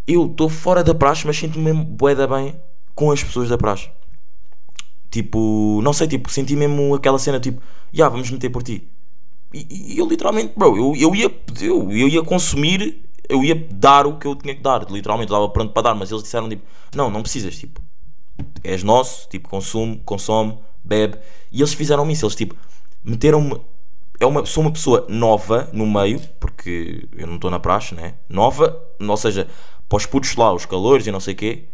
eu 0.06 0.26
estou 0.26 0.48
fora 0.48 0.82
da 0.82 0.94
praxe, 0.94 1.26
mas 1.26 1.36
sinto-me 1.36 1.64
mesmo 1.64 1.84
bué 1.84 2.14
da 2.14 2.26
bem 2.26 2.54
com 3.00 3.10
as 3.10 3.24
pessoas 3.24 3.48
da 3.48 3.56
praxe. 3.56 3.88
Tipo, 5.10 5.80
não 5.82 5.94
sei, 5.94 6.06
tipo, 6.06 6.30
senti 6.30 6.54
mesmo 6.54 6.94
aquela 6.94 7.18
cena, 7.18 7.40
tipo, 7.40 7.62
já, 7.90 8.10
vamos 8.10 8.30
meter 8.30 8.50
por 8.50 8.62
ti. 8.62 8.86
E, 9.54 9.94
e 9.94 9.98
eu 9.98 10.06
literalmente, 10.06 10.52
bro, 10.54 10.76
eu, 10.76 10.94
eu, 10.94 11.14
ia, 11.14 11.34
eu, 11.62 11.90
eu 11.90 12.08
ia 12.08 12.22
consumir, 12.22 13.02
eu 13.26 13.42
ia 13.42 13.54
dar 13.54 14.06
o 14.06 14.18
que 14.18 14.26
eu 14.26 14.36
tinha 14.36 14.54
que 14.54 14.60
dar, 14.60 14.82
literalmente, 14.90 15.32
estava 15.32 15.48
pronto 15.48 15.72
para 15.72 15.82
dar, 15.84 15.94
mas 15.94 16.10
eles 16.10 16.22
disseram, 16.22 16.46
tipo, 16.46 16.62
não, 16.94 17.10
não 17.10 17.22
precisas, 17.22 17.56
tipo, 17.56 17.80
és 18.62 18.82
nosso, 18.82 19.26
tipo, 19.30 19.48
consume, 19.48 19.96
consome, 20.04 20.58
bebe. 20.84 21.16
E 21.50 21.62
eles 21.62 21.72
fizeram 21.72 22.08
isso, 22.10 22.26
eles, 22.26 22.36
tipo, 22.36 22.54
meteram-me, 23.02 23.58
é 24.20 24.26
uma, 24.26 24.44
sou 24.44 24.62
uma 24.62 24.72
pessoa 24.72 25.06
nova 25.08 25.70
no 25.72 25.86
meio, 25.86 26.20
porque 26.38 27.08
eu 27.16 27.26
não 27.26 27.36
estou 27.36 27.50
na 27.50 27.58
praxe, 27.58 27.94
né? 27.94 28.16
Nova, 28.28 28.78
ou 29.00 29.16
seja, 29.16 29.48
para 29.88 29.96
os 29.96 30.04
putos 30.04 30.36
lá, 30.36 30.52
os 30.52 30.66
calores 30.66 31.06
e 31.06 31.10
não 31.10 31.18
sei 31.18 31.32
o 31.32 31.36
quê, 31.38 31.64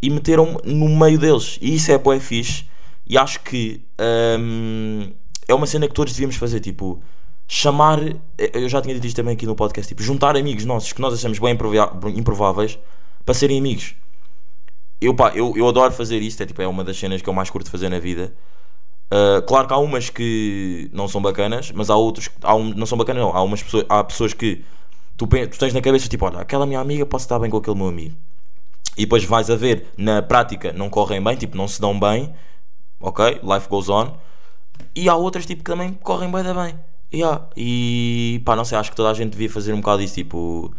e 0.00 0.10
meteram-me 0.10 0.58
no 0.64 0.88
meio 0.88 1.18
deles. 1.18 1.58
E 1.60 1.74
isso 1.74 1.90
é 1.90 1.98
bué 1.98 2.20
fixe. 2.20 2.64
E 3.06 3.16
acho 3.16 3.40
que 3.40 3.82
hum, 4.38 5.10
é 5.46 5.54
uma 5.54 5.66
cena 5.66 5.88
que 5.88 5.94
todos 5.94 6.12
devíamos 6.12 6.36
fazer. 6.36 6.60
Tipo, 6.60 7.02
chamar. 7.46 7.98
Eu 8.52 8.68
já 8.68 8.80
tinha 8.80 8.94
dito 8.94 9.06
isto 9.06 9.16
também 9.16 9.34
aqui 9.34 9.46
no 9.46 9.54
podcast. 9.54 9.88
Tipo, 9.88 10.02
juntar 10.02 10.36
amigos 10.36 10.64
nossos 10.64 10.92
que 10.92 11.00
nós 11.00 11.14
achamos 11.14 11.38
bem 11.38 11.56
improváveis 12.16 12.78
para 13.24 13.34
serem 13.34 13.58
amigos. 13.58 13.94
Eu, 15.00 15.14
pá, 15.14 15.32
eu, 15.34 15.54
eu 15.56 15.68
adoro 15.68 15.92
fazer 15.92 16.20
isto. 16.22 16.42
É, 16.42 16.46
tipo, 16.46 16.62
é 16.62 16.68
uma 16.68 16.84
das 16.84 16.98
cenas 16.98 17.22
que 17.22 17.28
eu 17.28 17.34
mais 17.34 17.50
curto 17.50 17.70
fazer 17.70 17.88
na 17.88 17.98
vida. 17.98 18.32
Uh, 19.10 19.40
claro 19.46 19.66
que 19.66 19.72
há 19.72 19.78
umas 19.78 20.10
que 20.10 20.90
não 20.92 21.08
são 21.08 21.22
bacanas, 21.22 21.72
mas 21.72 21.88
há 21.88 21.96
outros 21.96 22.28
há 22.42 22.54
um, 22.54 22.74
não 22.74 22.84
são 22.84 22.98
bacanas, 22.98 23.22
não. 23.22 23.34
Há 23.34 23.42
umas 23.42 23.62
pessoas, 23.62 23.86
há 23.88 24.04
pessoas 24.04 24.34
que 24.34 24.62
tu, 25.16 25.26
tu 25.26 25.58
tens 25.58 25.72
na 25.72 25.80
cabeça 25.80 26.08
tipo, 26.08 26.26
olha, 26.26 26.40
aquela 26.40 26.66
minha 26.66 26.78
amiga 26.78 27.06
posso 27.06 27.24
estar 27.24 27.38
bem 27.38 27.48
com 27.48 27.56
aquele 27.56 27.76
meu 27.76 27.88
amigo 27.88 28.14
e 28.98 29.02
depois 29.02 29.24
vais 29.24 29.48
a 29.48 29.54
ver 29.54 29.86
na 29.96 30.20
prática 30.20 30.72
não 30.72 30.90
correm 30.90 31.22
bem, 31.22 31.36
tipo, 31.36 31.56
não 31.56 31.68
se 31.68 31.80
dão 31.80 31.98
bem, 31.98 32.34
ok? 32.98 33.40
Life 33.44 33.68
goes 33.68 33.88
on. 33.88 34.12
E 34.94 35.08
há 35.08 35.14
outras 35.14 35.46
tipo 35.46 35.62
que 35.62 35.70
também 35.70 35.92
correm 35.94 36.30
bem 36.30 36.42
da 36.42 36.52
bem. 36.52 36.74
Yeah. 37.14 37.48
E 37.56 38.42
pá, 38.44 38.56
não 38.56 38.64
sei, 38.64 38.76
acho 38.76 38.90
que 38.90 38.96
toda 38.96 39.10
a 39.10 39.14
gente 39.14 39.30
devia 39.30 39.48
fazer 39.48 39.72
um 39.72 39.80
bocado 39.80 40.02
isso, 40.02 40.16
tipo, 40.16 40.74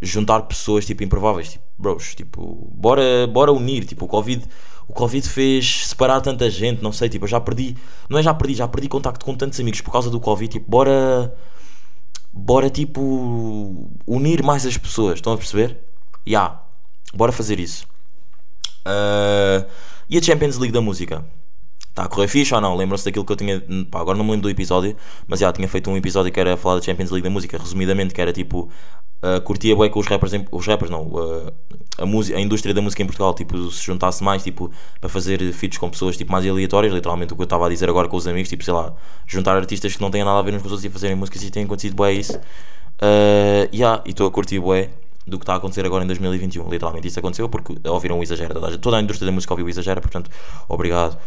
juntar 0.00 0.40
pessoas 0.42 0.86
tipo 0.86 1.04
improváveis, 1.04 1.52
tipo, 1.52 1.64
bros, 1.78 2.14
tipo, 2.14 2.72
bora, 2.74 3.26
bora 3.26 3.52
unir, 3.52 3.84
tipo, 3.84 4.06
o 4.06 4.08
Covid, 4.08 4.42
o 4.88 4.92
Covid 4.94 5.28
fez 5.28 5.88
separar 5.88 6.22
tanta 6.22 6.48
gente, 6.48 6.82
não 6.82 6.90
sei, 6.90 7.10
tipo, 7.10 7.26
eu 7.26 7.28
já 7.28 7.38
perdi, 7.38 7.76
não 8.08 8.18
é 8.18 8.22
já 8.22 8.32
perdi, 8.32 8.54
já 8.54 8.66
perdi 8.66 8.88
contacto 8.88 9.24
com 9.26 9.34
tantos 9.34 9.60
amigos 9.60 9.82
por 9.82 9.92
causa 9.92 10.10
do 10.10 10.18
Covid, 10.18 10.50
tipo, 10.50 10.70
bora 10.70 11.34
bora 12.32 12.70
tipo 12.70 13.90
unir 14.06 14.42
mais 14.42 14.64
as 14.64 14.78
pessoas, 14.78 15.16
estão 15.16 15.34
a 15.34 15.36
perceber? 15.36 15.78
Ya, 16.26 16.40
yeah. 16.40 16.69
Bora 17.14 17.32
fazer 17.32 17.58
isso. 17.60 17.86
Uh, 18.86 19.66
e 20.08 20.18
a 20.18 20.22
Champions 20.22 20.56
League 20.58 20.72
da 20.72 20.80
música? 20.80 21.24
Está 21.88 22.04
a 22.04 22.08
correr 22.08 22.28
fixe 22.28 22.54
ou 22.54 22.60
não? 22.60 22.76
Lembram-se 22.76 23.04
daquilo 23.04 23.24
que 23.24 23.32
eu 23.32 23.36
tinha. 23.36 23.62
Pá, 23.90 24.00
agora 24.00 24.16
não 24.16 24.24
me 24.24 24.30
lembro 24.30 24.44
do 24.44 24.50
episódio, 24.50 24.96
mas 25.26 25.40
já 25.40 25.52
tinha 25.52 25.68
feito 25.68 25.90
um 25.90 25.96
episódio 25.96 26.30
que 26.32 26.38
era 26.38 26.56
falar 26.56 26.76
da 26.76 26.82
Champions 26.82 27.10
League 27.10 27.24
da 27.24 27.30
música, 27.30 27.58
resumidamente, 27.58 28.14
que 28.14 28.20
era 28.20 28.32
tipo 28.32 28.70
Uh, 29.22 29.38
curtia 29.42 29.76
bem 29.76 29.90
com 29.90 30.00
os 30.00 30.06
rappers, 30.06 30.32
em- 30.32 30.46
os 30.50 30.66
rappers 30.66 30.90
não, 30.90 31.02
uh, 31.02 31.52
a, 31.98 32.06
música, 32.06 32.38
a 32.38 32.40
indústria 32.40 32.72
da 32.72 32.80
música 32.80 33.02
em 33.02 33.04
Portugal, 33.04 33.34
tipo, 33.34 33.70
se 33.70 33.84
juntasse 33.84 34.24
mais, 34.24 34.42
tipo, 34.42 34.70
para 34.98 35.10
fazer 35.10 35.52
feats 35.52 35.76
com 35.76 35.90
pessoas, 35.90 36.16
tipo, 36.16 36.32
mais 36.32 36.46
aleatórias, 36.46 36.90
literalmente 36.94 37.34
o 37.34 37.36
que 37.36 37.42
eu 37.42 37.44
estava 37.44 37.66
a 37.66 37.68
dizer 37.68 37.90
agora 37.90 38.08
com 38.08 38.16
os 38.16 38.26
amigos, 38.26 38.48
tipo, 38.48 38.64
sei 38.64 38.72
lá, 38.72 38.94
juntar 39.26 39.54
artistas 39.56 39.94
que 39.94 40.00
não 40.00 40.10
têm 40.10 40.24
nada 40.24 40.38
a 40.38 40.42
ver 40.42 40.54
uns 40.54 40.62
com 40.62 40.68
os 40.68 40.72
outros 40.72 40.86
e 40.86 40.88
fazerem 40.88 41.16
músicas 41.16 41.42
e 41.42 41.50
tem 41.50 41.64
acontecido 41.64 41.94
bué 41.94 42.14
isso. 42.14 42.34
Uh, 42.34 43.68
yeah, 43.74 44.02
e 44.06 44.10
estou 44.10 44.26
a 44.26 44.30
curtir 44.30 44.58
bué 44.58 44.88
do 45.26 45.38
que 45.38 45.42
está 45.42 45.54
a 45.54 45.56
acontecer 45.56 45.84
agora 45.84 46.04
em 46.04 46.06
2021, 46.06 46.68
literalmente 46.68 47.06
isso 47.08 47.18
aconteceu 47.18 47.48
porque 47.48 47.76
ouviram 47.84 48.18
o 48.18 48.22
Exagera, 48.22 48.54
toda 48.54 48.74
a, 48.74 48.78
toda 48.78 48.96
a 48.96 49.00
indústria 49.00 49.26
da 49.26 49.32
música 49.32 49.52
ouviu 49.52 49.66
o 49.66 49.68
Exagera, 49.68 50.00
portanto, 50.00 50.30
obrigado. 50.68 51.18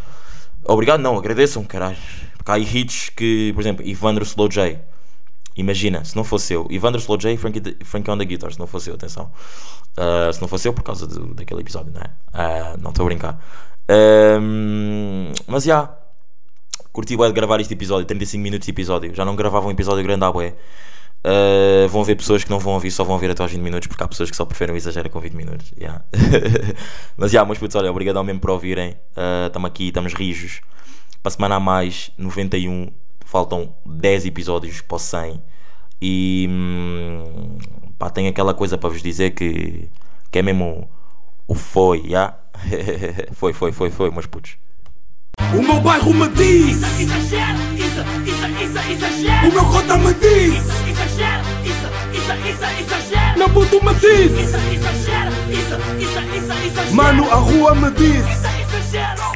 Obrigado 0.66 1.00
não, 1.00 1.16
agradeçam, 1.16 1.62
caralho. 1.64 1.96
Porque 2.36 2.50
há 2.50 2.58
hits 2.58 3.10
que, 3.10 3.52
por 3.54 3.60
exemplo, 3.60 3.86
Ivandro 3.86 4.24
Slow 4.24 4.48
J, 4.48 4.80
Imagina, 5.56 6.04
se 6.04 6.16
não 6.16 6.24
fosse 6.24 6.52
eu, 6.52 6.66
Ivandro 6.68 7.00
Slow 7.00 7.16
J 7.16 7.34
e 7.34 7.36
Frankie, 7.36 8.10
on 8.10 8.18
the 8.18 8.24
Guitar, 8.24 8.52
se 8.52 8.58
não 8.58 8.66
fosse 8.66 8.90
eu, 8.90 8.94
atenção. 8.94 9.30
Uh, 9.96 10.32
se 10.32 10.40
não 10.40 10.48
fosse 10.48 10.66
eu, 10.66 10.72
por 10.72 10.82
causa 10.82 11.06
daquele 11.06 11.60
episódio, 11.60 11.92
não 11.92 12.00
é? 12.00 12.74
Uh, 12.74 12.80
não 12.80 12.90
estou 12.90 13.04
a 13.04 13.08
brincar. 13.08 13.40
Um, 14.40 15.30
mas 15.46 15.62
já, 15.62 15.96
curti 16.92 17.16
bué 17.16 17.28
de 17.28 17.34
gravar 17.34 17.60
este 17.60 17.72
episódio, 17.72 18.04
35 18.04 18.42
minutos 18.42 18.66
de 18.66 18.72
episódio. 18.72 19.14
Já 19.14 19.24
não 19.24 19.36
gravava 19.36 19.68
um 19.68 19.70
episódio 19.70 20.02
grande 20.02 20.24
à 20.24 20.32
bué. 20.32 20.54
Uh, 21.26 21.88
vão 21.88 22.04
ver 22.04 22.16
pessoas 22.16 22.44
que 22.44 22.50
não 22.50 22.58
vão 22.58 22.74
ouvir, 22.74 22.90
só 22.90 23.02
vão 23.02 23.14
ouvir 23.14 23.30
até 23.30 23.42
aos 23.42 23.50
20 23.50 23.62
minutos, 23.62 23.88
porque 23.88 24.02
há 24.02 24.08
pessoas 24.08 24.30
que 24.30 24.36
só 24.36 24.44
preferem 24.44 24.74
o 24.74 24.76
exagero 24.76 25.08
com 25.08 25.20
20 25.20 25.32
minutos. 25.32 25.72
Yeah. 25.78 26.04
mas 27.16 27.30
já, 27.30 27.44
meus 27.44 27.58
putos, 27.58 27.74
olha, 27.76 27.90
obrigado 27.90 28.22
mesmo 28.22 28.40
por 28.40 28.50
ouvirem. 28.50 28.96
Estamos 29.46 29.68
aqui, 29.68 29.88
estamos 29.88 30.12
rijos. 30.12 30.60
Para 31.22 31.30
a 31.30 31.36
semana 31.36 31.54
a 31.54 31.60
mais, 31.60 32.10
91, 32.18 32.88
faltam 33.24 33.74
10 33.86 34.26
episódios 34.26 34.82
para 34.82 34.96
o 34.96 34.98
100. 34.98 35.42
E 36.02 36.46
hum, 36.50 37.58
pá, 37.98 38.10
tenho 38.10 38.28
aquela 38.28 38.52
coisa 38.52 38.76
para 38.76 38.90
vos 38.90 39.02
dizer 39.02 39.30
que, 39.30 39.88
que 40.30 40.38
é 40.38 40.42
mesmo 40.42 40.90
o 41.48 41.54
foi, 41.54 42.10
já? 42.10 42.38
foi, 43.32 43.54
foi, 43.54 43.72
foi, 43.72 43.90
foi, 43.90 44.10
meus 44.10 44.26
putos. 44.26 44.56
O 45.52 45.62
meu 45.62 45.80
bairro 45.80 46.12
me 46.12 46.28
diz, 46.28 46.82
Exagero, 47.00 47.58
isso, 47.74 48.00
isso, 48.24 48.46
isso, 48.62 48.92
exagero. 48.92 49.48
o 49.48 49.52
meu 49.52 49.64
cota 49.64 49.96
me 49.98 50.14
diz, 50.14 50.83
Isso, 51.14 51.86
isso, 52.12 52.32
isso, 52.48 52.64
exagero. 52.80 53.38
meu 53.38 53.48
puto 53.50 53.84
me 53.84 53.94
diz, 53.94 54.32
Isso, 54.32 54.56
isso, 54.56 54.88
isso, 55.48 56.18
isso, 56.36 56.52
exagero. 56.66 56.94
mano, 56.94 57.30
a 57.30 57.36
rua 57.36 57.74
me 57.74 57.90
diz. 57.92 58.26
Isso, 58.26 59.33